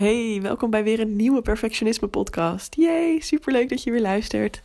Hey, 0.00 0.38
welkom 0.42 0.70
bij 0.70 0.84
weer 0.84 1.00
een 1.00 1.16
nieuwe 1.16 1.42
Perfectionisme 1.42 2.08
podcast. 2.08 2.74
Yay, 2.74 3.20
superleuk 3.20 3.68
dat 3.68 3.82
je 3.82 3.90
weer 3.90 4.00
luistert. 4.00 4.62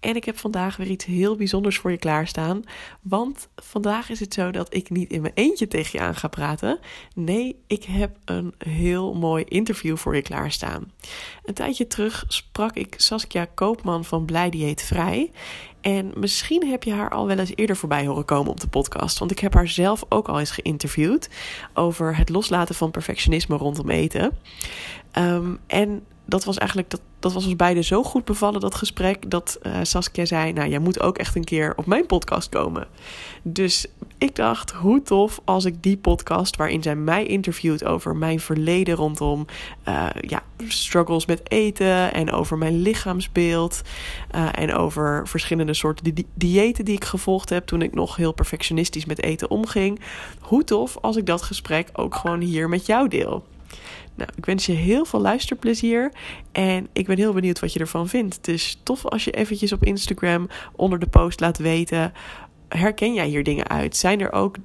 En 0.00 0.16
ik 0.16 0.24
heb 0.24 0.38
vandaag 0.38 0.76
weer 0.76 0.86
iets 0.86 1.04
heel 1.04 1.36
bijzonders 1.36 1.78
voor 1.78 1.90
je 1.90 1.96
klaarstaan. 1.96 2.62
Want 3.02 3.48
vandaag 3.56 4.10
is 4.10 4.20
het 4.20 4.34
zo 4.34 4.50
dat 4.50 4.74
ik 4.74 4.90
niet 4.90 5.10
in 5.10 5.20
mijn 5.20 5.34
eentje 5.34 5.68
tegen 5.68 5.98
je 5.98 6.04
aan 6.04 6.14
ga 6.14 6.28
praten. 6.28 6.78
Nee, 7.14 7.56
ik 7.66 7.84
heb 7.84 8.16
een 8.24 8.54
heel 8.58 9.14
mooi 9.14 9.44
interview 9.44 9.96
voor 9.96 10.16
je 10.16 10.22
klaarstaan. 10.22 10.92
Een 11.44 11.54
tijdje 11.54 11.86
terug 11.86 12.24
sprak 12.28 12.76
ik 12.76 12.94
Saskia 12.96 13.46
Koopman 13.54 14.04
van 14.04 14.24
Blij 14.24 14.50
Dieet 14.50 14.82
Vrij. 14.82 15.30
En 15.82 16.12
misschien 16.14 16.66
heb 16.66 16.82
je 16.82 16.92
haar 16.92 17.10
al 17.10 17.26
wel 17.26 17.38
eens 17.38 17.52
eerder 17.54 17.76
voorbij 17.76 18.06
horen 18.06 18.24
komen 18.24 18.50
op 18.50 18.60
de 18.60 18.68
podcast. 18.68 19.18
Want 19.18 19.30
ik 19.30 19.38
heb 19.38 19.54
haar 19.54 19.68
zelf 19.68 20.04
ook 20.08 20.28
al 20.28 20.38
eens 20.38 20.50
geïnterviewd 20.50 21.28
over 21.74 22.16
het 22.16 22.28
loslaten 22.28 22.74
van 22.74 22.90
perfectionisme 22.90 23.56
rondom 23.56 23.90
eten. 23.90 24.38
Um, 25.18 25.58
en 25.66 26.04
dat 26.24 26.44
was 26.44 26.58
eigenlijk, 26.58 26.90
dat, 26.90 27.00
dat 27.18 27.32
was 27.32 27.44
ons 27.44 27.56
beiden 27.56 27.84
zo 27.84 28.02
goed 28.02 28.24
bevallen, 28.24 28.60
dat 28.60 28.74
gesprek, 28.74 29.30
dat 29.30 29.58
uh, 29.62 29.76
Saskia 29.82 30.24
zei, 30.24 30.52
nou, 30.52 30.68
jij 30.68 30.78
moet 30.78 31.00
ook 31.00 31.18
echt 31.18 31.36
een 31.36 31.44
keer 31.44 31.72
op 31.76 31.86
mijn 31.86 32.06
podcast 32.06 32.48
komen. 32.48 32.86
Dus 33.42 33.86
ik 34.22 34.34
dacht, 34.34 34.70
hoe 34.70 35.02
tof 35.02 35.40
als 35.44 35.64
ik 35.64 35.82
die 35.82 35.96
podcast, 35.96 36.56
waarin 36.56 36.82
zij 36.82 36.96
mij 36.96 37.26
interviewt 37.26 37.84
over 37.84 38.16
mijn 38.16 38.40
verleden 38.40 38.94
rondom 38.94 39.46
uh, 39.88 40.06
ja, 40.20 40.42
struggles 40.68 41.26
met 41.26 41.50
eten 41.50 42.14
en 42.14 42.30
over 42.30 42.58
mijn 42.58 42.82
lichaamsbeeld 42.82 43.82
uh, 44.34 44.48
en 44.52 44.74
over 44.74 45.28
verschillende 45.28 45.74
soorten 45.74 46.14
di 46.14 46.26
diëten 46.34 46.84
die 46.84 46.94
ik 46.94 47.04
gevolgd 47.04 47.48
heb 47.48 47.66
toen 47.66 47.82
ik 47.82 47.94
nog 47.94 48.16
heel 48.16 48.32
perfectionistisch 48.32 49.04
met 49.04 49.22
eten 49.22 49.50
omging. 49.50 50.00
Hoe 50.40 50.64
tof 50.64 50.98
als 51.00 51.16
ik 51.16 51.26
dat 51.26 51.42
gesprek 51.42 51.88
ook 51.92 52.14
gewoon 52.14 52.40
hier 52.40 52.68
met 52.68 52.86
jou 52.86 53.08
deel. 53.08 53.44
Nou, 54.14 54.30
ik 54.36 54.46
wens 54.46 54.66
je 54.66 54.72
heel 54.72 55.04
veel 55.04 55.20
luisterplezier 55.20 56.12
en 56.52 56.88
ik 56.92 57.06
ben 57.06 57.16
heel 57.18 57.32
benieuwd 57.32 57.60
wat 57.60 57.72
je 57.72 57.78
ervan 57.78 58.08
vindt. 58.08 58.44
Dus 58.44 58.80
tof 58.82 59.06
als 59.06 59.24
je 59.24 59.30
eventjes 59.30 59.72
op 59.72 59.84
Instagram 59.84 60.48
onder 60.76 60.98
de 60.98 61.06
post 61.06 61.40
laat 61.40 61.58
weten. 61.58 62.12
Herken 62.76 63.14
jij 63.14 63.26
hier 63.26 63.42
dingen 63.42 63.68
uit? 63.68 63.96
Zijn 63.96 64.20
er 64.20 64.32
ook 64.32 64.56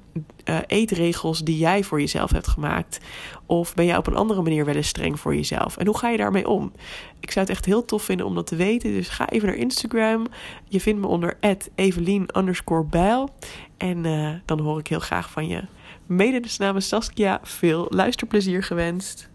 uh, 0.44 0.58
eetregels 0.66 1.40
die 1.40 1.58
jij 1.58 1.84
voor 1.84 2.00
jezelf 2.00 2.32
hebt 2.32 2.48
gemaakt? 2.48 3.00
Of 3.46 3.74
ben 3.74 3.84
jij 3.84 3.96
op 3.96 4.06
een 4.06 4.16
andere 4.16 4.42
manier 4.42 4.64
wel 4.64 4.74
eens 4.74 4.88
streng 4.88 5.20
voor 5.20 5.34
jezelf? 5.34 5.76
En 5.76 5.86
hoe 5.86 5.98
ga 5.98 6.08
je 6.08 6.16
daarmee 6.16 6.48
om? 6.48 6.72
Ik 7.20 7.30
zou 7.30 7.46
het 7.46 7.54
echt 7.54 7.64
heel 7.64 7.84
tof 7.84 8.02
vinden 8.02 8.26
om 8.26 8.34
dat 8.34 8.46
te 8.46 8.56
weten. 8.56 8.92
Dus 8.92 9.08
ga 9.08 9.28
even 9.28 9.48
naar 9.48 9.56
Instagram. 9.56 10.26
Je 10.64 10.80
vindt 10.80 11.00
me 11.00 11.06
onder 11.06 11.36
Evelien 11.74 12.28
underscore 12.36 13.28
En 13.76 14.04
uh, 14.04 14.34
dan 14.44 14.60
hoor 14.60 14.78
ik 14.78 14.86
heel 14.86 14.98
graag 14.98 15.30
van 15.30 15.48
je. 15.48 15.64
Mede 16.06 16.40
dus 16.40 16.58
namens 16.58 16.88
Saskia 16.88 17.40
veel 17.42 17.86
luisterplezier 17.88 18.62
gewenst. 18.62 19.28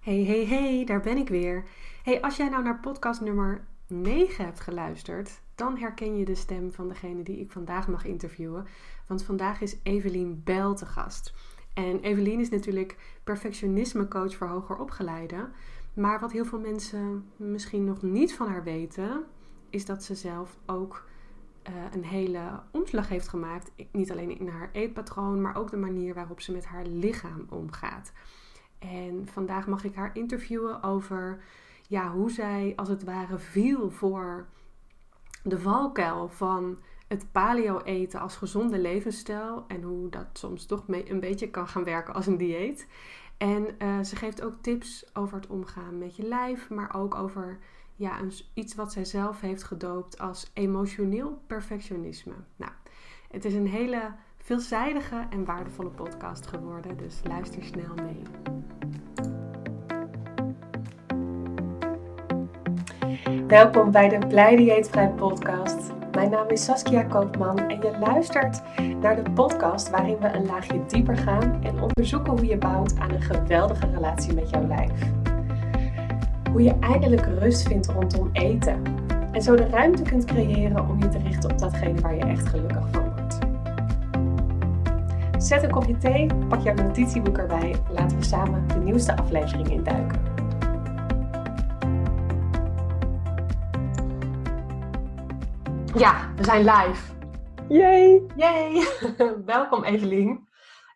Hey, 0.00 0.24
hey, 0.24 0.46
hey, 0.46 0.84
daar 0.86 1.00
ben 1.00 1.16
ik 1.16 1.28
weer. 1.28 1.64
Hey, 2.02 2.20
als 2.20 2.36
jij 2.36 2.48
nou 2.48 2.62
naar 2.62 2.80
podcast 2.80 3.20
nummer 3.20 3.64
9 3.86 4.44
hebt 4.44 4.60
geluisterd, 4.60 5.40
dan 5.58 5.78
herken 5.78 6.16
je 6.16 6.24
de 6.24 6.34
stem 6.34 6.72
van 6.72 6.88
degene 6.88 7.22
die 7.22 7.40
ik 7.40 7.52
vandaag 7.52 7.88
mag 7.88 8.04
interviewen. 8.04 8.66
Want 9.06 9.24
vandaag 9.24 9.60
is 9.60 9.76
Evelien 9.82 10.40
Bijl 10.44 10.74
te 10.74 10.86
gast. 10.86 11.34
En 11.74 12.00
Evelien 12.00 12.40
is 12.40 12.48
natuurlijk 12.48 13.18
perfectionisme 13.24 14.08
coach 14.08 14.36
voor 14.36 14.46
hoger 14.46 14.76
opgeleiden. 14.76 15.52
Maar 15.94 16.20
wat 16.20 16.32
heel 16.32 16.44
veel 16.44 16.60
mensen 16.60 17.24
misschien 17.36 17.84
nog 17.84 18.02
niet 18.02 18.34
van 18.34 18.48
haar 18.48 18.62
weten, 18.62 19.24
is 19.70 19.84
dat 19.84 20.04
ze 20.04 20.14
zelf 20.14 20.56
ook 20.66 21.06
uh, 21.68 21.74
een 21.92 22.04
hele 22.04 22.60
omslag 22.70 23.08
heeft 23.08 23.28
gemaakt. 23.28 23.70
Niet 23.90 24.10
alleen 24.10 24.38
in 24.38 24.48
haar 24.48 24.70
eetpatroon, 24.72 25.40
maar 25.40 25.56
ook 25.56 25.70
de 25.70 25.76
manier 25.76 26.14
waarop 26.14 26.40
ze 26.40 26.52
met 26.52 26.66
haar 26.66 26.86
lichaam 26.86 27.46
omgaat. 27.48 28.12
En 28.78 29.28
vandaag 29.32 29.66
mag 29.66 29.84
ik 29.84 29.94
haar 29.94 30.10
interviewen 30.16 30.82
over 30.82 31.42
ja, 31.88 32.10
hoe 32.12 32.30
zij 32.30 32.72
als 32.76 32.88
het 32.88 33.04
ware 33.04 33.38
viel 33.38 33.90
voor 33.90 34.46
de 35.42 35.58
valkuil 35.58 36.28
van 36.28 36.78
het 37.08 37.32
paleo 37.32 37.80
eten 37.80 38.20
als 38.20 38.36
gezonde 38.36 38.78
levensstijl. 38.78 39.64
En 39.66 39.82
hoe 39.82 40.08
dat 40.08 40.26
soms 40.32 40.66
toch 40.66 40.84
een 40.86 41.20
beetje 41.20 41.50
kan 41.50 41.68
gaan 41.68 41.84
werken 41.84 42.14
als 42.14 42.26
een 42.26 42.36
dieet. 42.36 42.86
En 43.36 43.66
uh, 43.78 44.00
ze 44.00 44.16
geeft 44.16 44.42
ook 44.42 44.54
tips 44.60 45.14
over 45.14 45.36
het 45.36 45.46
omgaan 45.46 45.98
met 45.98 46.16
je 46.16 46.22
lijf, 46.22 46.70
maar 46.70 46.94
ook 46.94 47.14
over 47.14 47.58
ja, 47.94 48.20
iets 48.54 48.74
wat 48.74 48.92
zij 48.92 49.04
zelf 49.04 49.40
heeft 49.40 49.62
gedoopt 49.62 50.18
als 50.18 50.50
emotioneel 50.54 51.42
perfectionisme. 51.46 52.34
Nou, 52.56 52.72
het 53.30 53.44
is 53.44 53.54
een 53.54 53.68
hele 53.68 54.12
veelzijdige 54.36 55.26
en 55.30 55.44
waardevolle 55.44 55.90
podcast 55.90 56.46
geworden, 56.46 56.96
dus 56.96 57.20
luister 57.24 57.64
snel 57.64 57.94
mee. 57.94 58.22
Welkom 63.48 63.90
bij 63.90 64.08
de 64.08 64.26
Blij 64.26 64.56
Dieetvrij 64.56 65.08
podcast. 65.08 65.92
Mijn 66.12 66.30
naam 66.30 66.48
is 66.48 66.64
Saskia 66.64 67.02
Koopman 67.02 67.58
en 67.58 67.80
je 67.80 67.98
luistert 68.00 68.62
naar 69.00 69.24
de 69.24 69.30
podcast 69.30 69.90
waarin 69.90 70.18
we 70.18 70.28
een 70.28 70.46
laagje 70.46 70.86
dieper 70.86 71.16
gaan 71.16 71.62
en 71.62 71.82
onderzoeken 71.82 72.32
hoe 72.32 72.46
je 72.46 72.56
bouwt 72.56 72.98
aan 72.98 73.10
een 73.10 73.22
geweldige 73.22 73.86
relatie 73.94 74.34
met 74.34 74.50
jouw 74.50 74.66
lijf. 74.66 74.90
Hoe 76.50 76.62
je 76.62 76.74
eindelijk 76.80 77.26
rust 77.38 77.68
vindt 77.68 77.86
rondom 77.86 78.30
eten 78.32 78.82
en 79.32 79.42
zo 79.42 79.56
de 79.56 79.68
ruimte 79.68 80.02
kunt 80.02 80.24
creëren 80.24 80.88
om 80.88 80.98
je 80.98 81.08
te 81.08 81.18
richten 81.18 81.50
op 81.50 81.58
datgene 81.58 82.00
waar 82.00 82.14
je 82.14 82.24
echt 82.24 82.48
gelukkig 82.48 82.88
van 82.90 83.04
wordt. 83.16 83.38
Zet 85.38 85.62
een 85.62 85.70
kopje 85.70 85.98
thee, 85.98 86.30
pak 86.48 86.60
jouw 86.60 86.74
notitieboek 86.74 87.38
erbij, 87.38 87.74
laten 87.90 88.18
we 88.18 88.24
samen 88.24 88.68
de 88.68 88.78
nieuwste 88.78 89.16
aflevering 89.16 89.70
induiken. 89.70 90.37
Ja, 95.98 96.34
we 96.34 96.44
zijn 96.44 96.64
live. 96.64 97.12
Yay! 97.68 98.26
Yay! 98.36 98.86
Welkom 99.44 99.84
Evelien. 99.84 100.48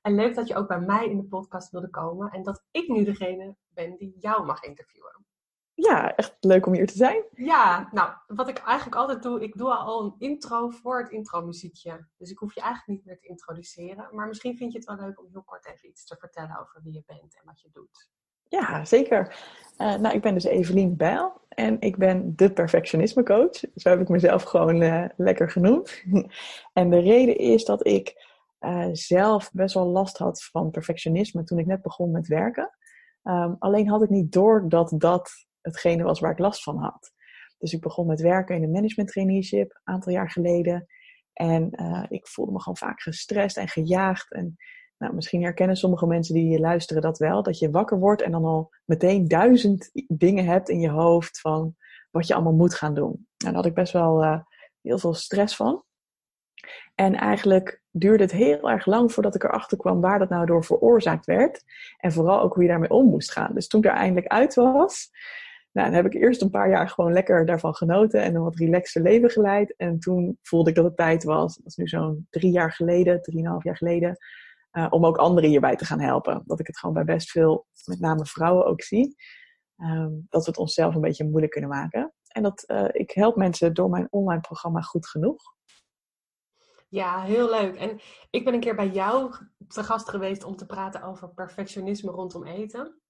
En 0.03 0.15
leuk 0.15 0.35
dat 0.35 0.49
je 0.49 0.57
ook 0.57 0.69
bij 0.69 0.81
mij 0.81 1.09
in 1.09 1.17
de 1.17 1.25
podcast 1.25 1.71
wilde 1.71 1.91
komen 1.91 2.31
en 2.31 2.43
dat 2.43 2.65
ik 2.71 2.89
nu 2.89 3.05
degene 3.05 3.57
ben 3.69 3.97
die 3.97 4.17
jou 4.19 4.45
mag 4.45 4.63
interviewen. 4.63 5.27
Ja, 5.75 6.15
echt 6.15 6.37
leuk 6.41 6.67
om 6.67 6.73
hier 6.73 6.87
te 6.87 6.97
zijn. 6.97 7.25
Ja, 7.35 7.89
nou, 7.93 8.13
wat 8.27 8.49
ik 8.49 8.59
eigenlijk 8.59 8.97
altijd 8.97 9.23
doe, 9.23 9.43
ik 9.43 9.57
doe 9.57 9.75
al 9.75 10.05
een 10.05 10.15
intro 10.19 10.69
voor 10.69 10.99
het 10.99 11.11
intro 11.11 11.43
muziekje. 11.43 12.09
Dus 12.17 12.31
ik 12.31 12.39
hoef 12.39 12.55
je 12.55 12.61
eigenlijk 12.61 12.99
niet 12.99 13.07
meer 13.07 13.19
te 13.19 13.29
introduceren. 13.29 14.09
Maar 14.15 14.29
misschien 14.29 14.57
vind 14.57 14.73
je 14.73 14.79
het 14.79 14.87
wel 14.87 15.07
leuk 15.07 15.21
om 15.21 15.29
heel 15.31 15.45
kort 15.45 15.67
even 15.67 15.89
iets 15.89 16.05
te 16.05 16.17
vertellen 16.17 16.61
over 16.61 16.83
wie 16.83 16.93
je 16.93 17.03
bent 17.07 17.39
en 17.39 17.45
wat 17.45 17.61
je 17.61 17.69
doet. 17.73 18.11
Ja, 18.53 18.85
zeker. 18.85 19.37
Uh, 19.79 19.95
nou, 19.95 20.15
ik 20.15 20.21
ben 20.21 20.35
dus 20.35 20.45
Evelien 20.45 20.97
Bijl 20.97 21.41
en 21.49 21.81
ik 21.81 21.97
ben 21.97 22.37
de 22.37 22.53
perfectionisme 22.53 23.23
coach. 23.23 23.61
Zo 23.75 23.89
heb 23.89 24.01
ik 24.01 24.09
mezelf 24.09 24.43
gewoon 24.43 24.83
uh, 24.83 25.05
lekker 25.17 25.51
genoemd. 25.51 26.03
en 26.73 26.91
de 26.91 26.99
reden 26.99 27.37
is 27.37 27.65
dat 27.65 27.87
ik 27.87 28.15
uh, 28.61 28.89
zelf 28.93 29.51
best 29.53 29.75
wel 29.75 29.87
last 29.87 30.19
had 30.19 30.45
van 30.45 30.71
perfectionisme 30.71 31.45
toen 31.45 31.59
ik 31.59 31.67
net 31.67 31.83
begon 31.83 32.11
met 32.11 32.27
werken. 32.27 32.71
Um, 33.25 33.57
alleen 33.59 33.89
had 33.89 34.03
ik 34.03 34.11
niet 34.11 34.33
door 34.33 34.69
dat 34.69 34.95
dat 34.97 35.31
hetgene 35.61 36.03
was 36.03 36.21
waar 36.21 36.33
ik 36.33 36.39
last 36.39 36.63
van 36.63 36.77
had. 36.79 37.13
Dus 37.59 37.73
ik 37.73 37.81
begon 37.81 38.07
met 38.07 38.21
werken 38.21 38.57
in 38.57 38.63
een 38.63 38.71
management 38.71 39.09
traineeship 39.09 39.71
een 39.71 39.95
aantal 39.95 40.13
jaar 40.13 40.31
geleden. 40.31 40.87
En 41.33 41.71
ik 42.09 42.27
voelde 42.27 42.53
me 42.53 42.61
gewoon 42.61 42.77
vaak 42.77 43.01
gestrest 43.01 43.57
en 43.57 43.69
gejaagd. 43.69 44.33
En 44.33 44.57
nou, 45.03 45.15
misschien 45.15 45.43
herkennen 45.43 45.77
sommige 45.77 46.07
mensen 46.07 46.35
die 46.35 46.47
hier 46.47 46.59
luisteren 46.59 47.03
dat 47.03 47.19
wel. 47.19 47.43
Dat 47.43 47.59
je 47.59 47.71
wakker 47.71 47.99
wordt 47.99 48.23
en 48.23 48.31
dan 48.31 48.45
al 48.45 48.71
meteen 48.85 49.29
duizend 49.29 49.91
dingen 50.09 50.45
hebt 50.45 50.69
in 50.69 50.81
je 50.81 50.89
hoofd 50.89 51.41
van 51.41 51.77
wat 52.11 52.27
je 52.27 52.35
allemaal 52.35 52.53
moet 52.53 52.75
gaan 52.75 52.95
doen. 52.95 53.13
En 53.13 53.27
daar 53.37 53.55
had 53.55 53.67
ik 53.67 53.75
best 53.75 53.93
wel 53.93 54.23
uh, 54.23 54.39
heel 54.83 54.99
veel 54.99 55.15
stress 55.15 55.57
van. 55.57 55.85
En 56.95 57.15
eigenlijk 57.15 57.83
duurde 57.91 58.23
het 58.23 58.33
heel 58.33 58.71
erg 58.71 58.87
lang 58.87 59.13
voordat 59.13 59.35
ik 59.35 59.45
erachter 59.45 59.79
kwam 59.79 60.01
waar 60.01 60.19
dat 60.19 60.29
nou 60.29 60.47
door 60.47 60.65
veroorzaakt 60.65 61.27
werd. 61.27 61.65
En 61.99 62.13
vooral 62.13 62.41
ook 62.41 62.55
hoe 62.55 62.63
je 62.63 62.69
daarmee 62.69 62.91
om 62.91 63.07
moest 63.07 63.33
gaan. 63.33 63.55
Dus 63.55 63.67
toen 63.67 63.81
ik 63.81 63.91
er 63.91 63.97
eindelijk 63.97 64.27
uit 64.27 64.55
was, 64.55 65.11
nou, 65.73 65.87
dan 65.87 65.97
heb 65.97 66.07
ik 66.07 66.15
eerst 66.15 66.43
een 66.43 66.51
paar 66.51 66.71
jaar 66.71 66.89
gewoon 66.89 67.13
lekker 67.13 67.47
daarvan 67.47 67.75
genoten 67.75 68.23
en 68.23 68.35
een 68.35 68.43
wat 68.43 68.57
relaxter 68.57 69.03
leven 69.03 69.31
geleid. 69.31 69.75
En 69.77 69.99
toen 69.99 70.39
voelde 70.43 70.71
ik 70.71 70.77
dat 70.77 70.85
het 70.85 70.97
tijd 70.97 71.25
was, 71.25 71.57
dat 71.57 71.67
is 71.67 71.77
nu 71.77 71.87
zo'n 71.87 72.27
drie 72.31 72.53
jaar 72.53 72.73
geleden, 72.73 73.23
drieënhalf 73.23 73.65
jaar 73.65 73.77
geleden, 73.77 74.17
uh, 74.73 74.87
om 74.91 75.07
ook 75.07 75.17
anderen 75.17 75.51
hierbij 75.51 75.77
te 75.77 75.85
gaan 75.85 76.01
helpen. 76.01 76.43
Dat 76.47 76.61
ik 76.61 76.67
het 76.67 76.79
gewoon 76.79 76.95
bij 76.95 77.05
best 77.05 77.31
veel, 77.31 77.67
met 77.85 78.01
name 78.01 78.27
vrouwen 78.27 78.67
ook 78.67 78.83
zie. 78.83 79.17
Um, 79.77 80.27
dat 80.29 80.45
we 80.45 80.51
het 80.51 80.59
onszelf 80.59 80.95
een 80.95 81.01
beetje 81.01 81.29
moeilijk 81.29 81.53
kunnen 81.53 81.71
maken. 81.71 82.15
En 82.29 82.43
dat 82.43 82.65
uh, 82.67 82.89
ik 82.93 83.11
help 83.11 83.37
mensen 83.37 83.75
door 83.75 83.91
mijn 83.91 84.07
online 84.11 84.41
programma 84.41 84.81
goed 84.81 85.09
genoeg. 85.09 85.43
Ja, 86.89 87.23
heel 87.23 87.51
leuk. 87.51 87.77
En 87.77 88.01
ik 88.31 88.45
ben 88.45 88.55
een 88.55 88.61
keer 88.61 88.75
bij 88.75 88.89
jou 88.89 89.35
te 89.69 89.85
gast 89.85 90.09
geweest 90.09 90.45
om 90.45 90.57
te 90.57 90.67
praten 90.67 91.03
over 91.03 91.35
perfectionisme 91.35 92.11
rondom 92.11 92.45
eten. 92.45 93.01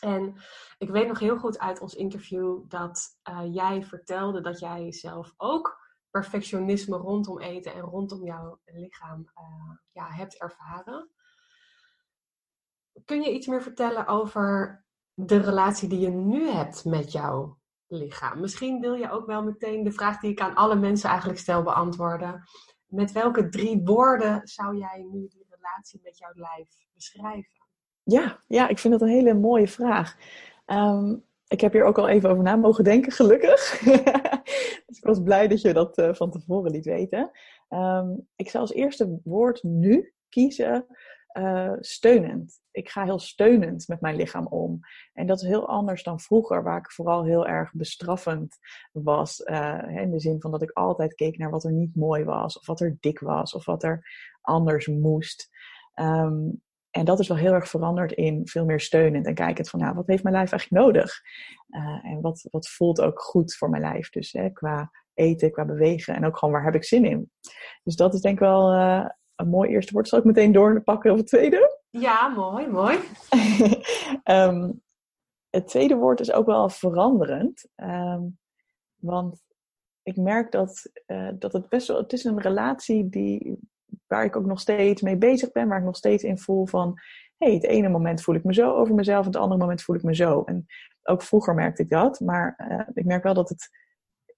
En 0.00 0.34
ik 0.78 0.90
weet 0.90 1.08
nog 1.08 1.18
heel 1.18 1.38
goed 1.38 1.58
uit 1.58 1.80
ons 1.80 1.94
interview 1.94 2.68
dat 2.68 3.18
uh, 3.30 3.54
jij 3.54 3.82
vertelde 3.82 4.40
dat 4.40 4.58
jij 4.58 4.92
zelf 4.92 5.34
ook 5.36 5.79
perfectionisme 6.10 6.96
rondom 6.96 7.40
eten 7.40 7.74
en 7.74 7.80
rondom 7.80 8.24
jouw 8.24 8.58
lichaam 8.64 9.20
uh, 9.20 9.76
ja, 9.92 10.08
hebt 10.08 10.40
ervaren. 10.40 11.10
Kun 13.04 13.22
je 13.22 13.32
iets 13.32 13.46
meer 13.46 13.62
vertellen 13.62 14.06
over 14.06 14.84
de 15.14 15.36
relatie 15.36 15.88
die 15.88 16.00
je 16.00 16.10
nu 16.10 16.48
hebt 16.48 16.84
met 16.84 17.12
jouw 17.12 17.58
lichaam. 17.86 18.40
Misschien 18.40 18.80
wil 18.80 18.94
je 18.94 19.10
ook 19.10 19.26
wel 19.26 19.42
meteen 19.42 19.82
de 19.84 19.92
vraag 19.92 20.20
die 20.20 20.30
ik 20.30 20.40
aan 20.40 20.54
alle 20.54 20.76
mensen 20.76 21.08
eigenlijk 21.08 21.38
stel 21.38 21.62
beantwoorden. 21.62 22.42
Met 22.86 23.12
welke 23.12 23.48
drie 23.48 23.80
woorden 23.84 24.40
zou 24.46 24.76
jij 24.76 25.06
nu 25.10 25.28
die 25.28 25.46
relatie 25.48 26.00
met 26.02 26.18
jouw 26.18 26.32
lijf 26.34 26.68
beschrijven? 26.94 27.66
Ja, 28.02 28.38
ja 28.46 28.68
ik 28.68 28.78
vind 28.78 28.92
dat 28.92 29.02
een 29.02 29.14
hele 29.14 29.34
mooie 29.34 29.68
vraag. 29.68 30.16
Ehm, 30.64 31.16
ik 31.50 31.60
heb 31.60 31.72
hier 31.72 31.84
ook 31.84 31.98
al 31.98 32.08
even 32.08 32.30
over 32.30 32.42
na 32.42 32.56
mogen 32.56 32.84
denken, 32.84 33.12
gelukkig. 33.12 33.78
dus 34.86 34.98
ik 34.98 35.04
was 35.04 35.22
blij 35.22 35.48
dat 35.48 35.60
je 35.60 35.72
dat 35.72 35.98
uh, 35.98 36.14
van 36.14 36.30
tevoren 36.30 36.70
liet 36.70 36.84
weten. 36.84 37.30
Um, 37.68 38.28
ik 38.36 38.50
zou 38.50 38.62
als 38.62 38.72
eerste 38.72 39.20
woord 39.24 39.62
nu 39.62 40.12
kiezen 40.28 40.86
uh, 41.38 41.72
steunend. 41.80 42.60
Ik 42.70 42.88
ga 42.88 43.04
heel 43.04 43.18
steunend 43.18 43.88
met 43.88 44.00
mijn 44.00 44.16
lichaam 44.16 44.46
om. 44.46 44.80
En 45.12 45.26
dat 45.26 45.40
is 45.40 45.48
heel 45.48 45.68
anders 45.68 46.02
dan 46.02 46.20
vroeger, 46.20 46.62
waar 46.62 46.78
ik 46.78 46.90
vooral 46.90 47.24
heel 47.24 47.46
erg 47.46 47.72
bestraffend 47.72 48.58
was. 48.92 49.40
Uh, 49.40 49.96
in 49.96 50.10
de 50.10 50.20
zin 50.20 50.40
van 50.40 50.50
dat 50.50 50.62
ik 50.62 50.70
altijd 50.70 51.14
keek 51.14 51.38
naar 51.38 51.50
wat 51.50 51.64
er 51.64 51.72
niet 51.72 51.96
mooi 51.96 52.24
was, 52.24 52.58
of 52.58 52.66
wat 52.66 52.80
er 52.80 52.96
dik 53.00 53.18
was, 53.18 53.54
of 53.54 53.64
wat 53.64 53.82
er 53.82 54.06
anders 54.40 54.86
moest. 54.86 55.48
Um, 55.94 56.62
en 56.90 57.04
dat 57.04 57.18
is 57.18 57.28
wel 57.28 57.36
heel 57.36 57.52
erg 57.52 57.68
veranderd 57.68 58.12
in 58.12 58.46
veel 58.46 58.64
meer 58.64 58.80
steunend 58.80 59.26
en 59.26 59.34
kijkend 59.34 59.68
van, 59.68 59.80
nou, 59.80 59.94
wat 59.94 60.06
heeft 60.06 60.22
mijn 60.22 60.34
lijf 60.34 60.50
eigenlijk 60.50 60.82
nodig? 60.82 61.20
Uh, 61.68 62.04
en 62.12 62.20
wat, 62.20 62.48
wat 62.50 62.68
voelt 62.68 63.00
ook 63.00 63.20
goed 63.22 63.54
voor 63.56 63.70
mijn 63.70 63.82
lijf? 63.82 64.10
Dus 64.10 64.32
hè, 64.32 64.50
qua 64.50 64.90
eten, 65.14 65.52
qua 65.52 65.64
bewegen 65.64 66.14
en 66.14 66.26
ook 66.26 66.38
gewoon 66.38 66.54
waar 66.54 66.64
heb 66.64 66.74
ik 66.74 66.84
zin 66.84 67.04
in? 67.04 67.30
Dus 67.82 67.96
dat 67.96 68.14
is 68.14 68.20
denk 68.20 68.34
ik 68.34 68.40
wel 68.40 68.74
uh, 68.74 69.08
een 69.34 69.48
mooi 69.48 69.70
eerste 69.70 69.92
woord. 69.92 70.08
Zal 70.08 70.18
ik 70.18 70.24
meteen 70.24 70.52
doorpakken 70.52 71.10
op 71.10 71.16
het 71.16 71.26
tweede? 71.26 71.78
Ja, 71.90 72.28
mooi, 72.28 72.68
mooi. 72.68 72.98
um, 74.24 74.82
het 75.56 75.68
tweede 75.68 75.96
woord 75.96 76.20
is 76.20 76.32
ook 76.32 76.46
wel 76.46 76.68
veranderend. 76.68 77.68
Um, 77.76 78.38
want 78.96 79.42
ik 80.02 80.16
merk 80.16 80.52
dat, 80.52 80.90
uh, 81.06 81.30
dat 81.38 81.52
het 81.52 81.68
best 81.68 81.88
wel, 81.88 81.96
het 81.96 82.12
is 82.12 82.24
een 82.24 82.40
relatie 82.40 83.08
die, 83.08 83.58
waar 84.06 84.24
ik 84.24 84.36
ook 84.36 84.46
nog 84.46 84.60
steeds 84.60 85.02
mee 85.02 85.16
bezig 85.16 85.52
ben, 85.52 85.68
waar 85.68 85.78
ik 85.78 85.84
nog 85.84 85.96
steeds 85.96 86.22
in 86.22 86.38
voel 86.38 86.66
van, 86.66 86.98
hey, 87.36 87.54
het 87.54 87.64
ene 87.64 87.88
moment 87.88 88.22
voel 88.22 88.34
ik 88.34 88.44
me 88.44 88.54
zo 88.54 88.74
over 88.74 88.94
mezelf, 88.94 89.26
het 89.26 89.36
andere 89.36 89.60
moment 89.60 89.82
voel 89.82 89.96
ik 89.96 90.02
me 90.02 90.14
zo. 90.14 90.42
En 90.42 90.66
ook 91.02 91.22
vroeger 91.22 91.54
merkte 91.54 91.82
ik 91.82 91.88
dat, 91.88 92.20
maar 92.20 92.68
uh, 92.70 92.80
ik 92.94 93.04
merk 93.04 93.22
wel 93.22 93.34
dat 93.34 93.48
het 93.48 93.68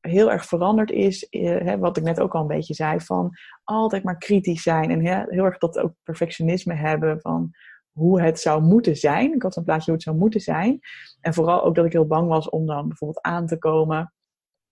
heel 0.00 0.32
erg 0.32 0.44
veranderd 0.44 0.90
is, 0.90 1.26
uh, 1.30 1.58
hè, 1.58 1.78
wat 1.78 1.96
ik 1.96 2.02
net 2.02 2.20
ook 2.20 2.34
al 2.34 2.40
een 2.40 2.46
beetje 2.46 2.74
zei, 2.74 3.00
van 3.00 3.30
altijd 3.64 4.04
maar 4.04 4.18
kritisch 4.18 4.62
zijn 4.62 4.90
en 4.90 5.04
hè, 5.04 5.24
heel 5.28 5.44
erg 5.44 5.58
dat 5.58 5.78
ook 5.78 5.92
perfectionisme 6.02 6.74
hebben 6.74 7.20
van 7.20 7.50
hoe 7.92 8.22
het 8.22 8.40
zou 8.40 8.62
moeten 8.62 8.96
zijn. 8.96 9.34
Ik 9.34 9.42
had 9.42 9.56
een 9.56 9.64
plaatje 9.64 9.84
hoe 9.84 9.94
het 9.94 10.02
zou 10.02 10.16
moeten 10.16 10.40
zijn. 10.40 10.80
En 11.20 11.34
vooral 11.34 11.64
ook 11.64 11.74
dat 11.74 11.84
ik 11.84 11.92
heel 11.92 12.06
bang 12.06 12.28
was 12.28 12.48
om 12.48 12.66
dan 12.66 12.88
bijvoorbeeld 12.88 13.24
aan 13.24 13.46
te 13.46 13.58
komen 13.58 14.12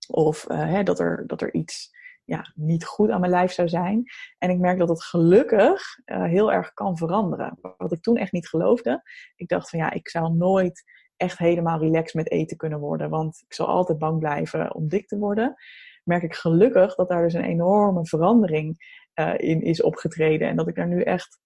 of 0.09 0.50
uh, 0.50 0.59
hè, 0.59 0.83
dat, 0.83 0.99
er, 0.99 1.26
dat 1.26 1.43
er 1.43 1.55
iets 1.55 1.91
ja, 2.31 2.53
niet 2.55 2.85
goed 2.85 3.11
aan 3.11 3.21
mijn 3.21 3.32
lijf 3.32 3.53
zou 3.53 3.69
zijn. 3.69 4.05
En 4.38 4.50
ik 4.50 4.59
merk 4.59 4.79
dat 4.79 4.88
het 4.88 5.05
gelukkig 5.05 5.82
uh, 6.05 6.25
heel 6.25 6.53
erg 6.53 6.73
kan 6.73 6.97
veranderen. 6.97 7.59
Wat 7.77 7.93
ik 7.93 8.03
toen 8.03 8.17
echt 8.17 8.32
niet 8.32 8.49
geloofde. 8.49 9.03
Ik 9.37 9.49
dacht 9.49 9.71
van 9.71 9.79
ja, 9.79 9.91
ik 9.91 10.09
zou 10.09 10.35
nooit 10.35 10.82
echt 11.17 11.38
helemaal 11.38 11.79
relaxed 11.79 12.15
met 12.15 12.31
eten 12.31 12.56
kunnen 12.56 12.79
worden. 12.79 13.11
Want 13.11 13.43
ik 13.47 13.55
zal 13.55 13.67
altijd 13.67 13.99
bang 13.99 14.19
blijven 14.19 14.75
om 14.75 14.88
dik 14.88 15.06
te 15.06 15.19
worden. 15.19 15.55
Merk 16.05 16.23
ik 16.23 16.35
gelukkig 16.35 16.94
dat 16.94 17.09
daar 17.09 17.23
dus 17.23 17.35
een 17.35 17.44
enorme 17.44 18.06
verandering 18.06 18.99
uh, 19.15 19.35
in 19.37 19.62
is 19.62 19.83
opgetreden. 19.83 20.49
En 20.49 20.56
dat 20.56 20.69
ik 20.69 20.75
daar 20.75 20.88
nu 20.88 21.03
echt 21.03 21.38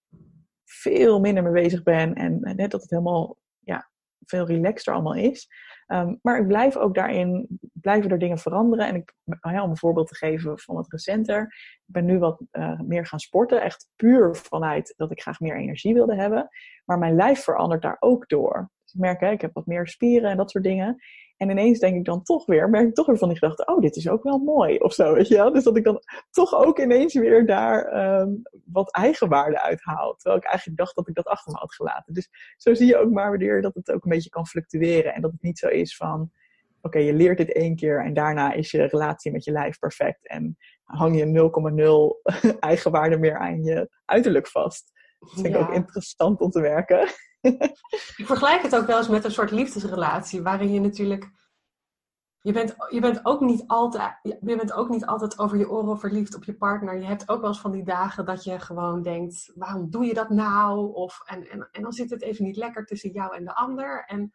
veel 0.65 1.21
minder 1.21 1.43
mee 1.43 1.63
bezig 1.63 1.83
ben. 1.83 2.15
En, 2.15 2.43
en 2.43 2.57
dat 2.57 2.83
het 2.83 2.91
helemaal 2.91 3.37
ja, 3.59 3.91
veel 4.25 4.47
relaxter 4.47 4.93
allemaal 4.93 5.15
is. 5.15 5.49
Um, 5.89 6.19
maar 6.23 6.41
ik 6.41 6.47
blijf 6.47 6.77
ook 6.77 6.95
daarin, 6.95 7.59
blijven 7.73 8.11
er 8.11 8.19
dingen 8.19 8.39
veranderen. 8.39 8.87
En 8.87 8.95
ik, 8.95 9.15
ja, 9.41 9.63
om 9.63 9.71
een 9.71 9.77
voorbeeld 9.77 10.09
te 10.09 10.15
geven 10.15 10.59
van 10.59 10.75
wat 10.75 10.93
recenter. 10.93 11.43
Ik 11.87 11.93
ben 11.93 12.05
nu 12.05 12.19
wat 12.19 12.43
uh, 12.53 12.81
meer 12.81 13.07
gaan 13.07 13.19
sporten. 13.19 13.63
Echt 13.63 13.89
puur 13.97 14.35
vanuit 14.35 14.95
dat 14.97 15.11
ik 15.11 15.21
graag 15.21 15.41
meer 15.41 15.57
energie 15.57 15.95
wilde 15.95 16.15
hebben. 16.15 16.49
Maar 16.85 16.99
mijn 16.99 17.15
lijf 17.15 17.41
verandert 17.41 17.83
daar 17.83 17.97
ook 18.01 18.29
door. 18.29 18.71
Merk, 18.94 19.20
ik 19.20 19.41
heb 19.41 19.55
wat 19.55 19.67
meer 19.67 19.88
spieren 19.88 20.31
en 20.31 20.37
dat 20.37 20.50
soort 20.50 20.64
dingen. 20.64 21.02
En 21.37 21.50
ineens 21.50 21.79
denk 21.79 21.96
ik 21.96 22.05
dan 22.05 22.23
toch 22.23 22.46
weer, 22.46 22.70
merk 22.70 22.88
ik 22.88 22.94
toch 22.94 23.06
weer 23.06 23.19
van 23.19 23.29
die 23.29 23.38
gedachte, 23.38 23.67
oh, 23.67 23.81
dit 23.81 23.96
is 23.96 24.08
ook 24.08 24.23
wel 24.23 24.38
mooi 24.38 24.76
of 24.79 24.93
zo, 24.93 25.14
weet 25.14 25.29
je 25.29 25.35
wel. 25.35 25.52
Dus 25.52 25.64
dat 25.64 25.76
ik 25.76 25.85
dan 25.85 26.02
toch 26.31 26.55
ook 26.55 26.79
ineens 26.79 27.14
weer 27.14 27.46
daar 27.46 28.05
um, 28.20 28.43
wat 28.64 28.93
eigenwaarde 28.93 29.62
uithaal. 29.62 30.14
Terwijl 30.14 30.41
ik 30.43 30.49
eigenlijk 30.49 30.79
dacht 30.79 30.94
dat 30.94 31.08
ik 31.08 31.14
dat 31.14 31.26
achter 31.26 31.52
me 31.52 31.58
had 31.58 31.75
gelaten. 31.75 32.14
Dus 32.14 32.29
zo 32.56 32.75
zie 32.75 32.87
je 32.87 32.96
ook 32.96 33.11
maar 33.11 33.38
weer 33.38 33.62
dat 33.62 33.75
het 33.75 33.91
ook 33.91 34.05
een 34.05 34.11
beetje 34.11 34.31
kan 34.31 34.46
fluctueren. 34.46 35.14
En 35.14 35.20
dat 35.20 35.32
het 35.32 35.43
niet 35.43 35.58
zo 35.58 35.69
is 35.69 35.96
van, 35.96 36.31
oké, 36.82 36.99
je 36.99 37.14
leert 37.14 37.38
dit 37.38 37.52
één 37.52 37.76
keer 37.76 38.05
en 38.05 38.14
daarna 38.14 38.52
is 38.52 38.70
je 38.70 38.85
relatie 38.85 39.32
met 39.32 39.44
je 39.44 39.52
lijf 39.52 39.79
perfect. 39.79 40.29
En 40.29 40.56
hang 40.85 41.17
je 41.17 41.50
0,0 42.50 42.58
eigenwaarde 42.58 43.19
meer 43.19 43.38
aan 43.38 43.62
je 43.62 43.91
uiterlijk 44.05 44.49
vast. 44.49 44.93
Dat 45.25 45.35
vind 45.35 45.47
ik 45.47 45.53
ja. 45.55 45.61
ook 45.61 45.73
interessant 45.73 46.41
om 46.41 46.50
te 46.50 46.61
werken. 46.61 47.09
ik 48.17 48.26
vergelijk 48.26 48.62
het 48.62 48.76
ook 48.76 48.87
wel 48.87 48.99
eens 48.99 49.09
met 49.09 49.25
een 49.25 49.31
soort 49.31 49.50
liefdesrelatie, 49.50 50.43
waarin 50.43 50.73
je 50.73 50.81
natuurlijk. 50.81 51.31
Je 52.41 52.53
bent, 52.53 52.75
je, 52.88 53.00
bent 53.00 53.21
ook 53.25 53.41
niet 53.41 53.65
altijd, 53.67 54.19
je 54.23 54.56
bent 54.56 54.73
ook 54.73 54.88
niet 54.88 55.06
altijd 55.06 55.38
over 55.38 55.59
je 55.59 55.71
oren 55.71 55.99
verliefd 55.99 56.35
op 56.35 56.44
je 56.44 56.55
partner. 56.56 56.99
Je 56.99 57.06
hebt 57.06 57.29
ook 57.29 57.41
wel 57.41 57.49
eens 57.49 57.61
van 57.61 57.73
die 57.73 57.85
dagen 57.85 58.25
dat 58.25 58.44
je 58.44 58.61
gewoon 58.61 59.03
denkt: 59.03 59.53
waarom 59.55 59.91
doe 59.91 60.05
je 60.05 60.15
dat 60.15 60.29
nou? 60.29 60.94
Of, 60.94 61.23
en, 61.25 61.50
en, 61.50 61.69
en 61.73 61.82
dan 61.82 61.93
zit 61.93 62.11
het 62.11 62.23
even 62.23 62.44
niet 62.44 62.56
lekker 62.56 62.85
tussen 62.85 63.11
jou 63.11 63.37
en 63.37 63.44
de 63.44 63.55
ander. 63.55 64.05
En 64.06 64.32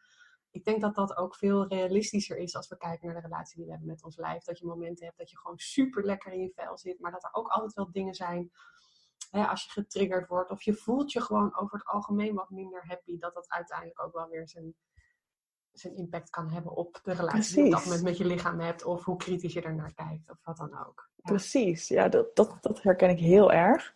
ik 0.51 0.63
denk 0.63 0.81
dat 0.81 0.95
dat 0.95 1.17
ook 1.17 1.35
veel 1.35 1.67
realistischer 1.67 2.37
is 2.37 2.55
als 2.55 2.67
we 2.67 2.77
kijken 2.77 3.05
naar 3.05 3.15
de 3.15 3.27
relatie 3.27 3.55
die 3.55 3.65
we 3.65 3.71
hebben 3.71 3.89
met 3.89 4.03
ons 4.03 4.17
lijf. 4.17 4.43
Dat 4.43 4.59
je 4.59 4.65
momenten 4.65 5.05
hebt 5.05 5.17
dat 5.17 5.29
je 5.29 5.37
gewoon 5.37 5.57
super 5.57 6.05
lekker 6.05 6.31
in 6.31 6.41
je 6.41 6.51
vel 6.55 6.77
zit, 6.77 6.99
maar 6.99 7.11
dat 7.11 7.23
er 7.23 7.33
ook 7.33 7.47
altijd 7.47 7.73
wel 7.73 7.91
dingen 7.91 8.13
zijn 8.13 8.51
hè, 9.29 9.45
als 9.45 9.63
je 9.63 9.69
getriggerd 9.71 10.27
wordt 10.27 10.51
of 10.51 10.61
je 10.61 10.73
voelt 10.73 11.11
je 11.11 11.21
gewoon 11.21 11.59
over 11.59 11.77
het 11.77 11.87
algemeen 11.87 12.35
wat 12.35 12.49
minder 12.49 12.87
happy, 12.87 13.17
dat 13.17 13.33
dat 13.33 13.49
uiteindelijk 13.49 14.03
ook 14.03 14.13
wel 14.13 14.27
weer 14.27 14.47
zijn, 14.47 14.75
zijn 15.71 15.95
impact 15.95 16.29
kan 16.29 16.49
hebben 16.49 16.75
op 16.75 16.99
de 17.03 17.11
relatie 17.11 17.29
Precies. 17.29 17.53
die 17.53 17.63
je 17.63 17.69
op 17.69 17.75
dat 17.75 17.85
moment 17.85 18.03
met 18.03 18.17
je 18.17 18.25
lichaam 18.25 18.59
hebt 18.59 18.83
of 18.83 19.03
hoe 19.03 19.17
kritisch 19.17 19.53
je 19.53 19.61
ernaar 19.61 19.93
kijkt 19.93 20.29
of 20.29 20.37
wat 20.43 20.57
dan 20.57 20.85
ook. 20.87 21.09
Ja. 21.15 21.31
Precies, 21.31 21.87
ja, 21.87 22.09
dat, 22.09 22.35
dat, 22.35 22.57
dat 22.61 22.81
herken 22.81 23.09
ik 23.09 23.19
heel 23.19 23.51
erg. 23.51 23.93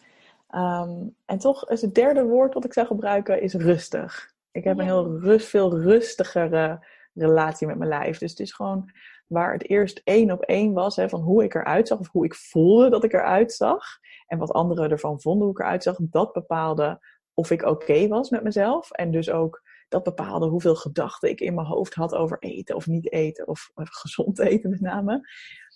Um, 0.55 1.15
en 1.25 1.37
toch 1.37 1.69
is 1.69 1.81
het 1.81 1.95
derde 1.95 2.23
woord 2.23 2.53
wat 2.53 2.65
ik 2.65 2.73
zou 2.73 2.87
gebruiken 2.87 3.41
is 3.41 3.53
rustig. 3.53 4.33
Ik 4.51 4.63
heb 4.63 4.75
ja. 4.75 4.81
een 4.81 4.87
heel 4.87 5.19
rust, 5.19 5.47
veel 5.47 5.79
rustigere 5.79 6.85
relatie 7.13 7.67
met 7.67 7.77
mijn 7.77 7.89
lijf. 7.89 8.17
Dus 8.17 8.29
het 8.29 8.39
is 8.39 8.53
gewoon 8.53 8.91
waar 9.27 9.53
het 9.53 9.69
eerst 9.69 10.01
één 10.03 10.31
op 10.31 10.41
één 10.41 10.73
was, 10.73 10.95
hè, 10.95 11.09
van 11.09 11.21
hoe 11.21 11.43
ik 11.43 11.53
eruit 11.53 11.87
zag 11.87 11.99
of 11.99 12.09
hoe 12.11 12.25
ik 12.25 12.35
voelde 12.35 12.89
dat 12.89 13.03
ik 13.03 13.13
eruit 13.13 13.53
zag. 13.53 13.83
En 14.27 14.37
wat 14.37 14.51
anderen 14.51 14.89
ervan 14.89 15.21
vonden 15.21 15.43
hoe 15.43 15.51
ik 15.51 15.59
eruit 15.59 15.83
zag, 15.83 15.97
dat 15.99 16.33
bepaalde 16.33 16.99
of 17.33 17.51
ik 17.51 17.61
oké 17.61 17.71
okay 17.71 18.07
was 18.07 18.29
met 18.29 18.43
mezelf. 18.43 18.91
En 18.91 19.11
dus 19.11 19.29
ook 19.29 19.61
dat 19.87 20.03
bepaalde 20.03 20.47
hoeveel 20.47 20.75
gedachten 20.75 21.29
ik 21.29 21.41
in 21.41 21.53
mijn 21.53 21.67
hoofd 21.67 21.93
had 21.93 22.15
over 22.15 22.37
eten 22.39 22.75
of 22.75 22.87
niet 22.87 23.11
eten, 23.11 23.47
of, 23.47 23.71
of 23.73 23.89
gezond 23.89 24.39
eten 24.39 24.69
met 24.69 24.81
name. 24.81 25.11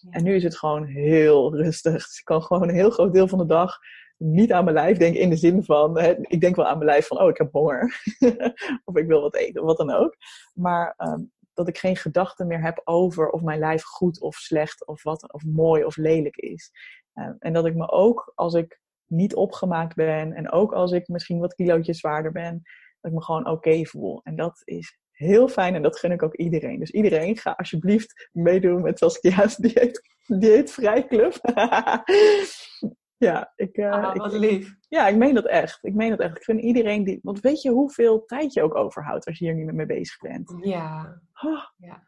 Ja. 0.02 0.10
En 0.10 0.24
nu 0.24 0.36
is 0.36 0.44
het 0.44 0.58
gewoon 0.58 0.86
heel 0.86 1.56
rustig. 1.56 1.94
Dus 1.94 2.18
ik 2.18 2.26
kan 2.26 2.42
gewoon 2.42 2.70
een 2.70 2.76
heel 2.76 2.90
groot 2.90 3.14
deel 3.14 3.28
van 3.28 3.38
de 3.38 3.46
dag 3.46 3.78
niet 4.18 4.52
aan 4.52 4.64
mijn 4.64 4.76
lijf 4.76 4.98
denken 4.98 5.22
in 5.22 5.30
de 5.30 5.36
zin 5.36 5.64
van, 5.64 6.00
hè, 6.00 6.16
ik 6.22 6.42
denk 6.42 6.56
wel 6.56 6.66
aan 6.66 6.78
mijn 6.78 6.90
lijf 6.90 7.08
van, 7.08 7.20
oh, 7.20 7.30
ik 7.30 7.38
heb 7.38 7.52
honger. 7.52 8.02
of 8.86 8.96
ik 8.96 9.08
wil 9.08 9.22
wat 9.22 9.36
eten, 9.36 9.62
of 9.62 9.68
wat 9.68 9.78
dan 9.78 9.92
ook. 9.92 10.16
Maar 10.54 10.94
um, 10.98 11.32
dat 11.58 11.68
ik 11.68 11.78
geen 11.78 11.96
gedachten 11.96 12.48
meer 12.48 12.62
heb 12.62 12.82
over 12.84 13.30
of 13.30 13.42
mijn 13.42 13.60
lijf 13.60 13.84
goed 13.84 14.22
of 14.22 14.36
slecht 14.36 14.88
of 14.88 15.04
wat 15.04 15.34
of 15.34 15.44
mooi 15.46 15.84
of 15.84 15.96
lelijk 15.96 16.36
is. 16.36 16.72
Uh, 17.16 17.30
en 17.40 17.54
dat 17.54 17.66
ik 17.66 17.76
me 17.76 17.92
ook 17.92 18.32
als 18.36 18.54
ik 18.54 18.80
niet 19.06 19.36
opgemaakt 19.36 19.96
ben 19.96 20.34
en 20.34 20.52
ook 20.52 20.74
als 20.74 20.92
ik 20.92 21.08
misschien 21.08 21.40
wat 21.40 21.54
kilootjes 21.54 22.00
zwaarder 22.00 22.32
ben, 22.32 22.62
dat 23.02 23.12
ik 23.12 23.18
me 23.18 23.24
gewoon 23.24 23.50
oké 23.50 23.86
voel. 23.86 24.22
En 24.24 24.36
dat 24.36 24.62
is 24.64 24.98
heel 25.12 25.48
fijn 25.48 25.76
en 25.76 25.82
dat 25.82 26.00
gun 26.00 26.12
ik 26.12 26.24
ook 26.24 26.36
iedereen. 26.36 26.80
Dus 26.80 26.92
iedereen 26.92 27.38
ga 27.38 27.52
alsjeblieft 27.52 28.30
meedoen 28.32 28.82
met 28.82 28.98
Saskia's 28.98 29.56
dieet, 29.56 30.02
dieetvrij 30.26 31.08
club. 31.08 31.34
Ja, 33.18 33.54
ik, 33.56 33.78
uh, 33.78 33.92
ah, 33.92 34.16
wat 34.16 34.34
lief. 34.34 34.76
ja, 34.90 35.08
ik 35.08 35.16
meen 35.16 35.34
dat 35.34 35.46
echt. 35.46 35.80
Ik 35.82 35.94
meen 35.94 36.10
dat 36.10 36.20
echt. 36.20 36.38
Ik 36.38 36.44
vind 36.44 36.62
iedereen 36.62 37.04
die. 37.04 37.20
Want 37.24 37.40
weet 37.40 37.62
je 37.62 37.70
hoeveel 37.70 38.26
tijd 38.26 38.54
je 38.54 38.64
ook 38.64 38.76
overhoudt 38.76 39.26
als 39.26 39.38
je 39.38 39.46
hier 39.46 39.56
niet 39.56 39.74
mee 39.74 39.86
bezig 39.86 40.20
bent? 40.20 40.56
Ja. 40.62 41.22
Oh. 41.42 41.64
ja. 41.78 42.08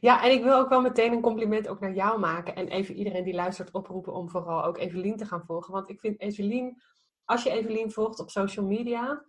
Ja, 0.00 0.24
en 0.24 0.30
ik 0.30 0.42
wil 0.42 0.54
ook 0.54 0.68
wel 0.68 0.80
meteen 0.80 1.12
een 1.12 1.20
compliment 1.20 1.68
ook 1.68 1.80
naar 1.80 1.94
jou 1.94 2.18
maken. 2.18 2.54
En 2.54 2.68
even 2.68 2.94
iedereen 2.94 3.24
die 3.24 3.34
luistert 3.34 3.70
oproepen 3.70 4.12
om 4.12 4.30
vooral 4.30 4.64
ook 4.64 4.78
Evelien 4.78 5.16
te 5.16 5.26
gaan 5.26 5.44
volgen. 5.44 5.72
Want 5.72 5.88
ik 5.88 6.00
vind 6.00 6.20
Evelien, 6.20 6.82
als 7.24 7.42
je 7.42 7.50
Evelien 7.50 7.90
volgt 7.90 8.20
op 8.20 8.30
social 8.30 8.66
media, 8.66 9.24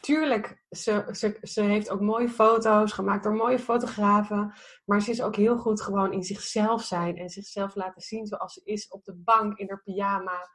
tuurlijk, 0.00 0.64
ze, 0.70 1.38
ze, 1.42 1.60
heeft 1.60 1.90
ook 1.90 2.00
mooie 2.00 2.28
foto's 2.28 2.92
gemaakt 2.92 3.24
door 3.24 3.34
mooie 3.34 3.58
fotografen. 3.58 4.54
Maar 4.84 5.02
ze 5.02 5.10
is 5.10 5.22
ook 5.22 5.36
heel 5.36 5.56
goed 5.56 5.82
gewoon 5.82 6.12
in 6.12 6.22
zichzelf 6.22 6.82
zijn 6.82 7.16
en 7.16 7.28
zichzelf 7.28 7.74
laten 7.74 8.02
zien 8.02 8.26
zoals 8.26 8.52
ze 8.52 8.60
is 8.64 8.88
op 8.88 9.04
de 9.04 9.14
bank 9.14 9.58
in 9.58 9.68
haar 9.68 9.82
pyjama. 9.82 10.50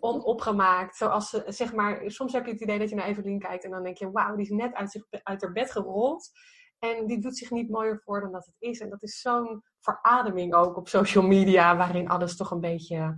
onopgemaakt. 0.00 0.96
Zoals 0.96 1.30
ze, 1.30 1.44
zeg 1.46 1.72
maar, 1.72 2.10
soms 2.10 2.32
heb 2.32 2.44
je 2.44 2.52
het 2.52 2.60
idee 2.60 2.78
dat 2.78 2.88
je 2.88 2.94
naar 2.94 3.06
Evelien 3.06 3.38
kijkt 3.38 3.64
en 3.64 3.70
dan 3.70 3.82
denk 3.82 3.96
je, 3.96 4.10
wauw, 4.10 4.36
die 4.36 4.44
is 4.44 4.50
net 4.50 4.74
uit, 4.74 4.90
zich, 4.90 5.04
uit 5.22 5.42
haar 5.42 5.52
bed 5.52 5.70
gerold. 5.70 6.30
En 6.78 7.06
die 7.06 7.20
doet 7.20 7.36
zich 7.36 7.50
niet 7.50 7.70
mooier 7.70 8.00
voor 8.04 8.20
dan 8.20 8.32
dat 8.32 8.46
het 8.46 8.54
is. 8.58 8.80
En 8.80 8.90
dat 8.90 9.02
is 9.02 9.20
zo'n 9.20 9.62
verademing 9.80 10.54
ook 10.54 10.76
op 10.76 10.88
social 10.88 11.26
media, 11.26 11.76
waarin 11.76 12.08
alles 12.08 12.36
toch 12.36 12.50
een 12.50 12.60
beetje 12.60 13.16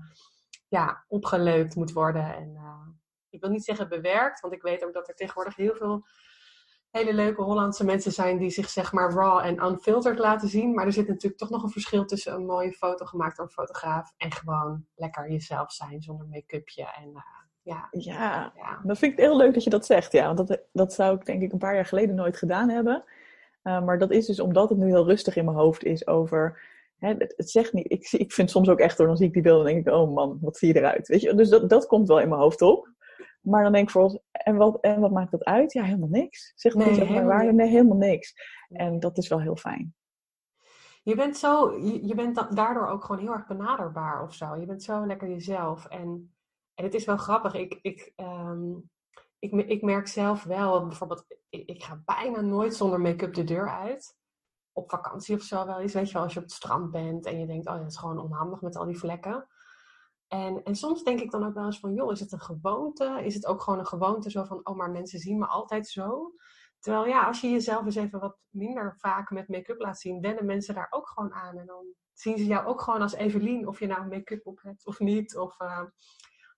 ja, 0.69 1.05
opgeleukt 1.09 1.75
moet 1.75 1.93
worden. 1.93 2.35
En 2.35 2.51
uh, 2.55 2.89
ik 3.31 3.41
wil 3.41 3.51
niet 3.51 3.65
zeggen 3.65 3.89
bewerkt, 3.89 4.41
want 4.41 4.55
ik 4.55 4.63
weet 4.63 4.85
ook 4.85 4.93
dat 4.93 5.09
er 5.09 5.15
tegenwoordig 5.15 5.57
heel 5.57 5.75
veel 5.75 6.05
hele 6.91 7.13
leuke 7.13 7.43
Hollandse 7.43 7.85
mensen 7.85 8.13
zijn 8.13 8.39
die 8.39 8.51
zich 8.51 8.69
zeg 8.69 8.93
maar 8.93 9.13
raw 9.13 9.39
en 9.39 9.65
unfiltered 9.65 10.19
laten 10.19 10.49
zien. 10.49 10.75
Maar 10.75 10.87
er 10.87 10.93
zit 10.93 11.09
natuurlijk 11.09 11.41
toch 11.41 11.51
nog 11.51 11.63
een 11.63 11.71
verschil 11.71 12.05
tussen 12.05 12.35
een 12.35 12.47
mooie 12.47 12.73
foto 12.73 13.05
gemaakt 13.05 13.37
door 13.37 13.47
een 13.47 13.53
fotograaf 13.53 14.13
en 14.17 14.33
gewoon 14.33 14.87
lekker 14.95 15.31
jezelf 15.31 15.73
zijn 15.73 16.03
zonder 16.03 16.27
make-upje. 16.27 16.93
En, 16.97 17.09
uh, 17.09 17.21
ja. 17.63 17.89
Ja, 17.91 18.53
ja, 18.57 18.81
dat 18.85 18.99
vind 18.99 19.13
ik 19.13 19.19
heel 19.19 19.37
leuk 19.37 19.55
dat 19.55 19.65
je 19.65 19.71
dat 19.71 19.87
zegt. 19.87 20.13
Ja, 20.13 20.35
want 20.35 20.49
dat, 20.49 20.61
dat 20.73 20.93
zou 20.93 21.17
ik 21.17 21.27
denk 21.27 21.43
ik 21.43 21.53
een 21.53 21.59
paar 21.59 21.75
jaar 21.75 21.87
geleden 21.87 22.15
nooit 22.15 22.37
gedaan 22.37 22.69
hebben. 22.69 23.05
Uh, 23.63 23.85
maar 23.85 23.99
dat 23.99 24.11
is 24.11 24.27
dus 24.27 24.41
omdat 24.41 24.69
het 24.69 24.79
nu 24.79 24.87
heel 24.87 25.07
rustig 25.07 25.37
in 25.37 25.45
mijn 25.45 25.57
hoofd 25.57 25.85
is 25.85 26.07
over. 26.07 26.61
Hè, 26.99 27.09
het, 27.09 27.35
het, 27.37 27.51
zegt 27.51 27.73
niet. 27.73 27.93
Ik, 27.93 28.13
ik 28.13 28.33
vind 28.33 28.51
soms 28.51 28.69
ook 28.69 28.79
echt 28.79 28.97
door, 28.97 29.07
dan 29.07 29.17
zie 29.17 29.27
ik 29.27 29.33
die 29.33 29.43
beelden 29.43 29.67
en 29.67 29.73
denk 29.75 29.87
ik, 29.87 29.93
oh 29.93 30.15
man, 30.15 30.39
wat 30.41 30.57
zie 30.57 30.69
je 30.69 30.79
eruit? 30.79 31.09
Weet 31.09 31.21
je? 31.21 31.35
Dus 31.35 31.49
dat, 31.49 31.69
dat 31.69 31.87
komt 31.87 32.09
wel 32.09 32.21
in 32.21 32.29
mijn 32.29 32.41
hoofd 32.41 32.63
op. 32.63 32.89
Maar 33.41 33.63
dan 33.63 33.73
denk 33.73 33.85
ik 33.85 33.91
voor 33.91 34.21
en 34.33 34.57
wat, 34.57 34.81
en 34.81 35.01
wat 35.01 35.11
maakt 35.11 35.31
dat 35.31 35.45
uit? 35.45 35.73
Ja, 35.73 35.83
helemaal 35.83 36.09
niks. 36.09 36.53
Zeg 36.55 36.75
nee, 36.75 36.91
niet 36.91 37.11
mijn 37.11 37.27
waarde? 37.27 37.53
Nee, 37.53 37.69
helemaal 37.69 37.97
niks. 37.97 38.35
En 38.69 39.01
dat 39.01 39.19
is 39.19 39.29
wel 39.29 39.41
heel 39.41 39.57
fijn. 39.57 39.95
Je 41.03 41.15
bent, 41.15 41.37
zo, 41.37 41.79
je, 41.79 42.15
bent 42.15 42.57
daardoor 42.57 42.87
ook 42.87 43.05
gewoon 43.05 43.21
heel 43.21 43.33
erg 43.33 43.47
benaderbaar 43.47 44.23
of 44.23 44.35
zo. 44.35 44.57
Je 44.57 44.67
bent 44.67 44.83
zo 44.83 45.07
lekker 45.07 45.29
jezelf. 45.29 45.87
En, 45.87 46.35
en 46.75 46.85
het 46.85 46.95
is 46.95 47.05
wel 47.05 47.17
grappig. 47.17 47.55
Ik, 47.55 47.79
ik, 47.83 48.13
um, 48.17 48.91
ik, 49.39 49.53
ik 49.53 49.83
merk 49.83 50.09
zelf 50.09 50.45
wel, 50.45 50.87
bijvoorbeeld, 50.87 51.25
ik, 51.49 51.69
ik 51.69 51.83
ga 51.83 52.03
bijna 52.05 52.41
nooit 52.41 52.75
zonder 52.75 53.01
make-up 53.01 53.35
de 53.35 53.45
deur 53.45 53.71
uit. 53.71 54.19
Op 54.73 54.91
vakantie 54.91 55.37
of 55.37 55.43
zo 55.43 55.67
wel 55.67 55.81
eens. 55.81 55.93
Weet 55.93 56.07
je 56.07 56.13
wel, 56.13 56.23
als 56.23 56.33
je 56.33 56.39
op 56.39 56.45
het 56.45 56.55
strand 56.55 56.91
bent 56.91 57.27
en 57.27 57.39
je 57.39 57.47
denkt, 57.47 57.67
oh, 57.67 57.77
dat 57.77 57.91
is 57.91 57.97
gewoon 57.97 58.19
onhandig 58.19 58.61
met 58.61 58.77
al 58.77 58.85
die 58.85 58.99
vlekken. 58.99 59.47
En, 60.31 60.63
en 60.63 60.77
soms 60.77 61.03
denk 61.03 61.21
ik 61.21 61.31
dan 61.31 61.45
ook 61.45 61.55
wel 61.55 61.65
eens 61.65 61.81
van, 61.81 61.95
joh, 61.95 62.13
is 62.13 62.21
het 62.21 62.33
een 62.33 62.41
gewoonte? 62.41 63.21
Is 63.25 63.35
het 63.35 63.47
ook 63.47 63.63
gewoon 63.63 63.79
een 63.79 63.87
gewoonte 63.87 64.31
zo 64.31 64.45
van, 64.45 64.61
oh, 64.63 64.77
maar 64.77 64.91
mensen 64.91 65.19
zien 65.19 65.39
me 65.39 65.47
altijd 65.47 65.89
zo? 65.89 66.35
Terwijl 66.79 67.07
ja, 67.07 67.27
als 67.27 67.41
je 67.41 67.51
jezelf 67.51 67.85
eens 67.85 67.95
even 67.95 68.21
wat 68.21 68.39
minder 68.49 68.97
vaak 68.99 69.31
met 69.31 69.49
make-up 69.49 69.81
laat 69.81 70.01
zien, 70.01 70.21
wennen 70.21 70.45
mensen 70.45 70.75
daar 70.75 70.87
ook 70.91 71.09
gewoon 71.09 71.33
aan. 71.33 71.59
En 71.59 71.67
dan 71.67 71.85
zien 72.13 72.39
ze 72.39 72.47
jou 72.47 72.67
ook 72.67 72.81
gewoon 72.81 73.03
als 73.03 73.13
Evelien, 73.13 73.69
of 73.69 73.79
je 73.79 73.87
nou 73.87 74.09
make-up 74.09 74.47
op 74.47 74.63
hebt 74.63 74.87
of 74.87 74.99
niet. 74.99 75.37
Of 75.37 75.61
uh, 75.61 75.85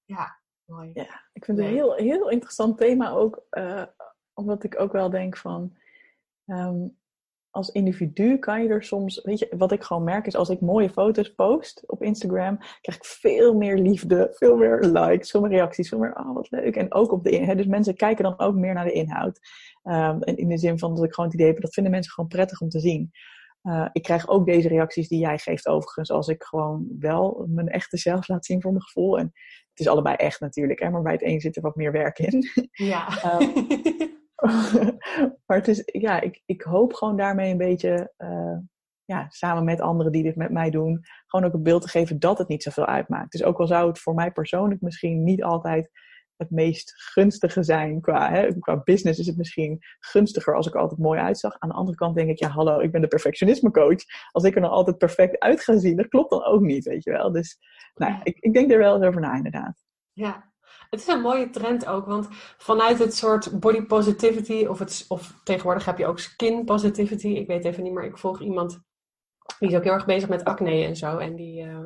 ja, 0.05 0.41
mooi. 0.65 0.91
Ja, 0.95 1.29
ik 1.33 1.45
vind 1.45 1.59
het 1.59 1.67
een 1.67 1.73
heel, 1.73 1.95
heel 1.95 2.31
interessant 2.31 2.79
thema 2.79 3.11
ook, 3.11 3.47
uh, 3.51 3.85
omdat 4.33 4.65
ik 4.65 4.81
ook 4.81 4.93
wel 4.93 5.11
denk 5.11 5.37
van, 5.37 5.77
um, 6.47 7.01
als 7.53 7.69
individu 7.69 8.39
kan 8.39 8.63
je 8.63 8.69
er 8.69 8.83
soms, 8.83 9.21
weet 9.23 9.39
je, 9.39 9.55
wat 9.57 9.73
ik 9.73 9.83
gewoon 9.83 10.05
merk 10.05 10.27
is 10.27 10.37
als 10.37 10.49
ik 10.49 10.61
mooie 10.61 10.91
foto's 10.91 11.35
post 11.35 11.83
op 11.87 12.03
Instagram, 12.03 12.59
krijg 12.59 12.99
ik 12.99 13.05
veel 13.05 13.55
meer 13.55 13.79
liefde, 13.79 14.29
veel 14.33 14.57
meer 14.57 14.79
likes, 14.79 15.31
veel 15.31 15.41
meer 15.41 15.51
reacties, 15.51 15.89
veel 15.89 15.99
meer, 15.99 16.17
oh 16.17 16.35
wat 16.35 16.51
leuk. 16.51 16.77
En 16.77 16.95
ook 16.95 17.13
op 17.13 17.25
de 17.25 17.31
inhoud. 17.31 17.57
Dus 17.57 17.67
mensen 17.67 17.95
kijken 17.95 18.25
dan 18.25 18.39
ook 18.39 18.55
meer 18.55 18.75
naar 18.75 18.85
de 18.85 18.93
inhoud. 18.93 19.41
Um, 19.83 20.23
in 20.23 20.49
de 20.49 20.59
zin 20.59 20.79
van 20.79 20.95
dat 20.95 21.05
ik 21.05 21.15
gewoon 21.15 21.31
het 21.31 21.39
idee 21.39 21.53
heb, 21.53 21.61
dat 21.61 21.75
vinden 21.75 21.93
mensen 21.93 22.13
gewoon 22.13 22.31
prettig 22.31 22.61
om 22.61 22.69
te 22.69 22.81
zien. 22.81 23.11
Uh, 23.63 23.89
ik 23.93 24.03
krijg 24.03 24.29
ook 24.29 24.47
deze 24.47 24.69
reacties 24.69 25.09
die 25.09 25.19
jij 25.19 25.39
geeft 25.39 25.69
overigens, 25.69 26.11
als 26.11 26.29
ik 26.29 26.43
gewoon 26.43 26.87
wel 26.99 27.47
mijn 27.49 27.69
echte 27.69 27.97
zelf 27.97 28.29
laat 28.29 28.47
zien 28.47 28.63
voor 28.63 28.71
mijn 28.71 28.83
gevoel. 28.83 29.19
En 29.19 29.33
het 29.71 29.81
is 29.81 29.89
allebei 29.89 30.17
echt 30.17 30.41
natuurlijk, 30.41 30.81
hè, 30.81 30.91
maar 30.91 31.03
bij 31.03 31.13
het 31.13 31.23
een 31.23 31.41
zit 31.41 31.57
er 31.57 31.63
wat 31.63 31.77
meer 31.77 31.93
werk 31.93 32.19
in. 32.19 32.45
Ja. 32.73 33.39
um, 33.41 33.53
maar 35.47 35.57
het 35.57 35.69
is, 35.69 35.83
ja, 35.85 36.21
ik, 36.21 36.43
ik 36.47 36.63
hoop 36.63 36.93
gewoon 36.93 37.17
daarmee 37.17 37.51
een 37.51 37.59
beetje, 37.59 38.13
uh, 38.19 38.59
ja, 39.05 39.27
samen 39.29 39.65
met 39.65 39.81
anderen 39.81 40.13
die 40.13 40.23
dit 40.23 40.37
met 40.37 40.51
mij 40.51 40.71
doen, 40.71 41.01
gewoon 41.27 41.47
ook 41.47 41.55
een 41.55 41.63
beeld 41.63 41.83
te 41.83 41.89
geven 41.89 42.19
dat 42.19 42.39
het 42.39 42.49
niet 42.49 42.63
zoveel 42.63 42.87
uitmaakt. 42.87 43.33
Dus 43.33 43.43
ook 43.43 43.59
al 43.59 43.67
zou 43.67 43.89
het 43.89 43.99
voor 43.99 44.15
mij 44.15 44.33
persoonlijk 44.33 44.81
misschien 44.81 45.25
niet 45.25 45.43
altijd 45.43 45.91
het 46.37 46.51
meest 46.51 46.93
gunstige 46.97 47.63
zijn 47.63 48.01
qua, 48.01 48.31
hè, 48.31 48.59
qua 48.59 48.83
business 48.83 49.19
is 49.19 49.27
het 49.27 49.37
misschien 49.37 49.79
gunstiger 49.99 50.57
als 50.57 50.67
ik 50.67 50.75
er 50.75 50.81
altijd 50.81 51.01
mooi 51.01 51.21
uitzag. 51.21 51.59
Aan 51.59 51.69
de 51.69 51.75
andere 51.75 51.97
kant 51.97 52.17
denk 52.17 52.31
ik, 52.31 52.39
ja 52.39 52.49
hallo, 52.49 52.81
ik 52.81 52.93
ben 52.93 53.01
de 53.01 53.09
perfectionisme 53.09 53.71
coach. 53.71 54.03
Als 54.31 54.45
ik 54.45 54.55
er 54.55 54.61
nou 54.61 54.73
altijd 54.73 54.99
perfect 54.99 55.39
uit 55.39 55.61
ga 55.61 55.79
zien, 55.79 55.97
dat 55.97 56.09
klopt 56.09 56.31
dan 56.31 56.45
ook 56.45 56.61
niet, 56.61 56.85
weet 56.85 57.05
je 57.05 57.11
wel. 57.11 57.33
Dus 57.33 57.59
nou, 57.95 58.21
ik, 58.23 58.39
ik 58.39 58.53
denk 58.53 58.71
er 58.71 58.79
wel 58.79 58.95
eens 58.95 59.05
over 59.05 59.21
na 59.21 59.35
inderdaad. 59.35 59.85
Ja, 60.13 60.52
het 60.93 61.01
is 61.01 61.07
een 61.07 61.21
mooie 61.21 61.51
trend 61.51 61.87
ook, 61.87 62.07
want 62.07 62.29
vanuit 62.59 62.99
het 62.99 63.15
soort 63.15 63.61
body 63.61 63.83
positivity, 63.83 64.67
of, 64.67 64.79
het, 64.79 65.05
of 65.09 65.41
tegenwoordig 65.45 65.85
heb 65.85 65.99
je 65.99 66.07
ook 66.07 66.19
skin 66.19 66.65
positivity. 66.65 67.29
Ik 67.29 67.47
weet 67.47 67.65
even 67.65 67.83
niet, 67.83 67.93
maar 67.93 68.05
ik 68.05 68.19
volg 68.19 68.41
iemand 68.41 68.81
die 69.59 69.69
is 69.69 69.77
ook 69.77 69.83
heel 69.83 69.93
erg 69.93 70.05
bezig 70.05 70.29
met 70.29 70.45
acne 70.45 70.85
en 70.85 70.97
zo. 70.97 71.19
En 71.19 71.37
die, 71.37 71.65
uh, 71.65 71.85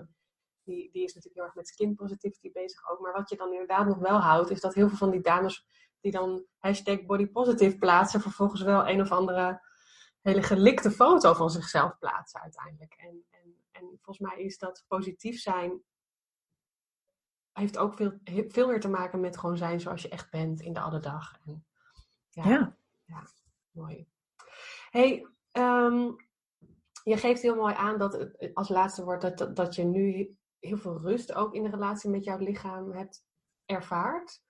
die, 0.62 0.90
die 0.92 1.04
is 1.04 1.14
natuurlijk 1.14 1.34
heel 1.34 1.44
erg 1.44 1.54
met 1.54 1.68
skin 1.68 1.94
positivity 1.94 2.52
bezig 2.52 2.90
ook. 2.90 3.00
Maar 3.00 3.12
wat 3.12 3.28
je 3.28 3.36
dan 3.36 3.52
inderdaad 3.52 3.86
nog 3.86 3.98
wel 3.98 4.18
houdt, 4.18 4.50
is 4.50 4.60
dat 4.60 4.74
heel 4.74 4.88
veel 4.88 4.96
van 4.96 5.10
die 5.10 5.20
dames 5.20 5.66
die 6.00 6.12
dan 6.12 6.46
hashtag 6.58 6.98
plaatsen, 7.78 8.20
vervolgens 8.20 8.62
wel 8.62 8.88
een 8.88 9.00
of 9.00 9.12
andere 9.12 9.60
hele 10.20 10.42
gelikte 10.42 10.90
foto 10.90 11.34
van 11.34 11.50
zichzelf 11.50 11.98
plaatsen 11.98 12.40
uiteindelijk. 12.40 12.94
En, 12.96 13.24
en, 13.30 13.54
en 13.70 13.98
volgens 14.02 14.28
mij 14.28 14.44
is 14.44 14.58
dat 14.58 14.84
positief 14.88 15.40
zijn 15.40 15.82
heeft 17.58 17.78
ook 17.78 17.94
veel, 17.94 18.12
veel 18.48 18.66
meer 18.66 18.80
te 18.80 18.88
maken 18.88 19.20
met 19.20 19.38
gewoon 19.38 19.56
zijn 19.56 19.80
zoals 19.80 20.02
je 20.02 20.08
echt 20.08 20.30
bent 20.30 20.60
in 20.60 20.72
de 20.72 20.80
alle 20.80 21.00
dag. 21.00 21.38
En, 21.46 21.64
ja, 22.28 22.48
ja. 22.48 22.76
ja. 23.04 23.22
mooi. 23.70 24.08
hey, 24.90 25.26
um, 25.52 26.16
je 27.02 27.16
geeft 27.16 27.42
heel 27.42 27.56
mooi 27.56 27.74
aan 27.74 27.98
dat 27.98 28.28
als 28.54 28.68
laatste 28.68 29.04
woord 29.04 29.20
dat, 29.20 29.56
dat 29.56 29.74
je 29.74 29.84
nu 29.84 30.36
heel 30.58 30.76
veel 30.76 30.98
rust 31.00 31.34
ook 31.34 31.54
in 31.54 31.62
de 31.62 31.70
relatie 31.70 32.10
met 32.10 32.24
jouw 32.24 32.38
lichaam 32.38 32.92
hebt 32.92 33.24
ervaard. 33.64 34.40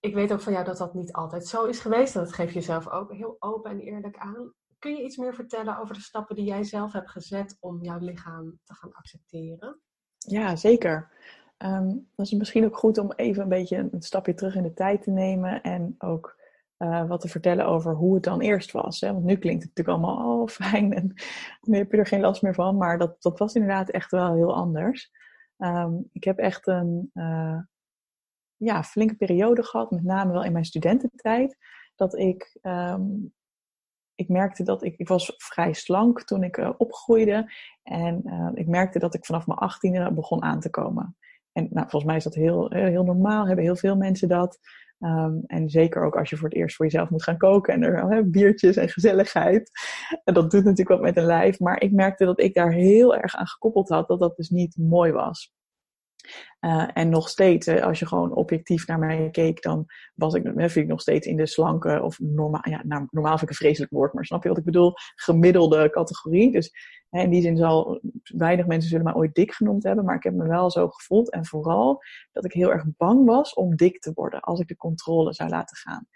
Ik 0.00 0.14
weet 0.14 0.32
ook 0.32 0.40
van 0.40 0.52
jou 0.52 0.64
dat 0.64 0.76
dat 0.76 0.94
niet 0.94 1.12
altijd 1.12 1.46
zo 1.46 1.64
is 1.64 1.80
geweest. 1.80 2.14
En 2.14 2.22
dat 2.22 2.32
geef 2.32 2.52
je 2.52 2.60
zelf 2.60 2.88
ook 2.88 3.12
heel 3.12 3.36
open 3.38 3.70
en 3.70 3.80
eerlijk 3.80 4.16
aan. 4.16 4.52
Kun 4.78 4.96
je 4.96 5.02
iets 5.02 5.16
meer 5.16 5.34
vertellen 5.34 5.78
over 5.78 5.94
de 5.94 6.00
stappen 6.00 6.36
die 6.36 6.44
jij 6.44 6.64
zelf 6.64 6.92
hebt 6.92 7.10
gezet 7.10 7.56
om 7.60 7.82
jouw 7.82 7.98
lichaam 7.98 8.60
te 8.64 8.74
gaan 8.74 8.92
accepteren? 8.92 9.80
Ja, 10.18 10.56
zeker. 10.56 11.10
Um, 11.58 12.08
dat 12.14 12.26
is 12.26 12.32
misschien 12.32 12.64
ook 12.64 12.78
goed 12.78 12.98
om 12.98 13.12
even 13.12 13.42
een 13.42 13.48
beetje 13.48 13.88
een 13.92 14.02
stapje 14.02 14.34
terug 14.34 14.54
in 14.54 14.62
de 14.62 14.72
tijd 14.72 15.02
te 15.02 15.10
nemen 15.10 15.62
en 15.62 15.94
ook 15.98 16.36
uh, 16.78 17.08
wat 17.08 17.20
te 17.20 17.28
vertellen 17.28 17.66
over 17.66 17.94
hoe 17.94 18.14
het 18.14 18.22
dan 18.22 18.40
eerst 18.40 18.72
was. 18.72 19.00
Hè? 19.00 19.12
Want 19.12 19.24
nu 19.24 19.36
klinkt 19.36 19.62
het 19.62 19.76
natuurlijk 19.76 20.04
allemaal 20.04 20.40
oh, 20.40 20.48
fijn 20.62 20.94
en 20.94 21.14
nu 21.60 21.76
heb 21.76 21.92
je 21.92 21.98
er 21.98 22.06
geen 22.06 22.20
last 22.20 22.42
meer 22.42 22.54
van, 22.54 22.76
maar 22.76 22.98
dat, 22.98 23.22
dat 23.22 23.38
was 23.38 23.54
inderdaad 23.54 23.90
echt 23.90 24.10
wel 24.10 24.34
heel 24.34 24.54
anders. 24.54 25.12
Um, 25.58 26.08
ik 26.12 26.24
heb 26.24 26.38
echt 26.38 26.66
een 26.66 27.10
uh, 27.14 27.58
ja, 28.56 28.82
flinke 28.82 29.16
periode 29.16 29.62
gehad, 29.62 29.90
met 29.90 30.04
name 30.04 30.32
wel 30.32 30.44
in 30.44 30.52
mijn 30.52 30.64
studententijd, 30.64 31.56
dat 31.94 32.18
ik 32.18 32.58
um, 32.62 33.34
ik 34.14 34.28
merkte 34.28 34.62
dat 34.62 34.82
ik, 34.82 34.96
ik 34.96 35.08
was 35.08 35.34
vrij 35.36 35.72
slank 35.72 36.22
toen 36.22 36.42
ik 36.42 36.56
uh, 36.56 36.70
opgroeide. 36.76 37.52
En 37.82 38.22
ik 38.54 38.66
merkte 38.66 38.98
dat 38.98 39.14
ik 39.14 39.24
vanaf 39.24 39.46
mijn 39.46 39.58
achttiende 39.58 40.12
begon 40.12 40.42
aan 40.42 40.60
te 40.60 40.70
komen. 40.70 41.16
En 41.56 41.68
nou, 41.70 41.88
volgens 41.88 42.04
mij 42.04 42.16
is 42.16 42.24
dat 42.24 42.34
heel, 42.34 42.70
heel 42.70 43.04
normaal, 43.04 43.46
hebben 43.46 43.64
heel 43.64 43.76
veel 43.76 43.96
mensen 43.96 44.28
dat. 44.28 44.58
Um, 45.00 45.42
en 45.46 45.68
zeker 45.68 46.04
ook 46.04 46.16
als 46.16 46.30
je 46.30 46.36
voor 46.36 46.48
het 46.48 46.56
eerst 46.56 46.76
voor 46.76 46.86
jezelf 46.86 47.10
moet 47.10 47.22
gaan 47.22 47.36
koken 47.36 47.74
en 47.74 47.82
er 47.82 48.10
he, 48.10 48.24
biertjes 48.24 48.76
en 48.76 48.88
gezelligheid. 48.88 49.70
En 50.24 50.34
dat 50.34 50.50
doet 50.50 50.64
natuurlijk 50.64 50.88
wat 50.88 51.00
met 51.00 51.16
een 51.16 51.24
lijf. 51.24 51.58
Maar 51.58 51.80
ik 51.80 51.92
merkte 51.92 52.24
dat 52.24 52.40
ik 52.40 52.54
daar 52.54 52.72
heel 52.72 53.16
erg 53.16 53.34
aan 53.34 53.46
gekoppeld 53.46 53.88
had 53.88 54.08
dat 54.08 54.18
dat 54.18 54.36
dus 54.36 54.48
niet 54.48 54.76
mooi 54.76 55.12
was. 55.12 55.54
Uh, 56.60 56.88
en 56.92 57.08
nog 57.08 57.28
steeds, 57.28 57.68
als 57.68 57.98
je 57.98 58.06
gewoon 58.06 58.34
objectief 58.34 58.86
naar 58.86 58.98
mij 58.98 59.28
keek, 59.30 59.62
dan 59.62 59.86
was 60.14 60.34
ik, 60.34 60.42
vind 60.54 60.76
ik 60.76 60.86
nog 60.86 61.00
steeds 61.00 61.26
in 61.26 61.36
de 61.36 61.46
slanke, 61.46 62.02
of 62.02 62.18
normaal, 62.20 62.68
ja, 62.68 62.82
nou, 62.84 63.06
normaal 63.10 63.38
vind 63.38 63.42
ik 63.42 63.48
een 63.48 63.64
vreselijk 63.64 63.92
woord, 63.92 64.12
maar 64.12 64.24
snap 64.24 64.42
je 64.42 64.48
wat 64.48 64.58
ik 64.58 64.64
bedoel? 64.64 64.92
Gemiddelde 65.14 65.90
categorie. 65.90 66.52
Dus 66.52 66.70
hè, 67.10 67.22
in 67.22 67.30
die 67.30 67.42
zin 67.42 67.56
zal 67.56 68.00
weinig 68.22 68.66
mensen 68.66 68.88
zullen 68.90 69.04
mij 69.04 69.14
ooit 69.14 69.34
dik 69.34 69.52
genoemd 69.52 69.82
hebben, 69.82 70.04
maar 70.04 70.16
ik 70.16 70.22
heb 70.22 70.34
me 70.34 70.46
wel 70.48 70.70
zo 70.70 70.88
gevoeld. 70.88 71.30
En 71.30 71.46
vooral 71.46 72.02
dat 72.32 72.44
ik 72.44 72.52
heel 72.52 72.72
erg 72.72 72.84
bang 72.96 73.26
was 73.26 73.54
om 73.54 73.76
dik 73.76 74.00
te 74.00 74.12
worden 74.14 74.40
als 74.40 74.60
ik 74.60 74.68
de 74.68 74.76
controle 74.76 75.32
zou 75.32 75.50
laten 75.50 75.76
gaan. 75.76 76.06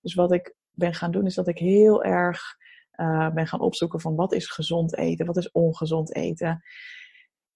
Dus 0.00 0.14
wat 0.14 0.32
ik 0.32 0.54
ben 0.72 0.94
gaan 0.94 1.10
doen, 1.10 1.26
is 1.26 1.34
dat 1.34 1.48
ik 1.48 1.58
heel 1.58 2.04
erg 2.04 2.56
ben 3.34 3.46
gaan 3.46 3.60
opzoeken 3.60 4.00
van 4.00 4.14
wat 4.14 4.32
is 4.32 4.50
gezond 4.50 4.96
eten, 4.96 5.26
wat 5.26 5.36
is 5.36 5.50
ongezond 5.50 6.14
eten 6.14 6.62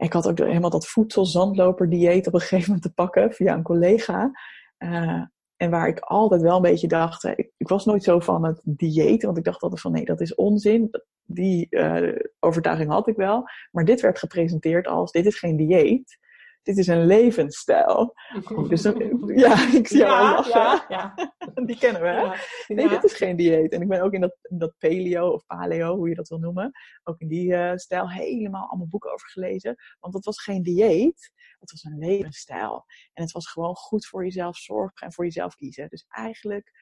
ik 0.03 0.13
had 0.13 0.29
ook 0.29 0.39
helemaal 0.39 0.71
dat 0.71 0.89
voedselzandloper-dieet 0.89 2.27
op 2.27 2.35
een 2.35 2.41
gegeven 2.41 2.67
moment 2.67 2.83
te 2.83 2.93
pakken 2.93 3.33
via 3.33 3.55
een 3.55 3.63
collega. 3.63 4.31
Uh, 4.79 5.23
en 5.57 5.71
waar 5.71 5.89
ik 5.89 5.99
altijd 5.99 6.43
wel 6.43 6.57
een 6.57 6.63
beetje 6.63 6.89
dacht, 6.89 7.25
ik, 7.25 7.51
ik, 7.57 7.69
was 7.69 7.85
nooit 7.85 8.03
zo 8.03 8.19
van 8.19 8.45
het 8.45 8.61
dieet, 8.65 9.23
want 9.23 9.39
ik 9.39 9.45
dacht 9.45 9.63
altijd 9.63 9.81
van 9.81 9.93
nee, 9.93 10.05
dat 10.05 10.21
is 10.21 10.35
onzin. 10.35 10.91
Die 11.25 11.67
uh, 11.71 12.19
overtuiging 12.41 12.91
had 12.91 13.09
ik 13.09 13.17
wel. 13.17 13.45
Maar 13.71 13.85
dit 13.85 14.01
werd 14.01 14.19
gepresenteerd 14.19 14.87
als, 14.87 15.13
dit 15.13 15.27
is 15.27 15.39
geen 15.39 15.57
dieet. 15.57 16.19
Dit 16.63 16.79
is 16.79 16.87
een 16.87 17.07
levensstijl. 17.07 18.15
Oh, 18.53 18.69
dus 18.71 18.83
ja, 19.27 19.75
ik 19.75 19.87
zie 19.89 19.99
jou 19.99 20.21
al 20.21 20.35
lachen. 20.35 20.61
Ja, 20.61 20.85
ja. 20.89 21.35
Die 21.67 21.79
kennen 21.79 22.03
we, 22.03 22.09
hè? 22.09 22.75
Nee, 22.75 22.89
dit 22.89 23.05
is 23.05 23.13
geen 23.13 23.37
dieet. 23.37 23.73
En 23.73 23.83
ik 23.83 23.89
ben 23.89 24.03
ook 24.03 24.13
in 24.13 24.21
dat, 24.21 24.39
in 24.43 24.59
dat 24.59 24.75
paleo 24.79 25.29
of 25.29 25.47
paleo, 25.47 25.97
hoe 25.97 26.09
je 26.09 26.15
dat 26.15 26.29
wil 26.29 26.39
noemen, 26.39 26.71
ook 27.03 27.21
in 27.21 27.29
die 27.29 27.53
uh, 27.53 27.73
stijl 27.75 28.11
helemaal 28.11 28.69
allemaal 28.69 28.89
boeken 28.89 29.13
over 29.13 29.29
gelezen. 29.29 29.77
Want 30.01 30.13
dat 30.13 30.25
was 30.25 30.43
geen 30.43 30.63
dieet, 30.63 31.33
het 31.59 31.71
was 31.71 31.85
een 31.85 31.99
levensstijl. 31.99 32.85
En 33.13 33.23
het 33.23 33.33
was 33.33 33.49
gewoon 33.49 33.75
goed 33.75 34.07
voor 34.07 34.25
jezelf 34.25 34.57
zorgen 34.57 35.07
en 35.07 35.13
voor 35.13 35.25
jezelf 35.25 35.55
kiezen. 35.55 35.89
Dus 35.89 36.05
eigenlijk 36.09 36.73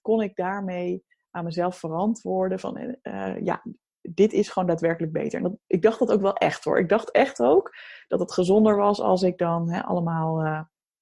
kon 0.00 0.22
ik 0.22 0.36
daarmee 0.36 1.04
aan 1.30 1.44
mezelf 1.44 1.78
verantwoorden 1.78 2.58
van, 2.58 2.96
uh, 3.02 3.40
ja, 3.40 3.62
dit 4.00 4.32
is 4.32 4.48
gewoon 4.48 4.68
daadwerkelijk 4.68 5.12
beter. 5.12 5.38
En 5.38 5.42
dat, 5.42 5.56
ik 5.66 5.82
dacht 5.82 5.98
dat 5.98 6.12
ook 6.12 6.20
wel 6.20 6.34
echt 6.34 6.64
hoor. 6.64 6.78
Ik 6.78 6.88
dacht 6.88 7.10
echt 7.10 7.40
ook 7.40 7.74
dat 8.08 8.20
het 8.20 8.32
gezonder 8.32 8.76
was 8.76 9.00
als 9.00 9.22
ik 9.22 9.38
dan 9.38 9.70
hè, 9.70 9.82
allemaal, 9.82 10.44
uh, 10.44 10.60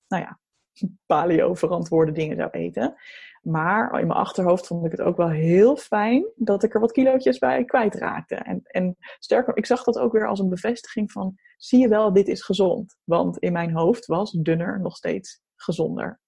nou 0.09 0.23
ja, 0.23 0.39
paleo 1.07 1.55
verantwoorde 1.55 2.13
dingen 2.13 2.37
zou 2.37 2.51
eten. 2.51 2.97
Maar 3.43 4.01
in 4.01 4.07
mijn 4.07 4.19
achterhoofd 4.19 4.67
vond 4.67 4.85
ik 4.85 4.91
het 4.91 5.01
ook 5.01 5.17
wel 5.17 5.31
heel 5.31 5.77
fijn 5.77 6.27
dat 6.35 6.63
ik 6.63 6.75
er 6.75 6.81
wat 6.81 6.93
kilootjes 6.93 7.39
bij 7.39 7.65
kwijtraakte. 7.65 8.35
En, 8.35 8.61
en 8.63 8.97
sterker, 9.19 9.57
ik 9.57 9.67
zag 9.67 9.85
dat 9.85 9.99
ook 9.99 10.13
weer 10.13 10.29
als 10.29 10.39
een 10.39 10.49
bevestiging 10.49 11.13
van, 11.13 11.35
zie 11.57 11.81
je 11.81 11.89
wel, 11.89 12.13
dit 12.13 12.29
is 12.29 12.43
gezond. 12.43 12.97
Want 13.05 13.39
in 13.39 13.53
mijn 13.53 13.73
hoofd 13.73 14.07
was 14.07 14.33
dunner 14.33 14.81
nog 14.81 14.97
steeds 14.97 15.41
gezonder. 15.57 16.21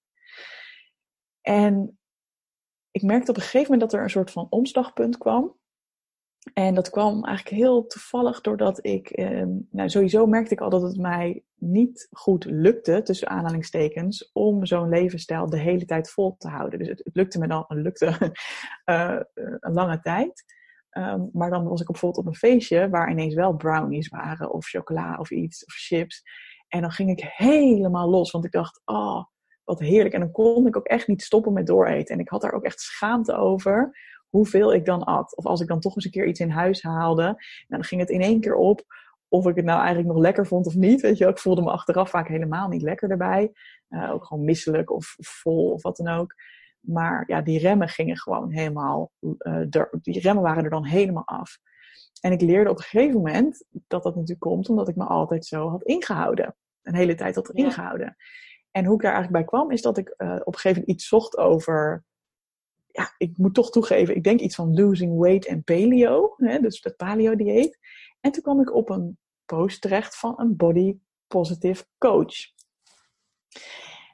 En 1.41 1.99
ik 2.91 3.01
merkte 3.01 3.31
op 3.31 3.35
een 3.35 3.41
gegeven 3.41 3.71
moment 3.71 3.91
dat 3.91 3.99
er 3.99 4.05
een 4.05 4.09
soort 4.09 4.31
van 4.31 4.47
omslagpunt 4.49 5.17
kwam. 5.17 5.59
En 6.53 6.75
dat 6.75 6.89
kwam 6.89 7.25
eigenlijk 7.25 7.57
heel 7.57 7.87
toevallig 7.87 8.41
doordat 8.41 8.85
ik, 8.85 9.09
eh, 9.09 9.43
nou 9.69 9.89
sowieso 9.89 10.25
merkte 10.25 10.53
ik 10.53 10.61
al 10.61 10.69
dat 10.69 10.81
het 10.81 10.97
mij 10.97 11.43
niet 11.55 12.07
goed 12.11 12.45
lukte, 12.45 13.01
tussen 13.01 13.29
aanhalingstekens, 13.29 14.29
om 14.33 14.65
zo'n 14.65 14.89
levensstijl 14.89 15.49
de 15.49 15.59
hele 15.59 15.85
tijd 15.85 16.09
vol 16.09 16.35
te 16.37 16.47
houden. 16.47 16.79
Dus 16.79 16.87
het, 16.87 17.09
lukte 17.13 17.39
me 17.39 17.47
dan, 17.47 17.65
het 17.67 17.77
lukte 17.77 18.33
uh, 18.85 19.19
een 19.59 19.73
lange 19.73 19.99
tijd. 19.99 20.43
Um, 20.97 21.29
maar 21.33 21.49
dan 21.49 21.67
was 21.67 21.81
ik 21.81 21.87
bijvoorbeeld 21.87 22.25
op 22.25 22.31
een 22.31 22.39
feestje 22.39 22.89
waar 22.89 23.11
ineens 23.11 23.33
wel 23.33 23.55
brownies 23.55 24.07
waren, 24.07 24.51
of 24.51 24.67
chocola 24.67 25.17
of 25.17 25.31
iets, 25.31 25.65
of 25.65 25.73
chips. 25.73 26.21
En 26.67 26.81
dan 26.81 26.91
ging 26.91 27.09
ik 27.09 27.23
helemaal 27.35 28.09
los, 28.09 28.31
want 28.31 28.45
ik 28.45 28.51
dacht, 28.51 28.81
oh, 28.85 29.23
wat 29.63 29.79
heerlijk. 29.79 30.13
En 30.13 30.19
dan 30.19 30.31
kon 30.31 30.67
ik 30.67 30.77
ook 30.77 30.87
echt 30.87 31.07
niet 31.07 31.21
stoppen 31.21 31.53
met 31.53 31.67
dooreten. 31.67 32.15
En 32.15 32.21
ik 32.21 32.29
had 32.29 32.41
daar 32.41 32.53
ook 32.53 32.63
echt 32.63 32.79
schaamte 32.79 33.35
over 33.35 33.97
hoeveel 34.31 34.73
ik 34.73 34.85
dan 34.85 35.03
at. 35.03 35.35
Of 35.35 35.45
als 35.45 35.61
ik 35.61 35.67
dan 35.67 35.79
toch 35.79 35.95
eens 35.95 36.05
een 36.05 36.11
keer 36.11 36.27
iets 36.27 36.39
in 36.39 36.49
huis 36.49 36.81
haalde, 36.81 37.23
nou, 37.23 37.37
dan 37.67 37.83
ging 37.83 38.01
het 38.01 38.09
in 38.09 38.21
één 38.21 38.39
keer 38.39 38.55
op 38.55 38.83
of 39.27 39.47
ik 39.47 39.55
het 39.55 39.65
nou 39.65 39.79
eigenlijk 39.79 40.07
nog 40.07 40.17
lekker 40.17 40.47
vond 40.47 40.65
of 40.67 40.75
niet. 40.75 41.01
Weet 41.01 41.17
je, 41.17 41.27
ik 41.27 41.39
voelde 41.39 41.61
me 41.61 41.71
achteraf 41.71 42.09
vaak 42.09 42.27
helemaal 42.27 42.67
niet 42.67 42.81
lekker 42.81 43.09
erbij. 43.09 43.51
Uh, 43.89 44.11
ook 44.11 44.25
gewoon 44.25 44.43
misselijk 44.43 44.91
of 44.91 45.15
vol 45.17 45.71
of 45.71 45.81
wat 45.81 45.97
dan 45.97 46.07
ook. 46.07 46.35
Maar 46.79 47.23
ja, 47.27 47.41
die 47.41 47.59
remmen 47.59 47.87
gingen 47.87 48.17
gewoon 48.17 48.51
helemaal, 48.51 49.11
uh, 49.19 49.61
die 50.01 50.19
remmen 50.19 50.43
waren 50.43 50.63
er 50.63 50.69
dan 50.69 50.85
helemaal 50.85 51.25
af. 51.25 51.57
En 52.21 52.31
ik 52.31 52.41
leerde 52.41 52.69
op 52.69 52.77
een 52.77 52.83
gegeven 52.83 53.15
moment 53.15 53.65
dat 53.87 54.03
dat 54.03 54.13
natuurlijk 54.15 54.41
komt 54.41 54.69
omdat 54.69 54.87
ik 54.87 54.95
me 54.95 55.03
altijd 55.03 55.45
zo 55.45 55.69
had 55.69 55.83
ingehouden. 55.83 56.55
Een 56.81 56.95
hele 56.95 57.15
tijd 57.15 57.35
had 57.35 57.49
ingehouden. 57.49 58.15
En 58.71 58.85
hoe 58.85 58.95
ik 58.95 59.01
daar 59.01 59.13
eigenlijk 59.13 59.45
bij 59.45 59.53
kwam, 59.53 59.71
is 59.71 59.81
dat 59.81 59.97
ik 59.97 60.13
uh, 60.17 60.31
op 60.33 60.53
een 60.53 60.59
gegeven 60.59 60.79
moment 60.79 60.87
iets 60.87 61.07
zocht 61.07 61.37
over 61.37 62.05
ja, 62.91 63.13
ik 63.17 63.37
moet 63.37 63.53
toch 63.53 63.69
toegeven, 63.69 64.15
ik 64.15 64.23
denk 64.23 64.39
iets 64.39 64.55
van 64.55 64.73
losing 64.73 65.19
weight 65.19 65.45
en 65.45 65.63
paleo, 65.63 66.33
hè, 66.37 66.59
dus 66.59 66.83
het 66.83 66.95
paleo-dieet. 66.95 67.79
En 68.19 68.31
toen 68.31 68.43
kwam 68.43 68.61
ik 68.61 68.73
op 68.73 68.89
een 68.89 69.17
post 69.45 69.81
terecht 69.81 70.17
van 70.17 70.33
een 70.37 70.55
body 70.55 70.97
positive 71.27 71.85
coach. 71.97 72.33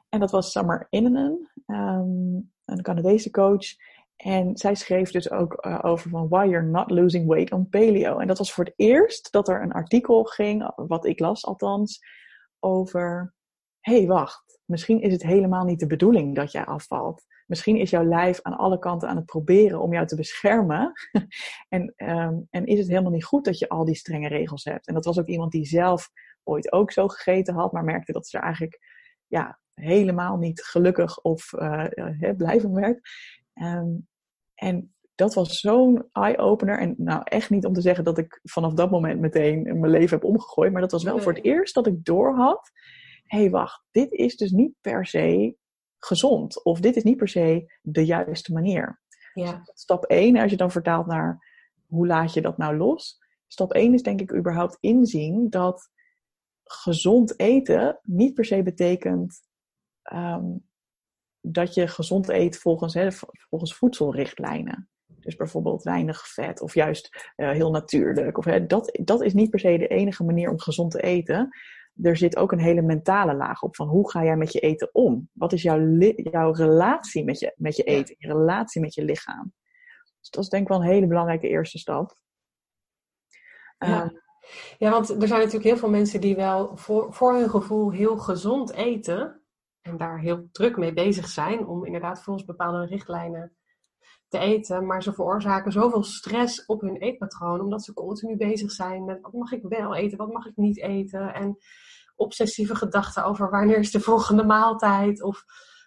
En 0.10 0.20
dat 0.20 0.32
was 0.32 0.52
Summer 0.52 0.88
Innenen, 0.90 1.52
um, 1.66 2.52
een 2.66 2.82
Canadese 2.82 3.30
coach. 3.30 3.66
En 4.16 4.58
zij 4.58 4.76
schreef 4.76 5.12
dus 5.12 5.32
ook 5.32 5.66
uh, 5.66 5.80
over 5.82 6.10
van 6.10 6.28
why 6.28 6.46
you're 6.46 6.68
not 6.68 6.92
losing 6.92 7.28
weight 7.28 7.52
on 7.52 7.70
paleo. 7.70 8.18
En 8.18 8.28
dat 8.28 8.38
was 8.38 8.54
voor 8.54 8.64
het 8.64 8.74
eerst 8.76 9.32
dat 9.32 9.48
er 9.48 9.62
een 9.62 9.72
artikel 9.72 10.24
ging, 10.24 10.72
wat 10.76 11.06
ik 11.06 11.20
las 11.20 11.46
althans, 11.46 12.00
over, 12.60 13.34
hey, 13.80 14.08
wacht, 14.08 14.57
misschien 14.68 15.02
is 15.02 15.12
het 15.12 15.24
helemaal 15.24 15.66
niet 15.66 15.80
de 15.80 15.88
bedoeling 15.88 16.36
dat 16.36 16.52
jij 16.52 16.66
afvalt 16.66 17.26
misschien 17.48 17.78
is 17.78 17.90
jouw 17.90 18.04
lijf 18.04 18.42
aan 18.42 18.58
alle 18.58 18.80
kanten 18.80 19.10
aan 19.10 19.16
het 19.16 19.26
proberen 19.26 19.82
om 19.82 19.94
jou 19.94 20.08
te 20.08 20.16
beschermen. 20.16 20.92
en, 21.70 21.94
um, 21.98 22.48
en 22.50 22.66
is 22.66 22.80
het 22.80 22.88
helemaal 22.88 23.12
niet 23.12 23.26
goed 23.26 23.46
dat 23.46 23.60
je 23.60 23.70
al 23.70 23.86
die 23.86 23.96
strenge 23.96 24.28
regels 24.28 24.64
hebt. 24.64 24.88
En 24.88 24.94
dat 24.94 25.06
was 25.06 25.20
ook 25.20 25.28
iemand 25.28 25.52
die 25.52 25.66
zelf 25.66 26.10
ooit 26.44 26.72
ook 26.72 26.92
zo 26.92 27.08
gegeten 27.08 27.54
had, 27.54 27.72
maar 27.72 27.84
merkte 27.84 28.12
dat 28.12 28.28
ze 28.28 28.38
eigenlijk 28.38 28.80
ja, 29.28 29.60
helemaal 29.74 30.38
niet 30.38 30.64
gelukkig 30.64 31.22
of 31.22 31.54
uh, 31.54 31.86
blij 32.38 32.62
van 32.62 32.74
werd. 32.74 33.10
Um, 33.54 34.08
en 34.56 34.96
dat 35.16 35.34
was 35.34 35.60
zo'n 35.60 36.10
eye-opener. 36.12 36.80
En 36.80 36.96
nou, 36.98 37.22
echt 37.24 37.50
niet 37.50 37.66
om 37.66 37.74
te 37.74 37.82
zeggen 37.82 38.04
dat 38.04 38.18
ik 38.18 38.40
vanaf 38.44 38.74
dat 38.74 38.92
moment 38.92 39.20
meteen 39.20 39.80
mijn 39.80 39.92
leven 39.92 40.18
heb 40.18 40.28
omgegooid. 40.28 40.72
Maar 40.72 40.82
dat 40.82 40.92
was 40.92 41.04
wel 41.04 41.20
voor 41.20 41.34
het 41.34 41.44
eerst 41.44 41.74
dat 41.74 41.88
ik 41.88 42.06
doorhad. 42.06 42.72
Hé, 43.28 43.38
hey, 43.38 43.50
wacht, 43.50 43.84
dit 43.92 44.12
is 44.12 44.36
dus 44.36 44.52
niet 44.52 44.74
per 44.82 45.06
se 45.06 45.56
gezond. 45.98 46.64
Of 46.64 46.80
dit 46.80 46.96
is 46.96 47.04
niet 47.04 47.18
per 47.18 47.28
se 47.28 47.74
de 47.82 48.06
juiste 48.06 48.54
manier. 48.54 49.02
Ja. 49.34 49.62
Dus 49.64 49.82
stap 49.82 50.04
1, 50.04 50.38
als 50.38 50.52
je 50.52 50.58
dan 50.58 50.72
vertaalt 50.72 51.06
naar 51.06 51.46
hoe 51.88 52.08
laat 52.08 52.34
je 52.34 52.42
dat 52.42 52.58
nou 52.58 52.78
los. 52.78 53.18
Stap 53.48 53.74
1 53.74 53.94
is 53.94 54.04
denk 54.04 54.22
ik 54.22 54.34
überhaupt 54.34 54.78
inzien 54.80 55.50
dat 55.50 55.90
gezond 56.64 57.40
eten 57.40 58.00
niet 58.04 58.34
per 58.34 58.46
se 58.46 58.64
betekent 58.64 59.42
um, 60.14 60.68
dat 61.42 61.74
je 61.74 61.88
gezond 61.88 62.30
eet 62.30 62.58
volgens, 62.58 62.94
hè, 62.94 63.12
volgens 63.50 63.76
voedselrichtlijnen. 63.76 64.90
Dus 65.06 65.36
bijvoorbeeld 65.36 65.84
weinig 65.84 66.28
vet 66.28 66.62
of 66.62 66.74
juist 66.74 67.32
uh, 67.36 67.52
heel 67.52 67.72
natuurlijk. 67.72 68.38
Of, 68.38 68.46
hè, 68.46 68.66
dat, 68.66 69.00
dat 69.04 69.24
is 69.24 69.34
niet 69.34 69.50
per 69.50 69.60
se 69.60 69.78
de 69.78 69.88
enige 69.88 70.24
manier 70.24 70.50
om 70.50 70.60
gezond 70.60 70.92
te 70.92 71.02
eten 71.02 71.50
er 72.02 72.18
zit 72.18 72.38
ook 72.38 72.52
een 72.52 72.60
hele 72.60 72.82
mentale 72.82 73.36
laag 73.36 73.62
op 73.62 73.76
van 73.76 73.88
hoe 73.88 74.12
ga 74.12 74.24
jij 74.24 74.38
met 74.38 74.52
je 74.52 74.60
eten 74.60 74.90
om? 74.94 75.30
Wat 75.34 75.54
is 75.54 75.62
jouw, 75.62 75.98
jouw 76.16 76.52
relatie 76.52 77.24
met 77.24 77.40
je, 77.40 77.54
met 77.56 77.76
je 77.76 77.84
eten, 77.84 78.16
je 78.18 78.28
relatie 78.28 78.82
met 78.82 78.94
je 78.94 79.04
lichaam? 79.04 79.54
Dus 80.20 80.30
dat 80.30 80.44
is 80.44 80.50
denk 80.50 80.64
ik 80.64 80.70
wel 80.70 80.82
een 80.82 80.88
hele 80.88 81.08
belangrijke 81.08 81.48
eerste 81.48 81.78
stap. 81.78 82.18
Ja. 83.78 84.04
Um, 84.04 84.22
ja, 84.78 84.92
want 84.92 85.10
er 85.10 85.28
zijn 85.28 85.40
natuurlijk 85.40 85.64
heel 85.70 85.78
veel 85.78 85.90
mensen 85.90 86.22
die 86.22 86.36
wel 86.36 86.78
voor, 86.78 87.14
voor 87.14 87.34
hun 87.34 87.50
gevoel 87.50 87.92
heel 87.92 88.18
gezond 88.18 88.72
eten. 88.72 89.42
En 89.82 89.98
daar 89.98 90.20
heel 90.20 90.48
druk 90.52 90.78
mee 90.78 90.94
bezig 90.94 91.28
zijn 91.28 91.66
om 91.66 91.86
inderdaad 91.86 92.24
volgens 92.24 92.46
bepaalde 92.46 92.86
richtlijnen 92.86 93.58
te 94.28 94.38
eten. 94.38 94.86
Maar 94.86 95.04
ze 95.04 95.14
veroorzaken 95.14 95.72
zoveel 95.72 96.04
stress 96.04 96.66
op 96.66 96.82
hun 96.82 96.98
eetpatroon. 96.98 97.62
Omdat 97.62 97.84
ze 97.84 97.94
continu 97.94 98.38
bezig 98.38 98.72
zijn 98.72 99.06
met 99.06 99.22
wat 99.22 99.34
mag 99.34 99.52
ik 99.52 99.64
wel 99.64 99.96
eten, 99.96 100.18
wat 100.18 100.32
mag 100.32 100.46
ik 100.46 100.56
niet 100.56 100.82
eten. 100.82 101.34
En 101.34 101.58
obsessieve 102.16 102.76
gedachten 102.76 103.26
over 103.26 103.50
wanneer 103.50 103.78
is 103.78 103.92
de 103.92 104.00
volgende 104.00 104.44
maaltijd. 104.44 105.24
Of, 105.24 105.44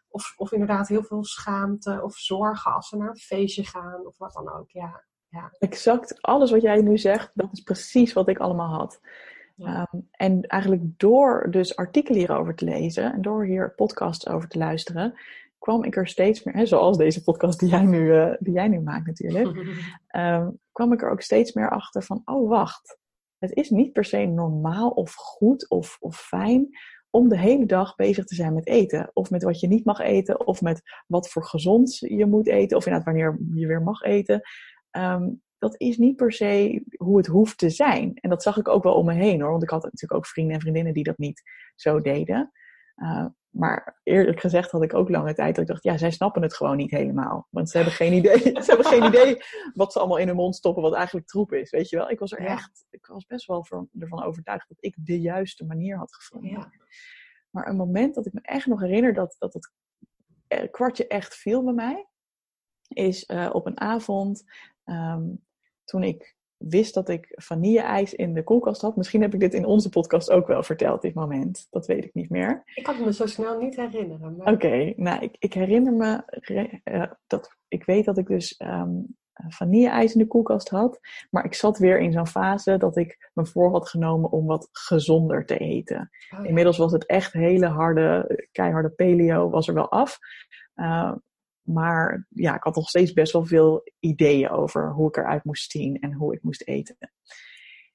of, 0.09 0.35
of 0.37 0.53
inderdaad 0.53 0.89
heel 0.89 1.03
veel 1.03 1.25
schaamte 1.25 2.01
of 2.03 2.17
zorgen 2.17 2.75
als 2.75 2.89
ze 2.89 2.97
naar 2.97 3.09
een 3.09 3.17
feestje 3.17 3.65
gaan 3.65 4.07
of 4.07 4.19
wat 4.19 4.33
dan 4.33 4.53
ook. 4.53 4.71
Ja, 4.71 5.05
ja. 5.29 5.53
Exact, 5.59 6.23
alles 6.23 6.51
wat 6.51 6.63
jij 6.63 6.81
nu 6.81 6.99
zegt, 6.99 7.31
dat 7.35 7.49
is 7.53 7.61
precies 7.61 8.13
wat 8.13 8.29
ik 8.29 8.39
allemaal 8.39 8.79
had. 8.79 9.01
Ja. 9.57 9.89
Um, 9.93 10.09
en 10.11 10.43
eigenlijk 10.43 10.83
door 10.97 11.47
dus 11.51 11.77
artikelen 11.77 12.19
hierover 12.19 12.55
te 12.55 12.65
lezen 12.65 13.13
en 13.13 13.23
door 13.23 13.45
hier 13.45 13.75
podcasts 13.75 14.29
over 14.29 14.49
te 14.49 14.59
luisteren, 14.59 15.15
kwam 15.61 15.85
ik 15.85 15.97
er 15.97 16.09
steeds 16.09 16.43
meer, 16.43 16.55
hè, 16.55 16.67
zoals 16.67 16.97
deze 16.97 17.23
podcast 17.23 17.61
die 17.61 17.69
jij 17.69 17.83
nu, 17.83 17.99
uh, 17.99 18.35
die 18.39 18.53
jij 18.53 18.69
nu 18.69 18.81
maakt 18.81 19.07
natuurlijk, 19.07 19.57
um, 20.17 20.59
kwam 20.73 20.93
ik 20.93 21.03
er 21.03 21.11
ook 21.11 21.23
steeds 21.23 21.53
meer 21.53 21.71
achter 21.71 22.03
van, 22.03 22.23
oh 22.25 22.49
wacht, 22.49 22.99
het 23.39 23.53
is 23.53 23.71
niet 23.71 23.93
per 23.93 24.05
se 24.05 24.19
normaal 24.19 24.91
of 24.91 25.15
goed 25.15 25.71
of, 25.71 25.97
of 26.01 26.17
fijn 26.21 26.69
om 27.11 27.29
de 27.29 27.39
hele 27.39 27.67
dag 27.67 27.95
bezig 27.95 28.25
te 28.25 28.35
zijn 28.35 28.55
met 28.55 28.67
eten. 28.67 29.11
Of 29.13 29.31
met 29.31 29.43
wat 29.43 29.61
je 29.61 29.67
niet 29.67 29.85
mag 29.85 29.99
eten, 29.99 30.47
of 30.47 30.61
met 30.61 30.83
wat 31.07 31.31
voor 31.31 31.45
gezond 31.45 31.97
je 31.99 32.27
moet 32.27 32.47
eten, 32.49 32.77
of 32.77 32.87
inderdaad 32.87 33.13
wanneer 33.13 33.39
je 33.55 33.67
weer 33.67 33.83
mag 33.83 34.03
eten. 34.03 34.41
Um, 34.91 35.43
dat 35.59 35.81
is 35.81 35.97
niet 35.97 36.17
per 36.17 36.33
se 36.33 36.85
hoe 36.97 37.17
het 37.17 37.27
hoeft 37.27 37.59
te 37.59 37.71
zijn. 37.71 38.15
En 38.15 38.31
dat 38.31 38.43
zag 38.43 38.57
ik 38.57 38.69
ook 38.69 38.83
wel 38.83 38.95
om 38.95 39.07
me 39.07 39.13
heen 39.13 39.41
hoor, 39.41 39.51
want 39.51 39.63
ik 39.63 39.71
had 39.71 39.83
natuurlijk 39.83 40.15
ook 40.15 40.27
vrienden 40.27 40.55
en 40.55 40.61
vriendinnen 40.61 40.95
die 40.95 41.05
dat 41.05 41.19
niet 41.19 41.43
zo 41.75 42.01
deden. 42.01 42.53
Uh, 42.97 43.27
maar 43.51 44.01
eerlijk 44.03 44.41
gezegd 44.41 44.71
had 44.71 44.83
ik 44.83 44.95
ook 44.95 45.09
lange 45.09 45.35
tijd 45.35 45.55
dat 45.55 45.65
ik 45.65 45.71
dacht, 45.71 45.83
ja, 45.83 45.97
zij 45.97 46.11
snappen 46.11 46.43
het 46.43 46.55
gewoon 46.55 46.77
niet 46.77 46.91
helemaal. 46.91 47.47
Want 47.51 47.71
ze 47.71 47.77
hebben 47.77 47.95
geen 47.95 48.13
idee, 48.13 48.39
ze 48.63 48.65
hebben 48.67 48.87
geen 48.87 49.05
idee 49.05 49.43
wat 49.75 49.93
ze 49.93 49.99
allemaal 49.99 50.17
in 50.17 50.27
hun 50.27 50.37
mond 50.37 50.57
stoppen, 50.57 50.83
wat 50.83 50.95
eigenlijk 50.95 51.27
troep 51.27 51.53
is. 51.53 51.71
Weet 51.71 51.89
je 51.89 51.97
wel? 51.97 52.11
Ik 52.11 52.19
was 52.19 52.33
er 52.33 52.39
echt, 52.39 52.87
ik 52.91 53.07
was 53.07 53.27
best 53.27 53.47
wel 53.47 53.67
ervan 53.99 54.23
overtuigd 54.23 54.69
dat 54.69 54.79
ik 54.81 54.97
de 54.99 55.21
juiste 55.21 55.65
manier 55.65 55.97
had 55.97 56.15
gevonden. 56.15 56.51
Ja. 56.51 56.73
Maar 57.51 57.69
een 57.69 57.77
moment 57.77 58.15
dat 58.15 58.27
ik 58.27 58.33
me 58.33 58.41
echt 58.43 58.67
nog 58.67 58.81
herinner 58.81 59.15
dat, 59.15 59.37
dat 59.39 59.53
het 59.53 59.73
eh, 60.47 60.71
kwartje 60.71 61.07
echt 61.07 61.35
viel 61.35 61.65
bij 61.65 61.75
mij, 61.75 62.09
is 62.89 63.29
uh, 63.29 63.51
op 63.53 63.67
een 63.67 63.81
avond 63.81 64.45
um, 64.85 65.45
toen 65.85 66.03
ik 66.03 66.37
wist 66.61 66.95
dat 66.95 67.09
ik 67.09 67.29
vanille-ijs 67.31 68.15
in 68.15 68.35
de 68.35 68.43
koelkast 68.43 68.81
had. 68.81 68.97
Misschien 68.97 69.23
heb 69.23 69.35
ik 69.35 69.41
dit 69.41 69.55
in 69.55 69.65
onze 69.65 69.89
podcast 69.89 70.31
ook 70.31 70.47
wel 70.47 70.63
verteld, 70.63 71.03
dit 71.03 71.15
moment. 71.15 71.67
Dat 71.71 71.87
weet 71.87 72.05
ik 72.05 72.15
niet 72.15 72.31
meer. 72.31 72.63
Ik 72.75 72.83
kan 72.83 73.05
me 73.05 73.13
zo 73.13 73.27
snel 73.27 73.59
niet 73.59 73.77
herinneren. 73.77 74.37
Maar... 74.37 74.53
Oké, 74.53 74.93
nou, 74.97 75.23
ik, 75.23 75.37
ik, 75.39 75.53
herinner 75.53 75.93
me 75.93 76.23
uh, 76.85 77.11
dat 77.27 77.57
ik 77.69 77.85
weet 77.85 78.05
dat 78.05 78.19
ik 78.19 78.27
dus 78.27 78.61
um, 78.65 79.17
vanille-ijs 79.49 80.13
in 80.13 80.19
de 80.19 80.27
koelkast 80.27 80.69
had. 80.69 81.01
Maar 81.31 81.45
ik 81.45 81.55
zat 81.55 81.79
weer 81.79 81.99
in 82.01 82.13
zo'n 82.13 82.27
fase 82.27 82.77
dat 82.77 82.97
ik 82.97 83.31
me 83.35 83.47
voor 83.47 83.71
had 83.71 83.89
genomen 83.89 84.31
om 84.31 84.47
wat 84.47 84.69
gezonder 84.73 85.47
te 85.47 85.59
eten. 85.59 86.11
Oh, 86.39 86.47
Inmiddels 86.47 86.79
was 86.79 86.93
het 86.93 87.07
echt 87.07 87.33
hele 87.33 87.67
harde, 87.67 88.49
keiharde 88.53 88.91
paleo, 88.91 89.51
was 89.51 89.69
er 89.69 89.75
wel 89.75 89.91
af. 89.91 90.19
Uh, 90.77 91.13
maar 91.73 92.27
ja, 92.29 92.55
ik 92.55 92.63
had 92.63 92.75
nog 92.75 92.89
steeds 92.89 93.13
best 93.13 93.33
wel 93.33 93.47
veel 93.47 93.83
ideeën 94.01 94.51
over 94.51 94.93
hoe 94.93 95.09
ik 95.09 95.17
eruit 95.17 95.45
moest 95.45 95.71
zien 95.71 95.99
en 96.01 96.13
hoe 96.13 96.35
ik 96.35 96.43
moest 96.43 96.67
eten. 96.67 96.97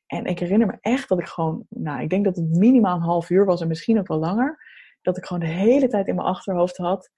En 0.06 0.26
ik 0.26 0.40
herinner 0.40 0.68
me 0.68 0.78
echt 0.82 1.10
dat 1.10 1.20
ik 1.20 1.28
gewoon, 1.28 1.66
nou, 1.70 2.02
ik 2.02 2.10
denk 2.10 2.26
dat 2.26 2.36
het 2.36 2.50
minimaal 2.50 2.96
een 2.96 3.02
half 3.02 3.30
uur 3.30 3.46
was 3.46 3.62
en 3.62 3.68
misschien 3.68 4.00
ook 4.00 4.08
wel 4.08 4.20
langer. 4.20 4.58
Dat 5.02 5.18
ik 5.18 5.26
gewoon 5.26 5.44
de 5.44 5.54
hele 5.54 5.88
tijd 5.88 6.08
in 6.08 6.16
mijn 6.16 6.28
achterhoofd 6.28 6.78
had: 6.78 7.10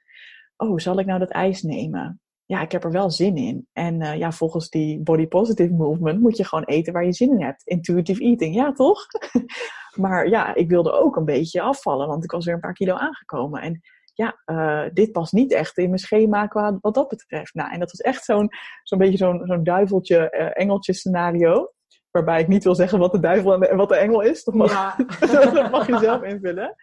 Oh, 0.58 0.78
zal 0.78 1.00
ik 1.00 1.06
nou 1.06 1.20
dat 1.20 1.32
ijs 1.32 1.62
nemen? 1.62 2.22
Ja, 2.46 2.62
ik 2.62 2.72
heb 2.72 2.84
er 2.84 2.92
wel 2.92 3.12
zin 3.12 3.36
in. 3.36 3.68
En 3.74 4.02
uh, 4.02 4.18
ja, 4.18 4.32
volgens 4.32 4.70
die 4.70 5.00
body 5.00 5.28
positive 5.28 5.74
movement 5.74 6.20
moet 6.20 6.38
je 6.38 6.46
gewoon 6.46 6.64
eten 6.64 6.94
waar 6.94 7.06
je 7.06 7.14
zin 7.14 7.30
in 7.30 7.42
hebt. 7.42 7.64
Intuitive 7.66 8.22
eating, 8.22 8.56
ja 8.56 8.72
toch? 8.72 9.06
maar 10.04 10.30
ja, 10.30 10.56
ik 10.56 10.70
wilde 10.70 10.92
ook 10.92 11.16
een 11.16 11.26
beetje 11.26 11.62
afvallen, 11.62 12.08
want 12.08 12.24
ik 12.24 12.32
was 12.32 12.46
weer 12.46 12.54
een 12.54 12.60
paar 12.60 12.74
kilo 12.74 12.94
aangekomen. 12.94 13.62
En 13.62 13.82
ja, 14.18 14.42
uh, 14.46 14.90
dit 14.94 15.12
past 15.12 15.34
niet 15.34 15.54
echt 15.54 15.78
in 15.78 15.88
mijn 15.88 16.00
schema 16.00 16.48
qua 16.48 16.78
wat 16.82 16.94
dat 16.94 17.08
betreft. 17.08 17.54
Nou, 17.54 17.72
en 17.72 17.80
dat 17.80 17.92
was 17.92 18.00
echt 18.00 18.24
zo'n 18.24 18.50
zo'n 18.84 19.00
beetje 19.00 19.18
zo'n 19.18 19.42
zo'n 19.46 19.64
duiveltje, 19.64 20.34
uh, 20.38 20.50
engeltje 20.54 20.94
scenario. 20.94 21.72
Waarbij 22.12 22.42
ik 22.42 22.48
niet 22.48 22.64
wil 22.64 22.76
zeggen 22.76 23.00
wat 23.00 23.12
de 23.12 23.20
duivel 23.20 23.54
en, 23.54 23.60
de, 23.60 23.76
wat 23.76 23.90
de 23.90 23.96
engel 23.96 24.22
is. 24.22 24.44
Dat 24.44 24.56
mag, 24.56 24.72
ja. 24.72 24.96
dat 25.54 25.72
mag 25.72 25.88
je 25.88 25.98
zelf 25.98 26.24
invullen. 26.24 26.76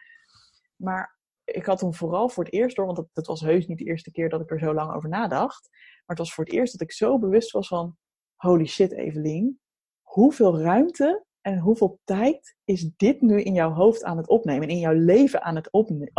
Maar 0.77 1.18
ik 1.44 1.66
had 1.66 1.79
toen 1.79 1.94
vooral 1.94 2.29
voor 2.29 2.44
het 2.44 2.53
eerst 2.53 2.77
door, 2.77 2.87
want 2.87 3.03
het 3.12 3.27
was 3.27 3.40
heus 3.40 3.66
niet 3.66 3.79
de 3.79 3.85
eerste 3.85 4.11
keer 4.11 4.29
dat 4.29 4.40
ik 4.40 4.51
er 4.51 4.59
zo 4.59 4.75
lang 4.75 4.94
over 4.94 5.09
nadacht. 5.09 5.68
Maar 5.70 6.16
het 6.16 6.18
was 6.18 6.35
voor 6.35 6.44
het 6.44 6.53
eerst 6.53 6.73
dat 6.73 6.88
ik 6.88 6.92
zo 6.92 7.18
bewust 7.18 7.51
was 7.51 7.68
van, 7.68 7.97
holy 8.37 8.66
shit 8.66 8.92
Evelien, 8.92 9.61
hoeveel 10.03 10.61
ruimte 10.61 11.25
en 11.40 11.59
hoeveel 11.59 12.01
tijd 12.05 12.57
is 12.64 12.90
dit 12.97 13.20
nu 13.20 13.42
in 13.42 13.55
jouw 13.55 13.73
hoofd 13.73 14.05
aan 14.05 14.16
het 14.16 14.29
opnemen, 14.29 14.68
in 14.68 14.79
jouw 14.79 14.94
leven 14.94 15.42
aan 15.42 15.57
het, 15.57 15.73
opnemen, 15.73 16.11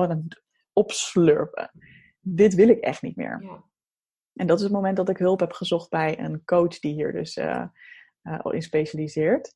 opslurpen. 0.75 1.71
Dit 2.19 2.53
wil 2.53 2.69
ik 2.69 2.79
echt 2.79 3.01
niet 3.01 3.15
meer. 3.15 3.43
Ja. 3.43 3.63
En 4.33 4.47
dat 4.47 4.57
is 4.57 4.63
het 4.63 4.73
moment 4.73 4.97
dat 4.97 5.09
ik 5.09 5.17
hulp 5.17 5.39
heb 5.39 5.51
gezocht 5.51 5.89
bij 5.89 6.19
een 6.19 6.45
coach 6.45 6.79
die 6.79 6.93
hier 6.93 7.11
dus 7.11 7.38
uh, 7.38 7.65
uh, 8.23 8.39
in 8.49 8.61
specialiseert. 8.61 9.53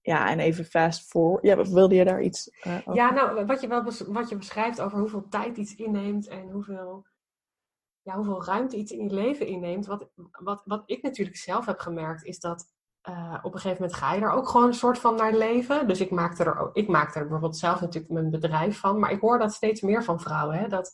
Ja, 0.00 0.30
en 0.30 0.38
even 0.38 0.64
fast 0.64 1.08
forward. 1.08 1.44
Ja, 1.44 1.64
wilde 1.64 1.94
je 1.94 2.04
daar 2.04 2.22
iets 2.22 2.50
uh, 2.66 2.78
over? 2.78 2.94
Ja, 2.94 3.12
nou, 3.12 3.46
wat 3.46 3.60
je, 3.60 3.68
wel 3.68 3.84
wat 4.06 4.28
je 4.28 4.36
beschrijft 4.36 4.80
over 4.80 4.98
hoeveel 4.98 5.28
tijd 5.28 5.56
iets 5.56 5.74
inneemt 5.74 6.28
en 6.28 6.50
hoeveel, 6.50 7.06
ja, 8.02 8.14
hoeveel 8.14 8.44
ruimte 8.44 8.76
iets 8.76 8.92
in 8.92 9.04
je 9.04 9.14
leven 9.14 9.46
inneemt. 9.46 9.86
Wat, 9.86 10.10
wat, 10.30 10.62
wat 10.64 10.82
ik 10.86 11.02
natuurlijk 11.02 11.36
zelf 11.36 11.66
heb 11.66 11.78
gemerkt, 11.78 12.24
is 12.24 12.38
dat 12.38 12.72
uh, 13.08 13.38
op 13.42 13.54
een 13.54 13.60
gegeven 13.60 13.82
moment 13.82 13.98
ga 13.98 14.14
je 14.14 14.20
er 14.20 14.30
ook 14.30 14.48
gewoon 14.48 14.66
een 14.66 14.74
soort 14.74 14.98
van 14.98 15.16
naar 15.16 15.32
leven. 15.32 15.88
Dus 15.88 16.00
ik 16.00 16.10
maakte 16.10 16.44
er, 16.44 16.58
ook, 16.58 16.76
ik 16.76 16.88
maakte 16.88 17.18
er 17.18 17.24
bijvoorbeeld 17.24 17.56
zelf 17.56 17.80
natuurlijk 17.80 18.12
mijn 18.12 18.30
bedrijf 18.30 18.78
van. 18.78 18.98
Maar 18.98 19.10
ik 19.10 19.20
hoor 19.20 19.38
dat 19.38 19.52
steeds 19.52 19.80
meer 19.80 20.04
van 20.04 20.20
vrouwen. 20.20 20.58
Hè? 20.58 20.68
Dat, 20.68 20.92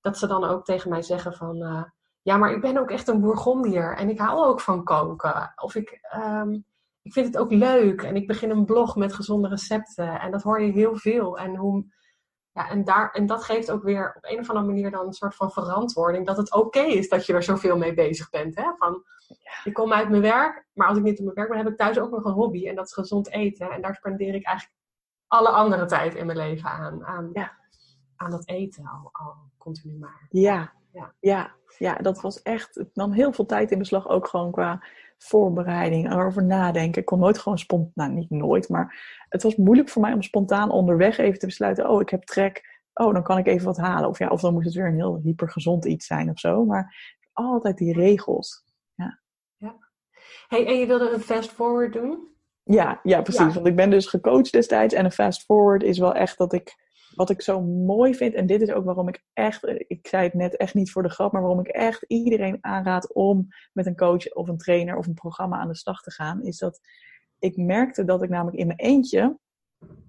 dat 0.00 0.18
ze 0.18 0.26
dan 0.26 0.44
ook 0.44 0.64
tegen 0.64 0.90
mij 0.90 1.02
zeggen 1.02 1.34
van... 1.34 1.56
Uh, 1.56 1.82
ja, 2.22 2.36
maar 2.36 2.52
ik 2.52 2.60
ben 2.60 2.78
ook 2.78 2.90
echt 2.90 3.08
een 3.08 3.20
Bourgondier 3.20 3.96
en 3.96 4.08
ik 4.08 4.18
hou 4.18 4.46
ook 4.46 4.60
van 4.60 4.84
koken. 4.84 5.52
Of 5.56 5.74
ik, 5.74 6.00
um, 6.16 6.64
ik 7.02 7.12
vind 7.12 7.26
het 7.26 7.38
ook 7.38 7.50
leuk 7.50 8.02
en 8.02 8.16
ik 8.16 8.26
begin 8.26 8.50
een 8.50 8.64
blog 8.64 8.96
met 8.96 9.14
gezonde 9.14 9.48
recepten. 9.48 10.20
En 10.20 10.30
dat 10.30 10.42
hoor 10.42 10.60
je 10.60 10.72
heel 10.72 10.96
veel. 10.96 11.38
En 11.38 11.56
hoe, 11.56 11.84
ja, 12.52 12.70
en, 12.70 12.84
daar, 12.84 13.10
en 13.10 13.26
dat 13.26 13.44
geeft 13.44 13.70
ook 13.70 13.82
weer 13.82 14.12
op 14.16 14.24
een 14.24 14.38
of 14.38 14.48
andere 14.48 14.66
manier 14.66 14.90
dan 14.90 15.06
een 15.06 15.12
soort 15.12 15.34
van 15.34 15.52
verantwoording. 15.52 16.26
Dat 16.26 16.36
het 16.36 16.52
oké 16.52 16.80
is 16.80 17.08
dat 17.08 17.26
je 17.26 17.32
er 17.32 17.42
zoveel 17.42 17.76
mee 17.76 17.94
bezig 17.94 18.30
bent. 18.30 18.56
Hè? 18.56 18.64
Van, 18.76 19.04
ik 19.64 19.72
kom 19.72 19.92
uit 19.92 20.08
mijn 20.08 20.22
werk, 20.22 20.66
maar 20.72 20.88
als 20.88 20.98
ik 20.98 21.02
niet 21.02 21.18
op 21.18 21.24
mijn 21.24 21.36
werk 21.36 21.48
ben, 21.48 21.58
heb 21.58 21.68
ik 21.68 21.76
thuis 21.76 21.98
ook 21.98 22.10
nog 22.10 22.24
een 22.24 22.32
hobby. 22.32 22.68
En 22.68 22.74
dat 22.74 22.86
is 22.86 22.92
gezond 22.92 23.30
eten. 23.30 23.70
En 23.70 23.82
daar 23.82 23.94
spendeer 23.94 24.34
ik 24.34 24.44
eigenlijk 24.44 24.78
alle 25.26 25.48
andere 25.48 25.84
tijd 25.84 26.14
in 26.14 26.26
mijn 26.26 26.38
leven 26.38 26.70
aan. 26.70 27.04
Aan, 27.04 27.30
ja. 27.32 27.52
aan 28.16 28.30
dat 28.30 28.48
eten 28.48 28.86
al, 28.86 29.08
al 29.12 29.34
continu 29.58 29.98
maar. 29.98 30.26
Ja. 30.30 30.72
Ja. 30.92 31.14
ja, 31.20 31.54
ja, 31.78 31.94
dat 31.94 32.20
was 32.20 32.42
echt. 32.42 32.74
Het 32.74 32.94
nam 32.94 33.12
heel 33.12 33.32
veel 33.32 33.46
tijd 33.46 33.70
in 33.70 33.78
beslag, 33.78 34.08
ook 34.08 34.28
gewoon 34.28 34.52
qua 34.52 34.82
voorbereiding, 35.22 36.12
erover 36.12 36.44
nadenken. 36.44 37.00
Ik 37.00 37.06
kon 37.06 37.18
nooit 37.18 37.38
gewoon 37.38 37.58
spontaan, 37.58 37.92
nou 37.94 38.10
niet 38.12 38.30
nooit, 38.30 38.68
maar 38.68 39.24
het 39.28 39.42
was 39.42 39.56
moeilijk 39.56 39.88
voor 39.88 40.02
mij 40.02 40.12
om 40.12 40.22
spontaan 40.22 40.70
onderweg 40.70 41.18
even 41.18 41.38
te 41.38 41.46
besluiten: 41.46 41.90
oh, 41.90 42.00
ik 42.00 42.08
heb 42.08 42.22
trek, 42.22 42.80
oh, 42.94 43.12
dan 43.12 43.22
kan 43.22 43.38
ik 43.38 43.46
even 43.46 43.66
wat 43.66 43.76
halen. 43.76 44.08
Of 44.08 44.18
ja, 44.18 44.28
of 44.28 44.40
dan 44.40 44.52
moest 44.52 44.66
het 44.66 44.74
weer 44.74 44.86
een 44.86 44.94
heel 44.94 45.20
hypergezond 45.22 45.84
iets 45.84 46.06
zijn 46.06 46.30
of 46.30 46.38
zo. 46.38 46.64
Maar 46.64 47.20
altijd 47.32 47.76
die 47.78 47.92
regels. 47.92 48.64
Ja. 48.94 49.20
ja. 49.56 49.76
Hey, 50.48 50.66
en 50.66 50.78
je 50.78 50.86
wilde 50.86 51.10
een 51.10 51.20
fast 51.20 51.50
forward 51.50 51.92
doen? 51.92 52.30
Ja, 52.62 53.00
ja 53.02 53.22
precies. 53.22 53.54
Want 53.54 53.66
ik 53.66 53.76
ben 53.76 53.90
dus 53.90 54.06
gecoacht 54.06 54.52
destijds. 54.52 54.94
En 54.94 55.04
een 55.04 55.12
fast 55.12 55.44
forward 55.44 55.82
is 55.82 55.98
wel 55.98 56.14
echt 56.14 56.38
dat 56.38 56.52
ik 56.52 56.81
wat 57.14 57.30
ik 57.30 57.42
zo 57.42 57.62
mooi 57.62 58.14
vind, 58.14 58.34
en 58.34 58.46
dit 58.46 58.62
is 58.62 58.70
ook 58.70 58.84
waarom 58.84 59.08
ik 59.08 59.24
echt, 59.32 59.66
ik 59.86 60.06
zei 60.06 60.24
het 60.24 60.34
net 60.34 60.56
echt 60.56 60.74
niet 60.74 60.90
voor 60.90 61.02
de 61.02 61.10
grap, 61.10 61.32
maar 61.32 61.40
waarom 61.42 61.60
ik 61.60 61.68
echt 61.68 62.04
iedereen 62.06 62.58
aanraad 62.60 63.12
om 63.12 63.48
met 63.72 63.86
een 63.86 63.96
coach 63.96 64.32
of 64.32 64.48
een 64.48 64.56
trainer 64.56 64.96
of 64.96 65.06
een 65.06 65.14
programma 65.14 65.58
aan 65.58 65.68
de 65.68 65.76
slag 65.76 66.02
te 66.02 66.10
gaan, 66.10 66.42
is 66.42 66.58
dat 66.58 66.80
ik 67.38 67.56
merkte 67.56 68.04
dat 68.04 68.22
ik 68.22 68.28
namelijk 68.28 68.56
in 68.56 68.66
mijn 68.66 68.78
eentje 68.78 69.38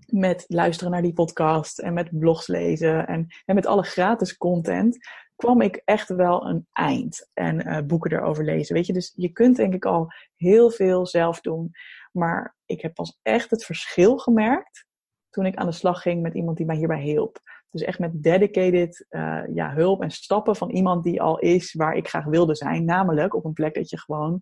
met 0.06 0.46
luisteren 0.48 0.92
naar 0.92 1.02
die 1.02 1.14
podcast 1.14 1.80
en 1.80 1.94
met 1.94 2.20
blogs 2.20 2.48
lezen 2.48 3.08
en, 3.08 3.28
met 3.46 3.66
alle 3.66 3.84
gratis 3.84 4.38
content, 4.38 4.98
kwam 5.36 5.62
ik 5.62 5.82
echt 5.86 6.10
wel 6.10 6.48
een 6.48 6.68
eind 6.72 7.30
en 7.34 7.68
uh, 7.68 7.80
boeken 7.82 8.12
erover 8.12 8.44
lezen. 8.46 8.76
Weet 8.76 8.86
je, 8.86 8.94
dus 8.94 9.14
je 9.16 9.30
kunt 9.30 9.56
denk 9.56 9.74
ik 9.74 9.86
al 9.86 10.12
heel 10.36 10.72
veel 10.72 11.08
zelf 11.08 11.42
doen. 11.42 11.72
Maar 12.12 12.56
ik 12.66 12.82
heb 12.82 12.94
pas 12.94 13.20
echt 13.22 13.50
het 13.50 13.66
verschil 13.66 14.18
gemerkt 14.18 14.86
toen 15.34 15.46
ik 15.46 15.56
aan 15.56 15.66
de 15.66 15.72
slag 15.72 16.02
ging 16.02 16.22
met 16.22 16.34
iemand 16.34 16.58
die 16.58 16.66
mij 16.66 16.76
hierbij 16.76 17.02
hielp. 17.02 17.40
Dus 17.70 17.82
echt 17.82 18.00
met 18.00 18.24
dedicated 18.24 19.06
uh, 19.10 19.42
ja, 19.54 19.74
hulp 19.74 20.02
en 20.02 20.12
stappen 20.12 20.56
van 20.56 20.70
iemand 20.70 21.04
die 21.04 21.22
al 21.22 21.40
is 21.40 21.74
waar 21.74 21.96
ik 21.96 22.08
graag 22.08 22.26
wilde 22.26 22.56
zijn. 22.56 22.86
Namelijk 22.86 23.36
op 23.36 23.46
een 23.46 23.54
plek 23.54 23.74
dat 23.74 23.90
je 23.90 24.00
gewoon 24.00 24.42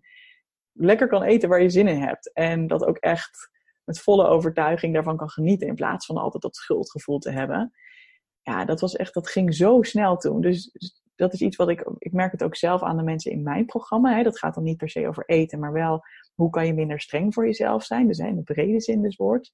lekker 0.72 1.08
kan 1.08 1.22
eten 1.22 1.48
waar 1.48 1.62
je 1.62 1.70
zin 1.70 1.88
in 1.88 2.00
hebt. 2.00 2.32
En 2.32 2.66
dat 2.66 2.84
ook 2.84 2.96
echt 2.96 3.50
met 3.84 4.00
volle 4.00 4.26
overtuiging 4.26 4.94
daarvan 4.94 5.16
kan 5.16 5.30
genieten. 5.30 5.66
In 5.66 5.74
plaats 5.74 6.06
van 6.06 6.16
altijd 6.16 6.42
dat 6.42 6.56
schuldgevoel 6.56 7.18
te 7.18 7.30
hebben. 7.30 7.72
Ja, 8.42 8.64
dat 8.64 8.80
was 8.80 8.96
echt, 8.96 9.14
dat 9.14 9.28
ging 9.28 9.54
zo 9.54 9.82
snel 9.82 10.16
toen. 10.16 10.40
Dus 10.40 10.70
dat 11.14 11.32
is 11.32 11.40
iets 11.40 11.56
wat 11.56 11.68
ik, 11.68 11.90
ik 11.98 12.12
merk 12.12 12.32
het 12.32 12.42
ook 12.42 12.56
zelf 12.56 12.82
aan 12.82 12.96
de 12.96 13.02
mensen 13.02 13.32
in 13.32 13.42
mijn 13.42 13.66
programma. 13.66 14.16
Hè. 14.16 14.22
Dat 14.22 14.38
gaat 14.38 14.54
dan 14.54 14.64
niet 14.64 14.76
per 14.76 14.90
se 14.90 15.08
over 15.08 15.24
eten, 15.26 15.58
maar 15.58 15.72
wel 15.72 16.02
hoe 16.34 16.50
kan 16.50 16.66
je 16.66 16.74
minder 16.74 17.00
streng 17.00 17.34
voor 17.34 17.46
jezelf 17.46 17.84
zijn. 17.84 18.06
Dus 18.06 18.18
in 18.18 18.36
de 18.36 18.42
brede 18.42 18.80
zin 18.80 19.02
des 19.02 19.16
woords. 19.16 19.52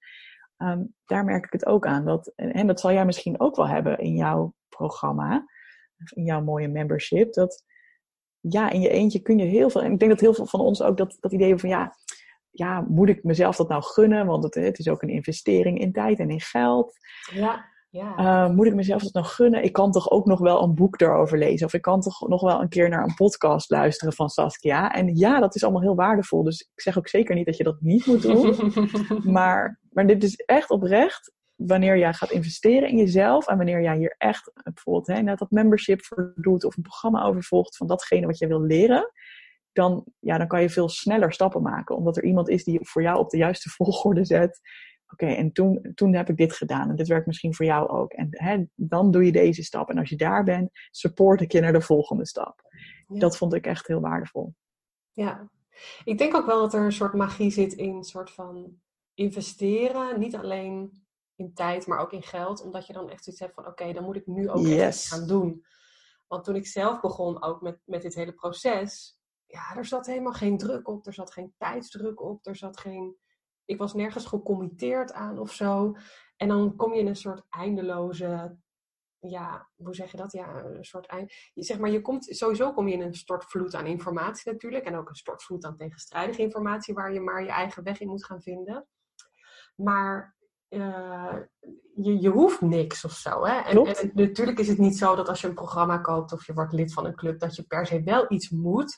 Ehm, 0.58 0.84
daar 1.04 1.24
merk 1.24 1.44
ik 1.44 1.52
het 1.52 1.66
ook 1.66 1.86
aan. 1.86 2.04
Dat, 2.04 2.32
en 2.36 2.66
dat 2.66 2.80
zal 2.80 2.92
jij 2.92 3.04
misschien 3.04 3.40
ook 3.40 3.56
wel 3.56 3.68
hebben 3.68 3.98
in 3.98 4.14
jouw 4.14 4.54
programma, 4.68 5.46
in 6.14 6.24
jouw 6.24 6.42
mooie 6.42 6.68
membership. 6.68 7.32
Dat 7.32 7.64
ja, 8.40 8.70
in 8.70 8.80
je 8.80 8.88
eentje 8.88 9.22
kun 9.22 9.38
je 9.38 9.44
heel 9.44 9.70
veel. 9.70 9.82
En 9.82 9.92
ik 9.92 9.98
denk 9.98 10.10
dat 10.10 10.20
heel 10.20 10.34
veel 10.34 10.46
van 10.46 10.60
ons 10.60 10.82
ook 10.82 10.96
dat, 10.96 11.16
dat 11.20 11.32
idee 11.32 11.56
van 11.56 11.68
ja, 11.68 11.96
ja, 12.50 12.80
moet 12.88 13.08
ik 13.08 13.24
mezelf 13.24 13.56
dat 13.56 13.68
nou 13.68 13.82
gunnen? 13.82 14.26
Want 14.26 14.44
het, 14.44 14.54
het 14.54 14.78
is 14.78 14.88
ook 14.88 15.02
een 15.02 15.08
investering 15.08 15.80
in 15.80 15.92
tijd 15.92 16.18
en 16.18 16.30
in 16.30 16.40
geld. 16.40 16.98
Ja. 17.32 17.76
Ja. 17.90 18.18
Uh, 18.18 18.54
moet 18.54 18.66
ik 18.66 18.74
mezelf 18.74 19.02
dat 19.02 19.12
nog 19.12 19.34
gunnen? 19.34 19.64
Ik 19.64 19.72
kan 19.72 19.92
toch 19.92 20.10
ook 20.10 20.26
nog 20.26 20.38
wel 20.38 20.62
een 20.62 20.74
boek 20.74 20.98
daarover 20.98 21.38
lezen? 21.38 21.66
Of 21.66 21.74
ik 21.74 21.82
kan 21.82 22.00
toch 22.00 22.28
nog 22.28 22.40
wel 22.40 22.60
een 22.60 22.68
keer 22.68 22.88
naar 22.88 23.04
een 23.04 23.14
podcast 23.14 23.70
luisteren 23.70 24.12
van 24.12 24.28
Saskia? 24.28 24.92
En 24.92 25.16
ja, 25.16 25.40
dat 25.40 25.54
is 25.54 25.62
allemaal 25.62 25.82
heel 25.82 25.94
waardevol. 25.94 26.42
Dus 26.42 26.60
ik 26.60 26.80
zeg 26.80 26.98
ook 26.98 27.08
zeker 27.08 27.34
niet 27.34 27.46
dat 27.46 27.56
je 27.56 27.64
dat 27.64 27.80
niet 27.80 28.06
moet 28.06 28.22
doen. 28.22 28.72
maar, 29.32 29.80
maar 29.90 30.06
dit 30.06 30.22
is 30.22 30.36
echt 30.36 30.70
oprecht. 30.70 31.32
Wanneer 31.56 31.98
jij 31.98 32.12
gaat 32.12 32.30
investeren 32.30 32.88
in 32.88 32.96
jezelf 32.96 33.46
en 33.46 33.56
wanneer 33.56 33.82
jij 33.82 33.96
hier 33.96 34.14
echt 34.18 34.50
bijvoorbeeld 34.62 35.06
hè, 35.06 35.22
net 35.22 35.38
dat 35.38 35.50
membership 35.50 36.04
voor 36.04 36.32
doet 36.36 36.64
of 36.64 36.76
een 36.76 36.82
programma 36.82 37.22
over 37.22 37.42
volgt 37.42 37.76
van 37.76 37.86
datgene 37.86 38.26
wat 38.26 38.38
je 38.38 38.46
wil 38.46 38.62
leren, 38.62 39.12
dan, 39.72 40.04
ja, 40.20 40.38
dan 40.38 40.46
kan 40.46 40.60
je 40.60 40.70
veel 40.70 40.88
sneller 40.88 41.32
stappen 41.32 41.62
maken. 41.62 41.96
Omdat 41.96 42.16
er 42.16 42.24
iemand 42.24 42.48
is 42.48 42.64
die 42.64 42.78
voor 42.82 43.02
jou 43.02 43.18
op 43.18 43.30
de 43.30 43.36
juiste 43.36 43.70
volgorde 43.70 44.24
zet 44.24 44.60
oké, 45.12 45.26
en 45.26 45.52
toen, 45.52 45.92
toen 45.94 46.14
heb 46.14 46.28
ik 46.28 46.36
dit 46.36 46.52
gedaan 46.52 46.90
en 46.90 46.96
dit 46.96 47.08
werkt 47.08 47.26
misschien 47.26 47.54
voor 47.54 47.66
jou 47.66 47.88
ook. 47.88 48.12
En 48.12 48.28
hè, 48.30 48.64
dan 48.74 49.10
doe 49.10 49.24
je 49.24 49.32
deze 49.32 49.62
stap. 49.62 49.90
En 49.90 49.98
als 49.98 50.08
je 50.08 50.16
daar 50.16 50.44
bent, 50.44 50.70
support 50.90 51.40
ik 51.40 51.52
je 51.52 51.60
naar 51.60 51.72
de 51.72 51.80
volgende 51.80 52.26
stap. 52.26 52.62
Dat 53.06 53.36
vond 53.36 53.54
ik 53.54 53.66
echt 53.66 53.86
heel 53.86 54.00
waardevol. 54.00 54.54
Ja, 55.12 55.50
ik 56.04 56.18
denk 56.18 56.34
ook 56.34 56.46
wel 56.46 56.60
dat 56.60 56.74
er 56.74 56.84
een 56.84 56.92
soort 56.92 57.14
magie 57.14 57.50
zit 57.50 57.72
in 57.72 57.96
een 57.96 58.04
soort 58.04 58.30
van 58.30 58.80
investeren. 59.14 60.20
Niet 60.20 60.36
alleen 60.36 61.06
in 61.34 61.54
tijd, 61.54 61.86
maar 61.86 61.98
ook 61.98 62.12
in 62.12 62.22
geld. 62.22 62.62
Omdat 62.62 62.86
je 62.86 62.92
dan 62.92 63.10
echt 63.10 63.24
zoiets 63.24 63.42
hebt 63.42 63.54
van, 63.54 63.66
oké, 63.66 63.92
dan 63.92 64.04
moet 64.04 64.16
ik 64.16 64.26
nu 64.26 64.50
ook 64.50 64.66
yes. 64.66 64.78
echt 64.78 65.08
gaan 65.08 65.26
doen. 65.26 65.64
Want 66.26 66.44
toen 66.44 66.56
ik 66.56 66.66
zelf 66.66 67.00
begon 67.00 67.42
ook 67.42 67.60
met, 67.60 67.80
met 67.84 68.02
dit 68.02 68.14
hele 68.14 68.32
proces, 68.32 69.18
ja, 69.46 69.76
er 69.76 69.84
zat 69.84 70.06
helemaal 70.06 70.32
geen 70.32 70.58
druk 70.58 70.88
op, 70.88 71.06
er 71.06 71.14
zat 71.14 71.32
geen 71.32 71.54
tijdsdruk 71.56 72.22
op, 72.22 72.46
er 72.46 72.56
zat 72.56 72.78
geen, 72.78 73.16
ik 73.68 73.78
was 73.78 73.94
nergens 73.94 74.26
gecommitteerd 74.26 75.12
aan 75.12 75.38
of 75.38 75.52
zo. 75.52 75.96
En 76.36 76.48
dan 76.48 76.76
kom 76.76 76.94
je 76.94 77.00
in 77.00 77.06
een 77.06 77.16
soort 77.16 77.42
eindeloze, 77.50 78.56
ja, 79.18 79.68
hoe 79.76 79.94
zeg 79.94 80.10
je 80.10 80.16
dat? 80.16 80.32
Ja, 80.32 80.64
een 80.64 80.84
soort 80.84 81.06
eind. 81.06 81.32
Zeg 81.54 81.78
maar, 81.78 81.90
je 81.90 82.00
komt, 82.00 82.24
sowieso 82.24 82.72
kom 82.72 82.88
je 82.88 82.94
in 82.94 83.02
een 83.02 83.14
stortvloed 83.14 83.74
aan 83.74 83.86
informatie 83.86 84.52
natuurlijk. 84.52 84.84
En 84.84 84.96
ook 84.96 85.08
een 85.08 85.14
stortvloed 85.14 85.64
aan 85.64 85.76
tegenstrijdige 85.76 86.42
informatie 86.42 86.94
waar 86.94 87.12
je 87.12 87.20
maar 87.20 87.42
je 87.42 87.50
eigen 87.50 87.82
weg 87.82 88.00
in 88.00 88.08
moet 88.08 88.24
gaan 88.24 88.42
vinden. 88.42 88.86
Maar 89.74 90.36
uh, 90.68 91.36
je, 91.94 92.20
je 92.20 92.28
hoeft 92.28 92.60
niks 92.60 93.04
of 93.04 93.12
zo. 93.12 93.44
Hè? 93.44 93.60
En, 93.60 93.86
en, 93.86 94.10
natuurlijk 94.14 94.58
is 94.58 94.68
het 94.68 94.78
niet 94.78 94.98
zo 94.98 95.16
dat 95.16 95.28
als 95.28 95.40
je 95.40 95.48
een 95.48 95.54
programma 95.54 95.98
koopt 95.98 96.32
of 96.32 96.46
je 96.46 96.54
wordt 96.54 96.72
lid 96.72 96.92
van 96.92 97.06
een 97.06 97.16
club, 97.16 97.38
dat 97.40 97.56
je 97.56 97.62
per 97.62 97.86
se 97.86 98.02
wel 98.02 98.32
iets 98.32 98.50
moet. 98.50 98.96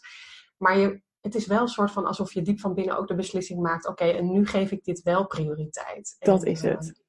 Maar 0.57 0.79
je, 0.79 1.03
het 1.21 1.35
is 1.35 1.47
wel 1.47 1.61
een 1.61 1.69
soort 1.69 1.91
van 1.91 2.07
alsof 2.07 2.33
je 2.33 2.43
diep 2.43 2.61
van 2.61 2.75
binnen 2.75 2.99
ook 2.99 3.09
de 3.09 3.15
beslissing 3.15 3.61
maakt: 3.61 3.87
oké, 3.87 4.05
en 4.05 4.31
nu 4.33 4.47
geef 4.47 4.71
ik 4.71 4.85
dit 4.85 5.03
wel 5.03 5.27
prioriteit. 5.27 6.17
Dat 6.19 6.45
is 6.45 6.63
het. 6.63 7.03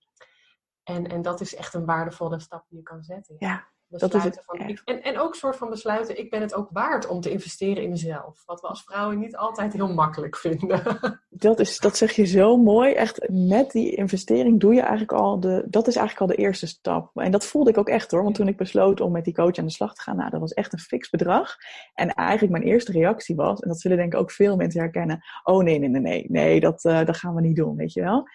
Ehm, 0.84 0.96
en, 0.98 1.08
en 1.08 1.22
dat 1.22 1.42
is 1.42 1.56
echt 1.56 1.74
een 1.74 1.86
waardevolle 1.86 2.40
stap 2.40 2.66
die 2.68 2.78
je 2.78 2.84
kan 2.84 3.04
zetten. 3.04 3.36
Ja, 3.40 3.71
dat 4.00 4.14
is 4.14 4.24
het. 4.24 4.42
Van, 4.46 4.60
en, 4.86 5.04
en 5.04 5.20
ook 5.20 5.30
een 5.30 5.40
soort 5.40 5.56
van 5.56 5.70
besluiten, 5.70 6.20
ik 6.20 6.30
ben 6.30 6.42
het 6.42 6.54
ook 6.54 6.70
waard 6.72 7.08
om 7.08 7.22
te 7.22 7.32
investeren 7.32 7.84
in 7.84 7.90
mezelf. 7.90 8.44
Wat 8.46 8.62
we 8.62 8.68
als 8.68 8.84
vrouwen 8.84 9.20
niet 9.20 9.36
altijd 9.36 9.74
heel 9.74 9.94
makkelijk 9.94 10.38
vinden. 10.38 10.82
Dat, 11.30 11.60
is, 11.60 11.80
dat 11.80 11.98
zeg 11.98 12.12
je 12.12 12.26
zo 12.26 12.58
mooi. 12.58 12.94
Echt, 12.94 13.30
met 13.30 13.72
die 13.72 13.96
investering 13.96 14.60
doe 14.60 14.74
je 14.74 14.80
eigenlijk 14.82 15.12
al 15.12 15.40
de, 15.40 15.66
dat 15.70 15.88
is 15.88 15.96
eigenlijk 15.96 16.30
al 16.30 16.36
de 16.38 16.44
eerste 16.44 16.68
stap. 16.68 17.18
En 17.18 17.32
dat 17.32 17.46
voelde 17.46 17.70
ik 17.70 17.78
ook 17.78 17.90
echt 17.90 18.12
hoor. 18.12 18.24
Want 18.24 18.36
toen 18.36 18.48
ik 18.48 18.58
besloot 18.58 19.02
om 19.02 19.12
met 19.12 19.26
die 19.26 19.34
coach 19.34 19.58
aan 19.58 19.66
de 19.66 19.72
slag 19.72 19.94
te 19.94 20.02
gaan, 20.02 20.16
nou, 20.16 20.30
dat 20.30 20.40
was 20.40 20.54
echt 20.54 20.74
een 20.74 20.80
fix 20.80 21.10
bedrag. 21.10 21.56
En 21.94 22.14
eigenlijk 22.14 22.52
mijn 22.52 22.72
eerste 22.72 22.92
reactie 22.92 23.36
was, 23.36 23.60
en 23.60 23.68
dat 23.68 23.80
zullen 23.80 23.98
denk 23.98 24.14
ik 24.14 24.20
ook 24.20 24.32
veel 24.32 24.56
mensen 24.56 24.82
herkennen. 24.82 25.24
Oh 25.44 25.64
nee, 25.64 25.80
nee, 25.80 25.90
nee, 25.90 26.02
nee, 26.02 26.26
nee, 26.28 26.60
dat, 26.60 26.84
uh, 26.84 27.06
dat 27.06 27.18
gaan 27.18 27.36
we 27.36 27.42
niet 27.42 27.56
doen, 27.56 27.76
weet 27.76 27.94
je 27.94 28.02
wel. 28.02 28.28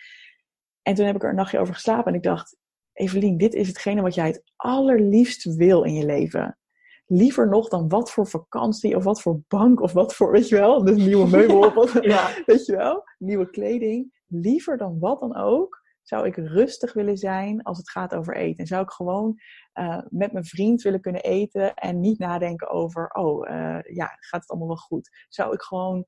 En 0.83 0.95
toen 0.95 1.07
heb 1.07 1.15
ik 1.15 1.23
er 1.23 1.29
een 1.29 1.35
nachtje 1.35 1.59
over 1.59 1.75
geslapen 1.75 2.13
en 2.13 2.15
ik 2.15 2.23
dacht, 2.23 2.57
Evelien, 2.97 3.37
dit 3.37 3.55
is 3.55 3.69
hetgene 3.69 4.03
wat 4.03 4.15
jij 4.15 4.27
het 4.27 4.43
allerliefst 4.57 5.55
wil 5.55 5.83
in 5.83 5.95
je 5.95 6.07
leven. 6.07 6.59
Liever 7.07 7.49
nog 7.49 7.69
dan 7.69 7.89
wat 7.89 8.11
voor 8.11 8.27
vakantie 8.27 8.97
of 8.97 9.05
wat 9.05 9.23
voor 9.23 9.41
bank 9.49 9.81
of 9.81 9.93
wat 9.93 10.15
voor, 10.15 10.33
weet 10.33 10.49
je 10.49 10.57
wel, 10.57 10.85
dus 10.85 10.97
nieuwe 10.97 11.31
meubel 11.37 11.73
of 11.75 12.03
ja. 12.03 12.31
weet 12.47 12.67
je 12.67 12.77
wel, 12.77 13.03
nieuwe 13.19 13.51
kleding. 13.51 14.25
Liever 14.27 14.77
dan 14.77 14.99
wat 14.99 15.21
dan 15.21 15.37
ook, 15.37 15.83
zou 16.03 16.27
ik 16.27 16.37
rustig 16.37 16.93
willen 16.93 17.17
zijn 17.17 17.63
als 17.63 17.79
het 17.79 17.91
gaat 17.91 18.15
over 18.15 18.37
eten. 18.37 18.59
En 18.59 18.67
zou 18.67 18.83
ik 18.83 18.91
gewoon 18.91 19.41
uh, 19.75 20.01
met 20.09 20.33
mijn 20.33 20.45
vriend 20.45 20.83
willen 20.83 21.01
kunnen 21.01 21.23
eten 21.23 21.75
en 21.75 22.01
niet 22.01 22.19
nadenken 22.19 22.69
over, 22.69 23.09
oh 23.09 23.49
uh, 23.49 23.79
ja, 23.83 24.07
gaat 24.07 24.41
het 24.41 24.51
allemaal 24.51 24.69
wel 24.69 24.77
goed? 24.77 25.27
Zou 25.29 25.53
ik 25.53 25.63
gewoon 25.63 26.05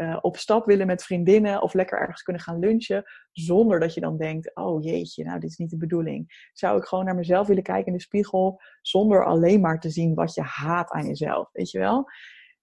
uh, 0.00 0.18
op 0.20 0.36
stap 0.36 0.66
willen 0.66 0.86
met 0.86 1.02
vriendinnen 1.02 1.62
of 1.62 1.74
lekker 1.74 1.98
ergens 1.98 2.22
kunnen 2.22 2.42
gaan 2.42 2.58
lunchen, 2.58 3.04
zonder 3.32 3.80
dat 3.80 3.94
je 3.94 4.00
dan 4.00 4.16
denkt, 4.16 4.56
oh 4.56 4.84
jeetje, 4.84 5.24
nou 5.24 5.40
dit 5.40 5.50
is 5.50 5.56
niet 5.56 5.70
de 5.70 5.76
bedoeling. 5.76 6.50
Zou 6.52 6.78
ik 6.78 6.84
gewoon 6.84 7.04
naar 7.04 7.14
mezelf 7.14 7.46
willen 7.46 7.62
kijken 7.62 7.86
in 7.86 7.98
de 7.98 8.04
spiegel, 8.04 8.60
zonder 8.80 9.24
alleen 9.24 9.60
maar 9.60 9.80
te 9.80 9.90
zien 9.90 10.14
wat 10.14 10.34
je 10.34 10.42
haat 10.42 10.90
aan 10.90 11.06
jezelf, 11.06 11.48
weet 11.52 11.70
je 11.70 11.78
wel? 11.78 12.08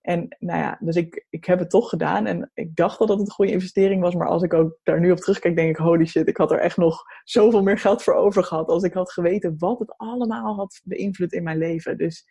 En 0.01 0.35
nou 0.39 0.59
ja, 0.59 0.77
dus 0.79 0.95
ik, 0.95 1.25
ik 1.29 1.45
heb 1.45 1.59
het 1.59 1.69
toch 1.69 1.89
gedaan 1.89 2.25
en 2.25 2.51
ik 2.53 2.75
dacht 2.75 2.99
dat 2.99 3.09
het 3.09 3.19
een 3.19 3.31
goede 3.31 3.51
investering 3.51 4.01
was, 4.01 4.15
maar 4.15 4.27
als 4.27 4.43
ik 4.43 4.53
ook 4.53 4.79
daar 4.83 4.99
nu 4.99 5.11
op 5.11 5.17
terugkijk, 5.17 5.55
denk 5.55 5.69
ik, 5.69 5.75
holy 5.75 6.05
shit, 6.05 6.27
ik 6.27 6.37
had 6.37 6.51
er 6.51 6.59
echt 6.59 6.77
nog 6.77 7.03
zoveel 7.23 7.63
meer 7.63 7.77
geld 7.77 8.03
voor 8.03 8.13
over 8.13 8.43
gehad 8.43 8.67
als 8.67 8.83
ik 8.83 8.93
had 8.93 9.11
geweten 9.11 9.55
wat 9.57 9.79
het 9.79 9.93
allemaal 9.97 10.55
had 10.55 10.81
beïnvloed 10.83 11.33
in 11.33 11.43
mijn 11.43 11.57
leven. 11.57 11.97
Dus 11.97 12.25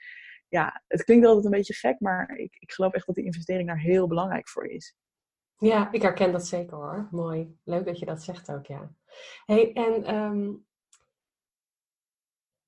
ja, 0.52 0.82
het 0.86 1.04
klinkt 1.04 1.26
altijd 1.26 1.44
een 1.44 1.50
beetje 1.50 1.74
gek, 1.74 2.00
maar 2.00 2.36
ik, 2.36 2.56
ik 2.58 2.72
geloof 2.72 2.92
echt 2.92 3.06
dat 3.06 3.14
die 3.14 3.24
investering 3.24 3.68
daar 3.68 3.78
heel 3.78 4.06
belangrijk 4.06 4.48
voor 4.48 4.66
is. 4.66 4.96
Ja, 5.56 5.92
ik 5.92 6.02
herken 6.02 6.32
dat 6.32 6.46
zeker 6.46 6.76
hoor. 6.76 7.08
Mooi. 7.10 7.58
Leuk 7.64 7.84
dat 7.84 7.98
je 7.98 8.06
dat 8.06 8.22
zegt 8.22 8.50
ook, 8.50 8.66
ja. 8.66 8.92
hey, 9.44 9.72
en 9.72 10.14
um, 10.14 10.66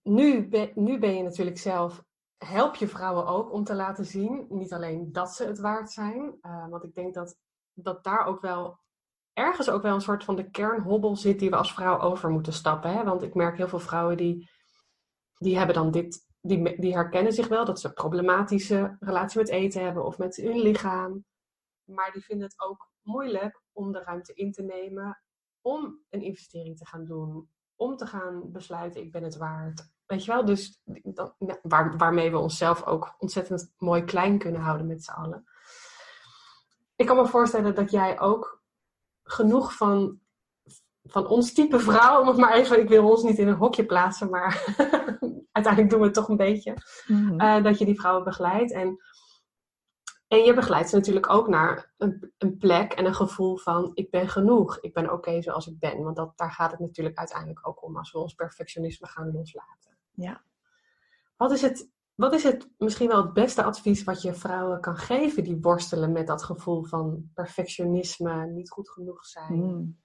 nu, 0.03 0.49
ben, 0.49 0.71
nu 0.75 0.99
ben 0.99 1.17
je 1.17 1.23
natuurlijk 1.23 1.59
zelf, 1.59 2.05
help 2.37 2.75
je 2.75 2.89
vrouwen 2.89 3.27
ook 3.27 3.53
om 3.53 3.65
te 3.65 3.75
laten 3.75 4.05
zien, 4.05 4.47
niet 4.49 4.73
alleen 4.73 5.13
dat 5.13 5.35
ze 5.35 5.47
het 5.47 5.59
waard 5.59 5.91
zijn, 5.91 6.39
uh, 6.43 6.69
want 6.69 6.85
ik 6.85 6.95
denk 6.95 7.15
dat, 7.15 7.37
dat 7.73 8.05
daar 8.05 8.27
ook 8.27 8.41
wel 8.41 8.79
ergens 9.33 9.71
ook 9.71 9.83
wel 9.83 9.95
een 9.95 10.01
soort 10.01 10.25
van 10.25 10.37
de 10.37 10.51
kernhobbel 10.51 11.17
zit 11.17 11.39
die 11.39 11.51
we 11.51 11.57
als 11.57 11.75
vrouw 11.75 12.01
over 12.01 12.31
moeten 12.31 12.53
stappen. 12.53 12.93
Hè? 12.93 13.05
Want 13.05 13.23
ik 13.23 13.35
merk 13.35 13.57
heel 13.57 13.69
veel 13.69 13.79
vrouwen 13.79 14.17
die, 14.17 14.51
die 15.39 15.57
hebben 15.57 15.75
dan 15.75 15.91
dit 15.91 16.33
die, 16.47 16.81
die 16.81 16.93
herkennen 16.93 17.33
zich 17.33 17.49
wel 17.49 17.65
dat 17.65 17.81
ze 17.81 17.87
een 17.87 17.95
problematische 17.95 18.97
relatie 19.01 19.39
met 19.39 19.49
eten 19.49 19.83
hebben 19.83 20.05
of 20.05 20.19
met 20.19 20.37
hun 20.37 20.59
lichaam. 20.59 21.25
Maar 21.85 22.13
die 22.13 22.25
vinden 22.25 22.47
het 22.47 22.61
ook 22.61 22.91
moeilijk 23.03 23.63
om 23.73 23.93
de 23.93 24.03
ruimte 24.03 24.35
in 24.35 24.53
te 24.53 24.63
nemen 24.63 25.23
om 25.61 25.99
een 26.11 26.23
investering 26.23 26.77
te 26.77 26.87
gaan 26.87 27.05
doen. 27.05 27.49
Om 27.77 27.97
te 27.97 28.07
gaan 28.07 28.53
besluiten, 28.53 29.01
ik 29.01 29.13
ben 29.13 29.23
het 29.23 29.37
waard. 29.37 29.89
Weet 30.07 30.25
je 30.25 30.33
wel, 30.33 30.45
dus 30.45 30.81
dat, 31.03 31.37
waar, 31.63 31.97
waarmee 31.97 32.31
we 32.31 32.39
onszelf 32.39 32.87
ook 32.87 33.15
ontzettend 33.19 33.73
mooi 33.79 34.05
klein 34.05 34.39
kunnen 34.39 34.61
houden 34.61 34.87
met 34.87 35.05
z'n 35.05 35.11
allen. 35.11 35.45
Ik 36.97 37.07
kan 37.07 37.17
me 37.17 37.27
voorstellen 37.27 37.75
dat 37.75 37.91
jij 37.91 38.21
ook 38.21 38.63
genoeg 39.23 39.77
van, 39.77 40.21
van 41.03 41.27
ons 41.27 41.53
type 41.53 41.81
vrouw, 41.81 42.29
om 42.29 42.41
maar 42.41 42.55
even, 42.55 42.81
ik 42.81 42.89
wil 42.89 43.11
ons 43.11 43.23
niet 43.23 43.39
in 43.39 43.49
een 43.49 43.55
hokje 43.55 43.87
plaatsen, 43.87 44.31
maar 44.31 44.65
uiteindelijk 45.55 45.93
doen 45.93 46.01
we 46.01 46.07
het 46.07 46.15
toch 46.15 46.29
een 46.29 46.37
beetje. 46.37 46.77
Mhm. 47.07 47.41
Eh, 47.41 47.63
dat 47.63 47.79
je 47.79 47.85
die 47.85 48.01
vrouwen 48.01 48.25
begeleidt. 48.25 48.73
En, 48.73 48.99
en 50.29 50.39
je 50.39 50.55
begeleidt 50.55 50.89
ze 50.89 50.97
natuurlijk 50.97 51.31
ook 51.31 51.49
naar 51.49 51.93
een, 51.97 52.33
een 52.39 52.57
plek 52.57 52.93
en 52.93 53.05
een 53.05 53.15
gevoel 53.15 53.57
van 53.57 53.91
ik 53.95 54.11
ben 54.11 54.29
genoeg. 54.29 54.79
Ik 54.81 54.93
ben 54.93 55.13
oké 55.13 55.43
zoals 55.43 55.67
ik 55.67 55.79
ben. 55.79 56.03
Want 56.03 56.17
dat, 56.17 56.33
daar 56.37 56.53
gaat 56.53 56.71
het 56.71 56.81
natuurlijk 56.81 57.19
uiteindelijk 57.19 57.69
ook 57.69 57.85
om 57.85 57.97
als 57.97 58.13
we 58.13 58.19
ons 58.19 58.35
perfectionisme 58.35 59.07
gaan 59.07 59.33
loslaten. 59.33 59.97
Ja. 60.11 60.43
Wat 61.37 61.53
is 61.53 61.63
het, 61.63 61.91
wat 62.15 62.35
is 62.35 62.43
het 62.43 62.71
misschien 62.79 63.09
wel 63.09 63.23
het 63.23 63.33
beste 63.33 63.63
advies 63.63 64.05
wat 64.05 64.23
je 64.23 64.35
vrouwen 64.35 64.81
kan 64.81 64.97
geven 64.97 65.45
die 65.45 65.59
worstelen 65.61 66.13
met 66.13 66.27
dat 66.27 66.43
gevoel 66.43 66.85
van 66.85 67.31
perfectionisme, 67.35 68.47
niet 68.47 68.71
goed 68.71 68.91
genoeg 68.91 69.27
zijn? 69.27 69.53
Mm. 69.53 70.03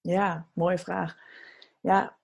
Ja, 0.00 0.48
mooie 0.52 0.78
vraag. 0.78 1.16
Ja, 1.80 2.18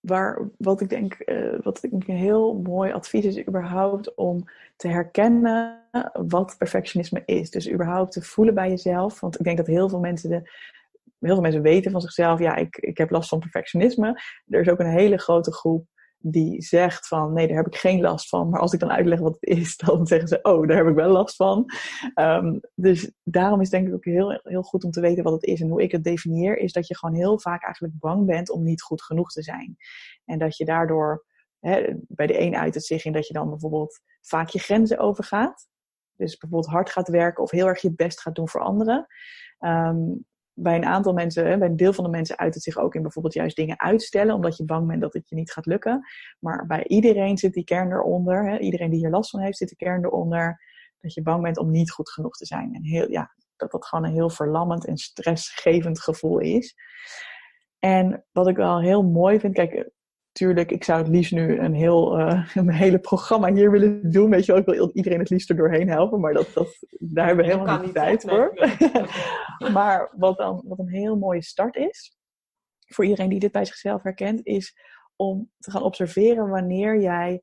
waar, 0.00 0.48
wat 0.58 0.80
ik 0.80 0.88
denk, 0.88 1.16
uh, 1.26 1.58
wat 1.62 1.82
ik 1.82 1.92
een 1.92 2.16
heel 2.16 2.54
mooi 2.54 2.92
advies 2.92 3.24
is, 3.24 3.46
überhaupt 3.46 4.14
om 4.14 4.44
te 4.76 4.88
herkennen 4.88 5.78
wat 6.12 6.54
perfectionisme 6.58 7.22
is. 7.24 7.50
Dus 7.50 7.70
überhaupt 7.70 8.12
te 8.12 8.22
voelen 8.22 8.54
bij 8.54 8.68
jezelf. 8.68 9.20
Want 9.20 9.38
ik 9.38 9.44
denk 9.44 9.56
dat 9.56 9.66
heel 9.66 9.88
veel 9.88 10.00
mensen 10.00 10.30
de, 10.30 10.50
heel 11.18 11.32
veel 11.34 11.40
mensen 11.40 11.62
weten 11.62 11.90
van 11.90 12.00
zichzelf, 12.00 12.38
ja, 12.38 12.56
ik, 12.56 12.76
ik 12.76 12.98
heb 12.98 13.10
last 13.10 13.28
van 13.28 13.38
perfectionisme. 13.38 14.22
Er 14.48 14.60
is 14.60 14.68
ook 14.68 14.78
een 14.78 14.90
hele 14.90 15.18
grote 15.18 15.52
groep 15.52 15.86
die 16.22 16.62
zegt 16.62 17.06
van 17.06 17.32
nee, 17.32 17.46
daar 17.46 17.56
heb 17.56 17.66
ik 17.66 17.76
geen 17.76 18.00
last 18.00 18.28
van. 18.28 18.48
Maar 18.48 18.60
als 18.60 18.72
ik 18.72 18.80
dan 18.80 18.90
uitleg 18.90 19.18
wat 19.18 19.36
het 19.40 19.58
is, 19.58 19.76
dan 19.86 20.06
zeggen 20.06 20.28
ze 20.28 20.38
oh, 20.42 20.68
daar 20.68 20.76
heb 20.76 20.86
ik 20.86 20.94
wel 20.94 21.10
last 21.10 21.36
van. 21.36 21.64
Um, 22.14 22.60
dus 22.74 23.12
daarom 23.22 23.60
is 23.60 23.70
denk 23.70 23.88
ik 23.88 23.94
ook 23.94 24.04
heel, 24.04 24.40
heel 24.42 24.62
goed 24.62 24.84
om 24.84 24.90
te 24.90 25.00
weten 25.00 25.24
wat 25.24 25.32
het 25.32 25.44
is. 25.44 25.60
En 25.60 25.68
hoe 25.68 25.82
ik 25.82 25.92
het 25.92 26.04
definieer 26.04 26.58
is 26.58 26.72
dat 26.72 26.86
je 26.86 26.96
gewoon 26.96 27.14
heel 27.14 27.40
vaak 27.40 27.64
eigenlijk 27.64 27.94
bang 27.98 28.26
bent 28.26 28.50
om 28.50 28.62
niet 28.62 28.82
goed 28.82 29.02
genoeg 29.02 29.30
te 29.30 29.42
zijn. 29.42 29.76
En 30.24 30.38
dat 30.38 30.56
je 30.56 30.64
daardoor, 30.64 31.24
hè, 31.58 31.94
bij 32.08 32.26
de 32.26 32.40
een 32.40 32.56
uit 32.56 32.74
het 32.74 32.84
zich 32.84 33.04
in 33.04 33.12
dat 33.12 33.26
je 33.26 33.32
dan 33.32 33.50
bijvoorbeeld 33.50 34.00
vaak 34.20 34.48
je 34.48 34.58
grenzen 34.58 34.98
overgaat. 34.98 35.68
Dus 36.16 36.36
bijvoorbeeld 36.36 36.72
hard 36.72 36.90
gaat 36.90 37.08
werken 37.08 37.42
of 37.42 37.50
heel 37.50 37.66
erg 37.66 37.80
je 37.80 37.94
best 37.94 38.20
gaat 38.20 38.34
doen 38.34 38.48
voor 38.48 38.60
anderen. 38.60 39.06
Um, 39.58 40.28
bij 40.62 40.76
een 40.76 40.84
aantal 40.84 41.12
mensen, 41.12 41.58
bij 41.58 41.68
een 41.68 41.76
deel 41.76 41.92
van 41.92 42.04
de 42.04 42.10
mensen 42.10 42.38
uit 42.38 42.54
het 42.54 42.62
zich 42.62 42.76
ook 42.76 42.94
in 42.94 43.02
bijvoorbeeld 43.02 43.34
juist 43.34 43.56
dingen 43.56 43.80
uitstellen, 43.80 44.34
omdat 44.34 44.56
je 44.56 44.64
bang 44.64 44.86
bent 44.86 45.00
dat 45.00 45.12
het 45.12 45.28
je 45.28 45.34
niet 45.34 45.52
gaat 45.52 45.66
lukken. 45.66 46.06
Maar 46.38 46.66
bij 46.66 46.86
iedereen 46.86 47.38
zit 47.38 47.52
die 47.52 47.64
kern 47.64 47.92
eronder, 47.92 48.50
hè, 48.50 48.58
iedereen 48.58 48.90
die 48.90 48.98
hier 48.98 49.10
last 49.10 49.30
van 49.30 49.40
heeft, 49.40 49.56
zit 49.56 49.68
de 49.68 49.76
kern 49.76 50.04
eronder, 50.04 50.60
dat 51.00 51.14
je 51.14 51.22
bang 51.22 51.42
bent 51.42 51.58
om 51.58 51.70
niet 51.70 51.90
goed 51.90 52.10
genoeg 52.10 52.36
te 52.36 52.46
zijn. 52.46 52.74
En 52.74 52.84
heel, 52.84 53.10
ja, 53.10 53.34
dat 53.56 53.70
dat 53.70 53.86
gewoon 53.86 54.04
een 54.04 54.14
heel 54.14 54.30
verlammend 54.30 54.86
en 54.86 54.96
stressgevend 54.96 56.00
gevoel 56.00 56.38
is. 56.38 56.74
En 57.78 58.24
wat 58.32 58.48
ik 58.48 58.56
wel 58.56 58.80
heel 58.80 59.02
mooi 59.02 59.40
vind, 59.40 59.54
kijk, 59.54 59.90
tuurlijk, 60.40 60.70
ik 60.70 60.84
zou 60.84 60.98
het 60.98 61.08
liefst 61.08 61.32
nu 61.32 61.58
een 61.58 61.74
heel 61.74 62.20
uh, 62.20 62.46
een 62.54 62.70
hele 62.70 62.98
programma 62.98 63.52
hier 63.52 63.70
willen 63.70 64.10
doen. 64.10 64.30
Weet 64.30 64.44
je 64.44 64.52
wel, 64.52 64.60
ik 64.60 64.66
wil 64.66 64.90
iedereen 64.92 65.18
het 65.18 65.30
liefst 65.30 65.50
er 65.50 65.56
doorheen 65.56 65.88
helpen, 65.88 66.20
maar 66.20 66.32
dat, 66.32 66.50
dat, 66.54 66.76
daar 66.98 67.26
hebben 67.26 67.44
we 67.44 67.50
helemaal 67.52 67.80
niet 67.80 67.94
tijd 67.94 68.22
voor. 68.22 68.54
maar 69.72 70.12
wat, 70.16 70.36
dan, 70.36 70.62
wat 70.66 70.78
een 70.78 70.88
heel 70.88 71.16
mooie 71.16 71.42
start 71.42 71.76
is, 71.76 72.16
voor 72.86 73.04
iedereen 73.04 73.28
die 73.28 73.38
dit 73.38 73.52
bij 73.52 73.64
zichzelf 73.64 74.02
herkent, 74.02 74.46
is 74.46 74.76
om 75.16 75.50
te 75.58 75.70
gaan 75.70 75.82
observeren 75.82 76.48
wanneer 76.48 77.00
jij 77.00 77.42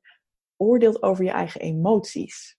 oordeelt 0.56 1.02
over 1.02 1.24
je 1.24 1.30
eigen 1.30 1.60
emoties. 1.60 2.56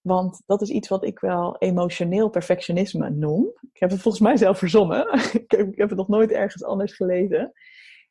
Want 0.00 0.42
dat 0.46 0.62
is 0.62 0.68
iets 0.68 0.88
wat 0.88 1.04
ik 1.04 1.18
wel 1.18 1.56
emotioneel 1.58 2.28
perfectionisme 2.28 3.10
noem. 3.10 3.52
Ik 3.72 3.80
heb 3.80 3.90
het 3.90 4.00
volgens 4.00 4.22
mij 4.22 4.36
zelf 4.36 4.58
verzonnen. 4.58 5.12
ik, 5.42 5.50
heb, 5.50 5.72
ik 5.72 5.78
heb 5.78 5.88
het 5.88 5.98
nog 5.98 6.08
nooit 6.08 6.30
ergens 6.30 6.64
anders 6.64 6.92
gelezen. 6.92 7.52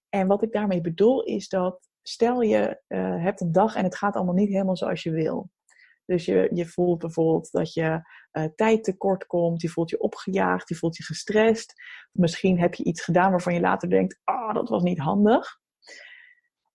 En 0.10 0.28
wat 0.28 0.44
ik 0.44 0.52
daarmee 0.52 0.82
bedoel 0.82 1.24
is 1.24 1.48
dat, 1.48 1.90
stel 2.02 2.42
je 2.42 2.82
uh, 2.88 3.24
hebt 3.24 3.42
een 3.42 3.52
dag 3.52 3.76
en 3.76 3.84
het 3.84 3.96
gaat 3.96 4.16
allemaal 4.16 4.34
niet 4.34 4.50
helemaal 4.50 4.78
zoals 4.78 5.04
je 5.04 5.12
wil. 5.12 5.50
Dus 6.06 6.26
je, 6.26 6.50
je 6.54 6.66
voelt 6.66 7.00
bijvoorbeeld 7.00 7.52
dat 7.52 7.74
je 7.74 8.02
uh, 8.32 8.44
tijd 8.56 8.84
tekort 8.84 9.26
komt, 9.26 9.62
je 9.62 9.70
voelt 9.70 9.90
je 9.90 10.00
opgejaagd, 10.00 10.70
je 10.70 10.76
voelt 10.76 10.98
je 10.98 11.04
gestrest. 11.04 11.74
Misschien 12.12 12.60
heb 12.60 12.74
je 12.74 12.84
iets 12.84 13.02
gedaan 13.02 13.32
waarvan 13.32 13.54
je 13.54 13.60
later 13.60 13.90
denkt, 13.90 14.20
ah, 14.24 14.36
oh, 14.36 14.54
dat 14.54 14.70
was 14.70 14.84
niet 14.84 15.00
handig. 15.00 15.60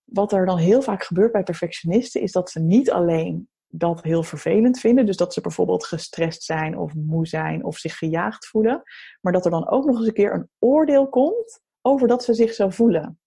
Wat 0.03 0.31
er 0.31 0.45
dan 0.45 0.57
heel 0.57 0.81
vaak 0.81 1.03
gebeurt 1.03 1.31
bij 1.31 1.43
perfectionisten 1.43 2.21
is 2.21 2.31
dat 2.31 2.49
ze 2.49 2.59
niet 2.59 2.91
alleen 2.91 3.49
dat 3.67 4.03
heel 4.03 4.23
vervelend 4.23 4.79
vinden. 4.79 5.05
Dus 5.05 5.17
dat 5.17 5.33
ze 5.33 5.41
bijvoorbeeld 5.41 5.85
gestrest 5.85 6.43
zijn 6.43 6.77
of 6.77 6.93
moe 6.93 7.27
zijn 7.27 7.63
of 7.63 7.77
zich 7.77 7.97
gejaagd 7.97 8.47
voelen. 8.47 8.83
Maar 9.21 9.33
dat 9.33 9.45
er 9.45 9.51
dan 9.51 9.69
ook 9.69 9.85
nog 9.85 9.97
eens 9.97 10.07
een 10.07 10.13
keer 10.13 10.33
een 10.33 10.49
oordeel 10.59 11.09
komt 11.09 11.61
over 11.81 12.07
dat 12.07 12.23
ze 12.23 12.33
zich 12.33 12.53
zo 12.53 12.69
voelen. 12.69 13.19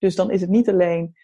Dus 0.00 0.14
dan 0.14 0.30
is 0.30 0.40
het 0.40 0.50
niet 0.50 0.68
alleen, 0.68 1.16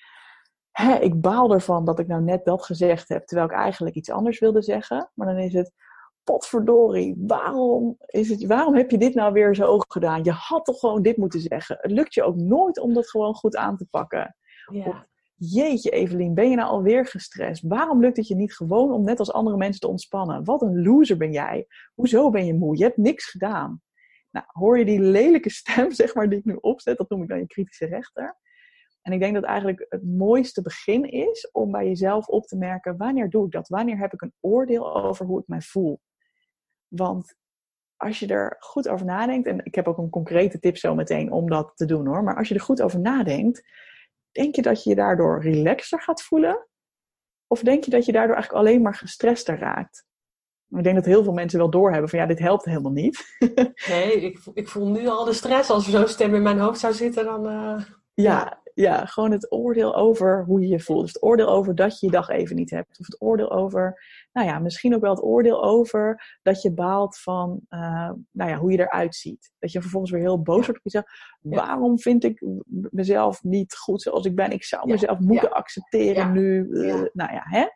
hè, 0.70 0.94
ik 0.94 1.20
baal 1.20 1.52
ervan 1.52 1.84
dat 1.84 1.98
ik 1.98 2.06
nou 2.06 2.22
net 2.22 2.44
dat 2.44 2.64
gezegd 2.64 3.08
heb, 3.08 3.26
terwijl 3.26 3.48
ik 3.48 3.54
eigenlijk 3.54 3.96
iets 3.96 4.10
anders 4.10 4.38
wilde 4.38 4.62
zeggen. 4.62 5.10
Maar 5.14 5.26
dan 5.26 5.38
is 5.38 5.52
het, 5.52 5.72
potverdorie, 6.26 7.14
waarom, 7.18 7.96
is 8.06 8.28
het, 8.28 8.46
waarom 8.46 8.74
heb 8.74 8.90
je 8.90 8.98
dit 8.98 9.14
nou 9.14 9.32
weer 9.32 9.54
zo 9.54 9.78
gedaan? 9.78 10.24
Je 10.24 10.30
had 10.30 10.64
toch 10.64 10.78
gewoon 10.78 11.02
dit 11.02 11.16
moeten 11.16 11.40
zeggen. 11.40 11.78
Het 11.80 11.90
lukt 11.90 12.14
je 12.14 12.22
ook 12.22 12.36
nooit 12.36 12.78
om 12.78 12.94
dat 12.94 13.10
gewoon 13.10 13.34
goed 13.34 13.56
aan 13.56 13.76
te 13.76 13.86
pakken. 13.90 14.36
Ja. 14.72 15.06
Jeetje, 15.36 15.90
Evelien, 15.90 16.34
ben 16.34 16.50
je 16.50 16.56
nou 16.56 16.68
alweer 16.68 17.06
gestrest? 17.06 17.62
Waarom 17.66 18.00
lukt 18.00 18.16
het 18.16 18.28
je 18.28 18.34
niet 18.34 18.54
gewoon 18.54 18.92
om 18.92 19.04
net 19.04 19.18
als 19.18 19.32
andere 19.32 19.56
mensen 19.56 19.80
te 19.80 19.88
ontspannen? 19.88 20.44
Wat 20.44 20.62
een 20.62 20.82
loser 20.82 21.16
ben 21.16 21.32
jij. 21.32 21.66
Hoezo 21.94 22.30
ben 22.30 22.46
je 22.46 22.54
moe? 22.54 22.76
Je 22.76 22.84
hebt 22.84 22.96
niks 22.96 23.24
gedaan. 23.30 23.82
Nou, 24.30 24.46
hoor 24.48 24.78
je 24.78 24.84
die 24.84 25.00
lelijke 25.00 25.50
stem, 25.50 25.92
zeg 26.02 26.14
maar, 26.14 26.28
die 26.28 26.38
ik 26.38 26.44
nu 26.44 26.58
opzet, 26.60 26.96
dat 26.96 27.10
noem 27.10 27.22
ik 27.22 27.28
dan 27.28 27.38
je 27.38 27.46
kritische 27.46 27.86
rechter. 27.86 28.36
En 29.06 29.12
ik 29.12 29.20
denk 29.20 29.34
dat 29.34 29.44
eigenlijk 29.44 29.86
het 29.88 30.04
mooiste 30.04 30.62
begin 30.62 31.10
is 31.10 31.50
om 31.52 31.70
bij 31.70 31.86
jezelf 31.86 32.26
op 32.26 32.46
te 32.46 32.56
merken, 32.56 32.96
wanneer 32.96 33.30
doe 33.30 33.46
ik 33.46 33.52
dat? 33.52 33.68
Wanneer 33.68 33.98
heb 33.98 34.12
ik 34.12 34.20
een 34.22 34.34
oordeel 34.40 34.94
over 35.04 35.26
hoe 35.26 35.40
ik 35.40 35.46
mij 35.46 35.60
voel? 35.60 36.00
Want 36.88 37.34
als 37.96 38.18
je 38.18 38.26
er 38.26 38.56
goed 38.58 38.88
over 38.88 39.06
nadenkt, 39.06 39.48
en 39.48 39.64
ik 39.64 39.74
heb 39.74 39.88
ook 39.88 39.98
een 39.98 40.10
concrete 40.10 40.58
tip 40.58 40.76
zo 40.76 40.94
meteen 40.94 41.32
om 41.32 41.50
dat 41.50 41.72
te 41.74 41.84
doen 41.84 42.06
hoor, 42.06 42.22
maar 42.22 42.36
als 42.36 42.48
je 42.48 42.54
er 42.54 42.60
goed 42.60 42.82
over 42.82 43.00
nadenkt, 43.00 43.62
denk 44.30 44.54
je 44.54 44.62
dat 44.62 44.82
je 44.82 44.90
je 44.90 44.96
daardoor 44.96 45.42
relaxter 45.42 46.00
gaat 46.00 46.22
voelen? 46.22 46.66
Of 47.46 47.60
denk 47.60 47.84
je 47.84 47.90
dat 47.90 48.04
je 48.04 48.12
daardoor 48.12 48.34
eigenlijk 48.34 48.66
alleen 48.66 48.82
maar 48.82 48.94
gestrester 48.94 49.58
raakt? 49.58 50.06
Ik 50.68 50.82
denk 50.82 50.96
dat 50.96 51.04
heel 51.04 51.22
veel 51.22 51.32
mensen 51.32 51.58
wel 51.58 51.70
doorhebben 51.70 52.08
van 52.08 52.18
ja, 52.18 52.26
dit 52.26 52.38
helpt 52.38 52.64
helemaal 52.64 52.92
niet. 52.92 53.36
nee, 53.88 54.20
ik, 54.20 54.38
ik 54.54 54.68
voel 54.68 54.88
nu 54.88 55.06
al 55.06 55.24
de 55.24 55.32
stress. 55.32 55.70
Als 55.70 55.84
er 55.86 55.92
zo'n 55.92 56.08
stem 56.08 56.34
in 56.34 56.42
mijn 56.42 56.58
hoofd 56.58 56.80
zou 56.80 56.92
zitten, 56.92 57.24
dan... 57.24 57.46
Uh... 57.46 57.84
Ja, 58.14 58.64
ja, 58.76 59.04
gewoon 59.04 59.30
het 59.30 59.52
oordeel 59.52 59.94
over 59.94 60.44
hoe 60.44 60.60
je 60.60 60.68
je 60.68 60.80
voelt. 60.80 61.02
Dus 61.02 61.12
het 61.12 61.22
oordeel 61.22 61.48
over 61.48 61.74
dat 61.74 62.00
je 62.00 62.06
je 62.06 62.12
dag 62.12 62.28
even 62.28 62.56
niet 62.56 62.70
hebt. 62.70 62.98
Of 62.98 63.06
het 63.06 63.20
oordeel 63.20 63.50
over, 63.50 64.02
nou 64.32 64.46
ja, 64.46 64.58
misschien 64.58 64.94
ook 64.94 65.00
wel 65.00 65.14
het 65.14 65.22
oordeel 65.22 65.64
over 65.64 66.36
dat 66.42 66.62
je 66.62 66.74
baalt 66.74 67.18
van, 67.18 67.60
uh, 67.70 68.10
nou 68.30 68.50
ja, 68.50 68.56
hoe 68.56 68.72
je 68.72 68.78
eruit 68.78 69.14
ziet. 69.14 69.52
Dat 69.58 69.72
je 69.72 69.80
vervolgens 69.80 70.12
weer 70.12 70.20
heel 70.20 70.42
boos 70.42 70.66
wordt 70.66 70.78
op 70.78 70.84
jezelf. 70.84 71.04
Waarom 71.40 71.98
vind 71.98 72.24
ik 72.24 72.44
mezelf 72.90 73.42
niet 73.42 73.76
goed 73.76 74.02
zoals 74.02 74.24
ik 74.24 74.34
ben? 74.34 74.50
Ik 74.50 74.64
zou 74.64 74.90
mezelf 74.90 75.18
moeten 75.18 75.52
accepteren 75.52 76.32
nu. 76.32 76.66
Uh, 76.70 77.04
nou 77.12 77.32
ja, 77.32 77.42
hè? 77.44 77.66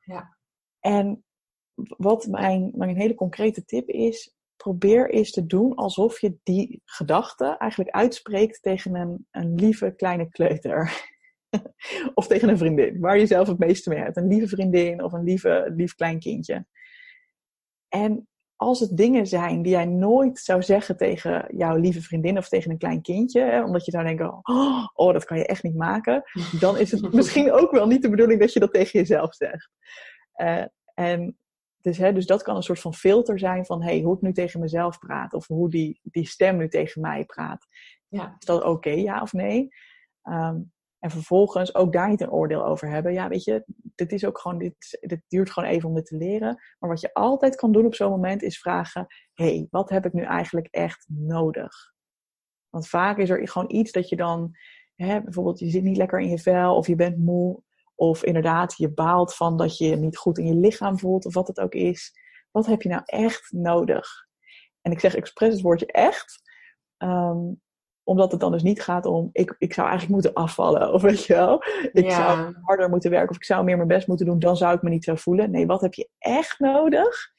Ja. 0.00 0.36
En 0.80 1.24
wat 1.96 2.26
mijn, 2.26 2.72
mijn 2.74 2.96
hele 2.96 3.14
concrete 3.14 3.64
tip 3.64 3.88
is, 3.88 4.34
probeer 4.56 5.10
eens 5.10 5.30
te 5.30 5.46
doen 5.46 5.74
alsof 5.74 6.20
je 6.20 6.36
die 6.42 6.82
gedachte 6.84 7.56
eigenlijk 7.58 7.90
uitspreekt 7.90 8.62
tegen 8.62 8.94
een, 8.94 9.26
een 9.30 9.54
lieve 9.54 9.94
kleine 9.96 10.28
kleuter. 10.28 11.12
of 12.14 12.26
tegen 12.26 12.48
een 12.48 12.58
vriendin, 12.58 13.00
waar 13.00 13.18
je 13.18 13.26
zelf 13.26 13.48
het 13.48 13.58
meeste 13.58 13.88
mee 13.88 13.98
hebt. 13.98 14.16
Een 14.16 14.28
lieve 14.28 14.48
vriendin 14.48 15.02
of 15.02 15.12
een 15.12 15.24
lieve, 15.24 15.72
lief 15.76 15.94
klein 15.94 16.18
kindje. 16.18 16.66
En 17.88 18.28
als 18.56 18.80
het 18.80 18.96
dingen 18.96 19.26
zijn 19.26 19.62
die 19.62 19.72
jij 19.72 19.84
nooit 19.84 20.38
zou 20.38 20.62
zeggen 20.62 20.96
tegen 20.96 21.46
jouw 21.56 21.76
lieve 21.76 22.02
vriendin 22.02 22.38
of 22.38 22.48
tegen 22.48 22.70
een 22.70 22.78
klein 22.78 23.02
kindje, 23.02 23.40
hè, 23.40 23.62
omdat 23.64 23.84
je 23.84 23.90
zou 23.90 24.04
denken: 24.04 24.40
oh, 24.42 24.86
oh, 24.94 25.12
dat 25.12 25.24
kan 25.24 25.38
je 25.38 25.46
echt 25.46 25.62
niet 25.62 25.76
maken, 25.76 26.22
dan 26.60 26.78
is 26.78 26.90
het 26.90 27.12
misschien 27.14 27.52
ook 27.52 27.70
wel 27.70 27.86
niet 27.86 28.02
de 28.02 28.10
bedoeling 28.10 28.40
dat 28.40 28.52
je 28.52 28.60
dat 28.60 28.72
tegen 28.72 28.98
jezelf 28.98 29.34
zegt. 29.34 29.70
Uh, 30.36 30.64
en 30.94 31.38
dus, 31.84 31.98
hè, 31.98 32.12
dus 32.12 32.26
dat 32.26 32.42
kan 32.42 32.56
een 32.56 32.62
soort 32.62 32.80
van 32.80 32.94
filter 32.94 33.38
zijn 33.38 33.64
van 33.64 33.82
hey, 33.82 34.00
hoe 34.00 34.14
ik 34.16 34.22
nu 34.22 34.32
tegen 34.32 34.60
mezelf 34.60 34.98
praat. 34.98 35.34
Of 35.34 35.46
hoe 35.46 35.70
die, 35.70 36.00
die 36.02 36.26
stem 36.26 36.56
nu 36.56 36.68
tegen 36.68 37.00
mij 37.00 37.24
praat. 37.24 37.66
Ja. 38.08 38.36
Is 38.38 38.46
dat 38.46 38.62
oké, 38.62 38.90
ja 38.90 39.22
of 39.22 39.32
nee? 39.32 39.68
Ehm, 40.22 40.60
en 40.98 41.10
vervolgens 41.10 41.74
ook 41.74 41.92
daar 41.92 42.08
niet 42.08 42.20
een 42.20 42.30
oordeel 42.30 42.66
over 42.66 42.88
hebben. 42.88 43.12
Ja, 43.12 43.28
weet 43.28 43.44
je, 43.44 43.64
dit 43.94 44.12
is 44.12 44.24
ook 44.24 44.38
gewoon, 44.38 44.58
dit, 44.58 44.98
dit 45.00 45.20
duurt 45.28 45.50
gewoon 45.50 45.68
even 45.68 45.88
om 45.88 45.94
dit 45.94 46.06
te 46.06 46.16
leren. 46.16 46.62
Maar 46.78 46.90
wat 46.90 47.00
je 47.00 47.14
altijd 47.14 47.56
kan 47.56 47.72
doen 47.72 47.86
op 47.86 47.94
zo'n 47.94 48.10
moment 48.10 48.42
is 48.42 48.58
vragen: 48.58 49.06
hey, 49.32 49.66
wat 49.70 49.90
heb 49.90 50.06
ik 50.06 50.12
nu 50.12 50.22
eigenlijk 50.22 50.66
echt 50.70 51.06
nodig? 51.08 51.92
Want 52.70 52.88
vaak 52.88 53.18
is 53.18 53.30
er 53.30 53.48
gewoon 53.48 53.70
iets 53.70 53.92
dat 53.92 54.08
je 54.08 54.16
dan, 54.16 54.56
hè, 54.94 55.22
bijvoorbeeld, 55.22 55.58
je 55.58 55.70
zit 55.70 55.82
niet 55.82 55.96
lekker 55.96 56.20
in 56.20 56.28
je 56.28 56.38
vel 56.38 56.76
of 56.76 56.86
je 56.86 56.96
bent 56.96 57.18
moe. 57.18 57.62
Of 57.94 58.24
inderdaad, 58.24 58.76
je 58.76 58.92
baalt 58.92 59.34
van 59.34 59.56
dat 59.56 59.78
je 59.78 59.86
je 59.86 59.96
niet 59.96 60.16
goed 60.16 60.38
in 60.38 60.46
je 60.46 60.54
lichaam 60.54 60.98
voelt, 60.98 61.26
of 61.26 61.34
wat 61.34 61.48
het 61.48 61.60
ook 61.60 61.74
is. 61.74 62.12
Wat 62.50 62.66
heb 62.66 62.82
je 62.82 62.88
nou 62.88 63.02
echt 63.04 63.52
nodig? 63.52 64.08
En 64.80 64.92
ik 64.92 65.00
zeg 65.00 65.14
expres 65.14 65.52
het 65.52 65.62
woordje 65.62 65.86
echt, 65.86 66.42
um, 66.98 67.62
omdat 68.02 68.30
het 68.30 68.40
dan 68.40 68.52
dus 68.52 68.62
niet 68.62 68.82
gaat 68.82 69.06
om, 69.06 69.28
ik, 69.32 69.54
ik 69.58 69.72
zou 69.72 69.88
eigenlijk 69.88 70.22
moeten 70.22 70.42
afvallen, 70.42 70.92
of 70.94 71.02
weet 71.02 71.24
je 71.24 71.34
wel, 71.34 71.62
ik 71.92 72.10
zou 72.10 72.54
harder 72.60 72.88
moeten 72.88 73.10
werken, 73.10 73.30
of 73.30 73.36
ik 73.36 73.44
zou 73.44 73.64
meer 73.64 73.76
mijn 73.76 73.88
best 73.88 74.06
moeten 74.06 74.26
doen, 74.26 74.38
dan 74.38 74.56
zou 74.56 74.74
ik 74.74 74.82
me 74.82 74.90
niet 74.90 75.04
zo 75.04 75.14
voelen. 75.14 75.50
Nee, 75.50 75.66
wat 75.66 75.80
heb 75.80 75.94
je 75.94 76.08
echt 76.18 76.58
nodig? 76.58 77.32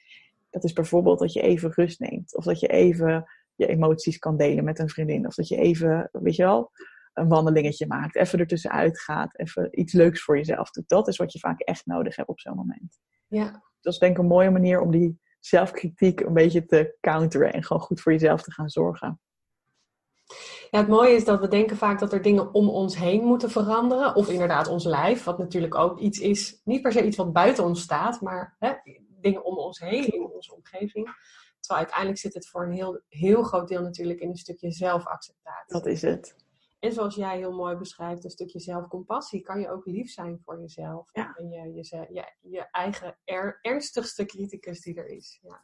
Dat 0.50 0.63
is 0.63 0.74
bijvoorbeeld 0.74 1.20
dat 1.20 1.34
je 1.34 1.41
even 1.41 1.72
rust 1.72 2.00
neemt, 2.00 2.36
of 2.36 2.44
dat 2.44 2.60
je 2.60 2.68
even 2.68 3.26
je 3.56 3.68
emoties 3.68 4.18
kan 4.18 4.38
delen 4.38 4.63
met 4.63 4.80
een 4.80 4.89
vriendin, 4.89 5.28
of 5.28 5.36
dat 5.36 5.48
je 5.48 5.58
even, 5.58 6.10
weet 6.12 6.36
je 6.36 6.44
wel, 6.44 6.72
een 7.15 7.28
wandelingetje 7.28 7.88
maakt, 7.88 8.15
even 8.15 8.39
ertussenuit 8.39 8.99
gaat, 8.99 9.39
even 9.39 9.80
iets 9.80 9.93
leuks 9.93 10.23
voor 10.23 10.38
jezelf 10.38 10.69
doet. 10.69 10.89
Dat 10.89 11.08
is 11.08 11.17
wat 11.17 11.34
je 11.34 11.39
vaak 11.39 11.60
echt 11.60 11.86
nodig 11.86 12.15
hebt 12.15 12.30
op 12.30 12.39
zo'n 12.39 12.56
moment. 12.56 12.99
Ja. 13.28 13.63
Dat 13.82 13.93
is 13.93 13.99
denk 13.99 14.12
ik 14.12 14.17
een 14.17 14.28
mooie 14.28 14.51
manier 14.51 14.82
om 14.82 14.91
die 14.91 15.19
zelfkritiek 15.39 16.19
een 16.19 16.34
beetje 16.34 16.65
te 16.65 16.97
counteren 17.01 17.54
en 17.54 17.63
gewoon 17.63 17.82
goed 17.82 18.01
voor 18.01 18.12
jezelf 18.12 18.41
te 18.41 18.51
gaan 18.51 18.69
zorgen. 18.69 19.19
Ja, 20.71 20.80
het 20.80 20.88
mooie 20.88 21.15
is 21.15 21.25
dat 21.25 21.39
we 21.39 21.47
denken 21.47 21.78
vaak 21.78 21.99
dat 21.99 22.13
er 22.13 22.21
dingen 22.21 22.54
om 22.54 22.69
ons 22.69 22.97
heen 22.97 23.23
moeten 23.23 23.49
veranderen. 23.49 24.15
Of 24.15 24.30
inderdaad 24.30 24.67
ons 24.67 24.86
lijf, 24.86 25.23
wat 25.23 25.38
natuurlijk 25.38 25.75
ook 25.75 25.99
iets 25.99 26.19
is, 26.19 26.62
niet 26.63 26.82
per 26.82 26.91
se 26.91 27.06
iets 27.06 27.17
wat 27.17 27.34
buiten 27.34 27.63
ons 27.63 27.82
staat, 27.82 28.21
maar 28.21 28.56
hè, 28.60 28.73
dingen 29.21 29.45
om 29.45 29.58
ons 29.58 29.80
heen, 29.80 30.08
in 30.08 30.30
onze 30.34 30.56
omgeving. 30.56 31.06
Terwijl 31.60 31.86
uiteindelijk 31.86 32.19
zit 32.19 32.34
het 32.34 32.47
voor 32.47 32.65
een 32.65 32.71
heel, 32.71 33.01
heel 33.08 33.43
groot 33.43 33.67
deel 33.67 33.82
natuurlijk 33.82 34.19
in 34.19 34.30
een 34.30 34.36
stukje 34.36 34.71
zelfacceptatie. 34.71 35.73
Dat 35.73 35.86
is 35.86 36.01
het. 36.01 36.36
En 36.86 36.93
zoals 36.93 37.15
jij 37.15 37.38
heel 37.38 37.54
mooi 37.54 37.76
beschrijft, 37.76 38.24
een 38.24 38.30
stukje 38.30 38.60
zelfcompassie. 38.60 39.41
Kan 39.41 39.60
je 39.60 39.69
ook 39.69 39.86
lief 39.86 40.12
zijn 40.12 40.39
voor 40.43 40.60
jezelf. 40.60 41.10
Ja. 41.12 41.36
En 41.36 41.50
je, 41.50 41.74
je, 41.74 42.08
je, 42.12 42.34
je 42.41 42.69
eigen 42.71 43.17
ernstigste 43.62 44.26
criticus 44.26 44.82
die 44.82 44.95
er 44.95 45.08
is. 45.08 45.39
Ja. 45.41 45.63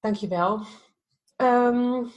Dankjewel. 0.00 0.64
Um, 1.36 2.10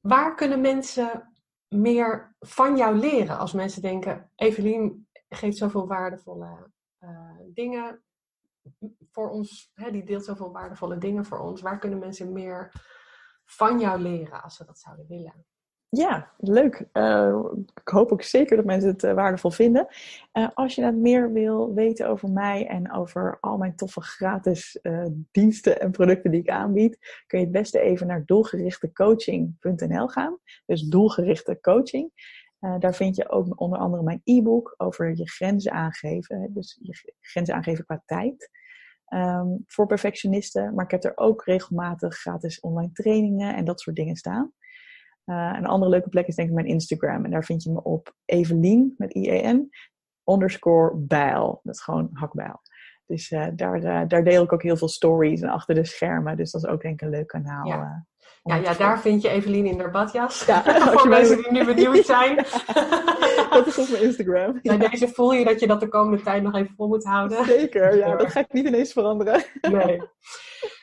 waar 0.00 0.34
kunnen 0.34 0.60
mensen 0.60 1.34
meer 1.68 2.36
van 2.38 2.76
jou 2.76 2.96
leren? 2.96 3.38
Als 3.38 3.52
mensen 3.52 3.82
denken, 3.82 4.30
Evelien 4.34 5.08
geeft 5.28 5.56
zoveel 5.56 5.86
waardevolle 5.86 6.70
uh, 7.00 7.36
dingen 7.46 8.02
voor 9.10 9.30
ons. 9.30 9.70
Hè, 9.74 9.90
die 9.90 10.04
deelt 10.04 10.24
zoveel 10.24 10.52
waardevolle 10.52 10.98
dingen 10.98 11.24
voor 11.24 11.38
ons. 11.38 11.60
Waar 11.60 11.78
kunnen 11.78 11.98
mensen 11.98 12.32
meer 12.32 12.72
van 13.44 13.80
jou 13.80 14.00
leren 14.00 14.42
als 14.42 14.56
ze 14.56 14.64
dat 14.64 14.78
zouden 14.78 15.06
willen? 15.06 15.46
Ja, 15.90 16.30
leuk. 16.38 16.84
Uh, 16.92 17.44
ik 17.74 17.88
hoop 17.88 18.12
ook 18.12 18.22
zeker 18.22 18.56
dat 18.56 18.64
mensen 18.64 18.90
het 18.90 19.02
uh, 19.02 19.12
waardevol 19.12 19.50
vinden. 19.50 19.86
Uh, 20.32 20.48
als 20.54 20.74
je 20.74 20.80
nou 20.80 20.94
meer 20.94 21.32
wil 21.32 21.74
weten 21.74 22.08
over 22.08 22.30
mij 22.30 22.66
en 22.66 22.92
over 22.92 23.38
al 23.40 23.56
mijn 23.56 23.76
toffe 23.76 24.00
gratis 24.00 24.78
diensten 25.30 25.80
en 25.80 25.90
producten 25.90 26.30
die 26.30 26.40
ik 26.40 26.48
aanbied, 26.48 26.98
kun 27.26 27.38
je 27.38 27.44
het 27.44 27.54
beste 27.54 27.80
even 27.80 28.06
naar 28.06 28.22
doelgerichtecoaching.nl 28.24 30.08
gaan. 30.08 30.38
Dus 30.66 30.82
doelgerichte 30.82 31.58
coaching. 31.60 32.10
daar 32.78 32.94
vind 32.94 33.16
je 33.16 33.28
ook 33.28 33.60
onder 33.60 33.78
andere 33.78 34.02
mijn 34.02 34.20
e-book 34.24 34.74
over 34.76 35.16
je 35.16 35.28
grenzen 35.28 35.72
aangeven. 35.72 36.50
Dus 36.52 36.78
je 36.82 37.14
grenzen 37.20 37.54
aangeven 37.54 37.84
qua 37.84 38.02
tijd. 38.06 38.50
Um, 39.14 39.64
voor 39.66 39.86
perfectionisten. 39.86 40.74
Maar 40.74 40.84
ik 40.84 40.90
heb 40.90 41.04
er 41.04 41.16
ook 41.16 41.44
regelmatig 41.44 42.16
gratis 42.16 42.60
online 42.60 42.92
trainingen 42.92 43.56
en 43.56 43.64
dat 43.64 43.80
soort 43.80 43.96
dingen 43.96 44.16
staan. 44.16 44.52
Uh, 45.26 45.54
een 45.56 45.66
andere 45.66 45.90
leuke 45.90 46.08
plek 46.08 46.26
is 46.26 46.34
denk 46.34 46.48
ik 46.48 46.54
mijn 46.54 46.66
Instagram. 46.66 47.24
En 47.24 47.30
daar 47.30 47.44
vind 47.44 47.62
je 47.62 47.70
me 47.70 47.82
op 47.82 48.14
Evelien 48.24 48.94
met 48.96 49.14
I-E-N 49.14 49.70
underscore 50.24 50.96
bijl. 50.96 51.60
Dat 51.62 51.74
is 51.74 51.80
gewoon 51.80 52.08
hakbijl. 52.12 52.60
Dus 53.06 53.30
uh, 53.30 53.46
daar, 53.54 53.82
uh, 53.82 54.02
daar 54.08 54.24
deel 54.24 54.42
ik 54.42 54.52
ook 54.52 54.62
heel 54.62 54.76
veel 54.76 54.88
stories 54.88 55.40
en 55.40 55.48
achter 55.48 55.74
de 55.74 55.84
schermen. 55.84 56.36
Dus 56.36 56.50
dat 56.50 56.64
is 56.64 56.70
ook 56.70 56.82
denk 56.82 56.94
ik 56.94 57.00
een 57.00 57.12
leuk 57.12 57.26
kanaal. 57.26 57.66
Ja. 57.66 58.08
Ja, 58.42 58.54
ja, 58.54 58.74
daar 58.74 59.00
vind 59.00 59.22
je 59.22 59.28
Evelien 59.28 59.66
in 59.66 59.78
haar 59.78 59.90
badjas. 59.90 60.44
Ja, 60.46 60.62
Voor 60.96 61.08
mensen 61.08 61.36
die 61.36 61.52
nu 61.52 61.64
benieuwd 61.64 62.06
zijn. 62.06 62.36
dat 63.50 63.66
is 63.66 63.78
op 63.78 63.88
mijn 63.88 64.02
Instagram. 64.02 64.58
Bij 64.62 64.78
deze 64.78 65.08
voel 65.08 65.32
je 65.32 65.44
dat 65.44 65.60
je 65.60 65.66
dat 65.66 65.80
de 65.80 65.88
komende 65.88 66.22
tijd 66.22 66.42
nog 66.42 66.54
even 66.54 66.74
vol 66.76 66.88
moet 66.88 67.04
houden. 67.04 67.44
Zeker, 67.44 67.96
ja, 67.96 68.16
dat 68.16 68.30
ga 68.30 68.40
ik 68.40 68.52
niet 68.52 68.66
ineens 68.66 68.92
veranderen. 68.92 69.42
Nee. 69.60 70.00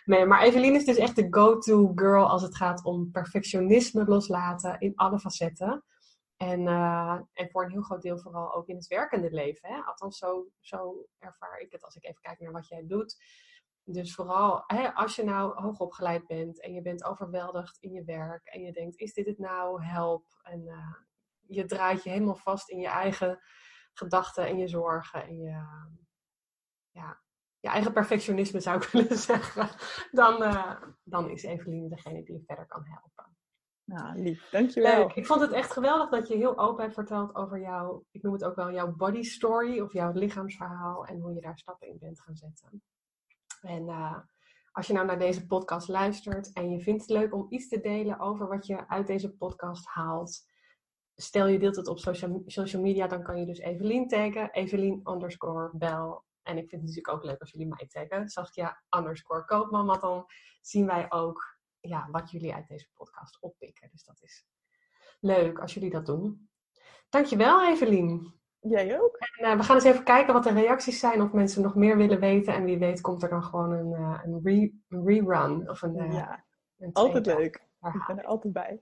Nee, 0.08 0.26
maar 0.26 0.41
Evelien 0.41 0.76
is 0.76 0.86
dus 0.86 0.97
echt 0.97 1.16
de 1.16 1.28
go-to 1.30 1.91
girl 1.95 2.28
als 2.28 2.41
het 2.41 2.55
gaat 2.55 2.84
om 2.84 3.12
perfectionisme 3.12 4.05
loslaten 4.05 4.80
in 4.80 4.95
alle 4.95 5.20
facetten. 5.20 5.84
En, 6.38 6.68
eh, 6.68 7.20
en 7.34 7.49
voor 7.49 7.64
een 7.64 7.72
heel 7.72 7.82
groot 7.82 8.01
deel 8.01 8.20
vooral 8.20 8.53
ook 8.53 8.68
in 8.68 8.76
het 8.76 8.88
werkende 8.88 9.32
leven. 9.32 9.70
Hè? 9.70 9.82
Althans, 9.82 10.18
zo, 10.18 10.47
zo 10.60 11.05
ervaar 11.20 11.60
ik 11.60 11.72
het 11.72 11.84
als 11.84 11.95
ik 11.95 12.03
even 12.03 12.22
kijk 12.22 12.39
naar 12.39 12.51
wat 12.51 12.68
jij 12.68 12.86
doet. 12.88 13.16
Dus 13.84 14.16
vooral 14.16 14.64
hè, 14.68 14.93
als 14.93 15.16
je 15.16 15.24
nou 15.24 15.62
hoogopgeleid 15.62 16.28
bent 16.28 16.62
en 16.62 16.74
je 16.74 16.82
bent 16.82 17.03
overweldigd 17.03 17.78
in 17.80 17.91
je 17.91 18.03
werk 18.03 18.47
en 18.47 18.62
je 18.62 18.72
denkt, 18.72 18.97
is 18.97 19.14
dit 19.14 19.26
het 19.26 19.38
nou? 19.38 19.84
Help. 19.84 20.26
En 20.41 20.68
eh, 20.68 20.93
je 21.47 21.66
draait 21.66 22.03
je 22.03 22.10
helemaal 22.10 22.36
vast 22.36 22.70
in 22.70 22.80
je 22.80 22.88
eigen 22.88 23.39
gedachten 23.93 24.47
en 24.47 24.58
je 24.58 24.68
zorgen 24.68 25.24
en 25.24 25.38
je, 25.38 25.66
ja, 26.91 27.22
je 27.68 27.74
eigen 27.74 27.93
perfectionisme 27.93 28.59
zou 28.59 28.78
ik 28.78 28.89
willen 28.97 29.18
zeggen. 29.18 29.70
Dan, 30.11 30.43
eh, 30.43 30.82
dan 31.03 31.30
is 31.30 31.43
Evelien 31.43 31.89
degene 31.89 32.24
die 32.24 32.34
je 32.34 32.43
verder 32.45 32.65
kan 32.68 32.84
helpen. 32.86 33.36
Nou, 33.84 34.22
lief, 34.22 34.49
dankjewel. 34.49 34.99
Leuk. 34.99 35.13
Ik 35.13 35.26
vond 35.26 35.41
het 35.41 35.51
echt 35.51 35.72
geweldig 35.72 36.09
dat 36.09 36.28
je 36.28 36.36
heel 36.36 36.57
open 36.57 36.82
hebt 36.84 36.93
verteld 36.93 37.36
over 37.36 37.59
jouw, 37.59 38.05
ik 38.11 38.22
noem 38.22 38.34
het 38.34 38.43
ook 38.43 38.55
wel 38.55 38.72
jouw 38.72 38.95
body 38.95 39.24
story 39.24 39.80
of 39.80 39.93
jouw 39.93 40.11
lichaamsverhaal 40.13 41.05
en 41.05 41.20
hoe 41.20 41.34
je 41.34 41.41
daar 41.41 41.57
stappen 41.57 41.88
in 41.88 41.97
bent 41.99 42.22
gaan 42.22 42.36
zetten. 42.36 42.84
En 43.61 43.88
eh, 43.88 44.18
als 44.72 44.88
je 44.88 44.93
nou 44.93 45.05
naar 45.05 45.20
deze 45.20 45.47
podcast 45.47 45.88
luistert 45.88 46.53
en 46.53 46.70
je 46.70 46.82
vindt 46.82 47.01
het 47.01 47.09
leuk 47.09 47.34
om 47.34 47.45
iets 47.49 47.68
te 47.68 47.80
delen 47.80 48.20
over 48.20 48.47
wat 48.47 48.65
je 48.65 48.88
uit 48.88 49.07
deze 49.07 49.36
podcast 49.36 49.86
haalt, 49.86 50.45
stel 51.15 51.47
je 51.47 51.59
deelt 51.59 51.76
het 51.76 51.88
op 51.88 51.99
social, 51.99 52.43
social 52.45 52.82
media, 52.82 53.07
dan 53.07 53.24
kan 53.24 53.39
je 53.39 53.45
dus 53.45 53.59
Evelien 53.59 54.07
taggen, 54.07 54.51
Evelien 54.51 55.01
underscore 55.03 55.70
bel. 55.74 56.26
En 56.48 56.58
ik 56.58 56.70
vind 56.70 56.82
het 56.82 56.89
natuurlijk 56.89 57.14
ook 57.14 57.24
leuk 57.24 57.39
als 57.39 57.52
jullie 57.52 57.68
mij 57.68 57.88
taggen, 57.88 58.30
Saskia 58.30 58.84
underscore 58.98 59.45
koopman, 59.45 59.86
want 59.86 60.02
dan 60.02 60.26
zien 60.62 60.86
wij 60.86 61.12
ook 61.12 61.58
ja, 61.80 62.08
wat 62.12 62.32
jullie 62.32 62.54
uit 62.54 62.68
deze 62.68 62.89
podcast 62.93 63.38
oppikken. 63.41 63.89
Dus 63.91 64.04
dat 64.04 64.22
is 64.22 64.45
leuk 65.20 65.60
als 65.60 65.74
jullie 65.74 65.89
dat 65.89 66.06
doen. 66.06 66.50
Dankjewel 67.10 67.68
Evelien. 67.68 68.36
Jij 68.60 69.02
ook? 69.02 69.16
En, 69.16 69.45
eh, 69.52 69.58
we 69.58 69.64
gaan 69.64 69.76
eens 69.76 69.86
even 69.86 70.04
kijken 70.04 70.34
wat 70.34 70.43
de 70.43 70.52
reacties 70.54 71.00
zijn, 71.00 71.22
of 71.22 71.32
mensen 71.32 71.62
nog 71.62 71.76
meer 71.76 71.98
willen 71.98 72.20
weten. 72.20 72.54
En 72.54 72.64
wie 72.64 72.78
weet 72.78 73.02
komt 73.02 73.24
er 73.24 73.30
dan 73.30 73.43
gewoon 73.43 73.72
een, 73.72 73.93
eh, 73.93 74.22
een, 74.24 74.39
re- 74.43 74.72
rerun 75.04 75.70
of 75.70 75.82
een, 75.82 75.95
eh, 75.95 76.14
ja, 76.14 76.45
een 76.78 76.93
altijd 76.93 77.26
leuk. 77.26 77.66
Ik 77.82 78.04
ben 78.08 78.18
er 78.18 78.26
altijd 78.26 78.54
bij. 78.54 78.82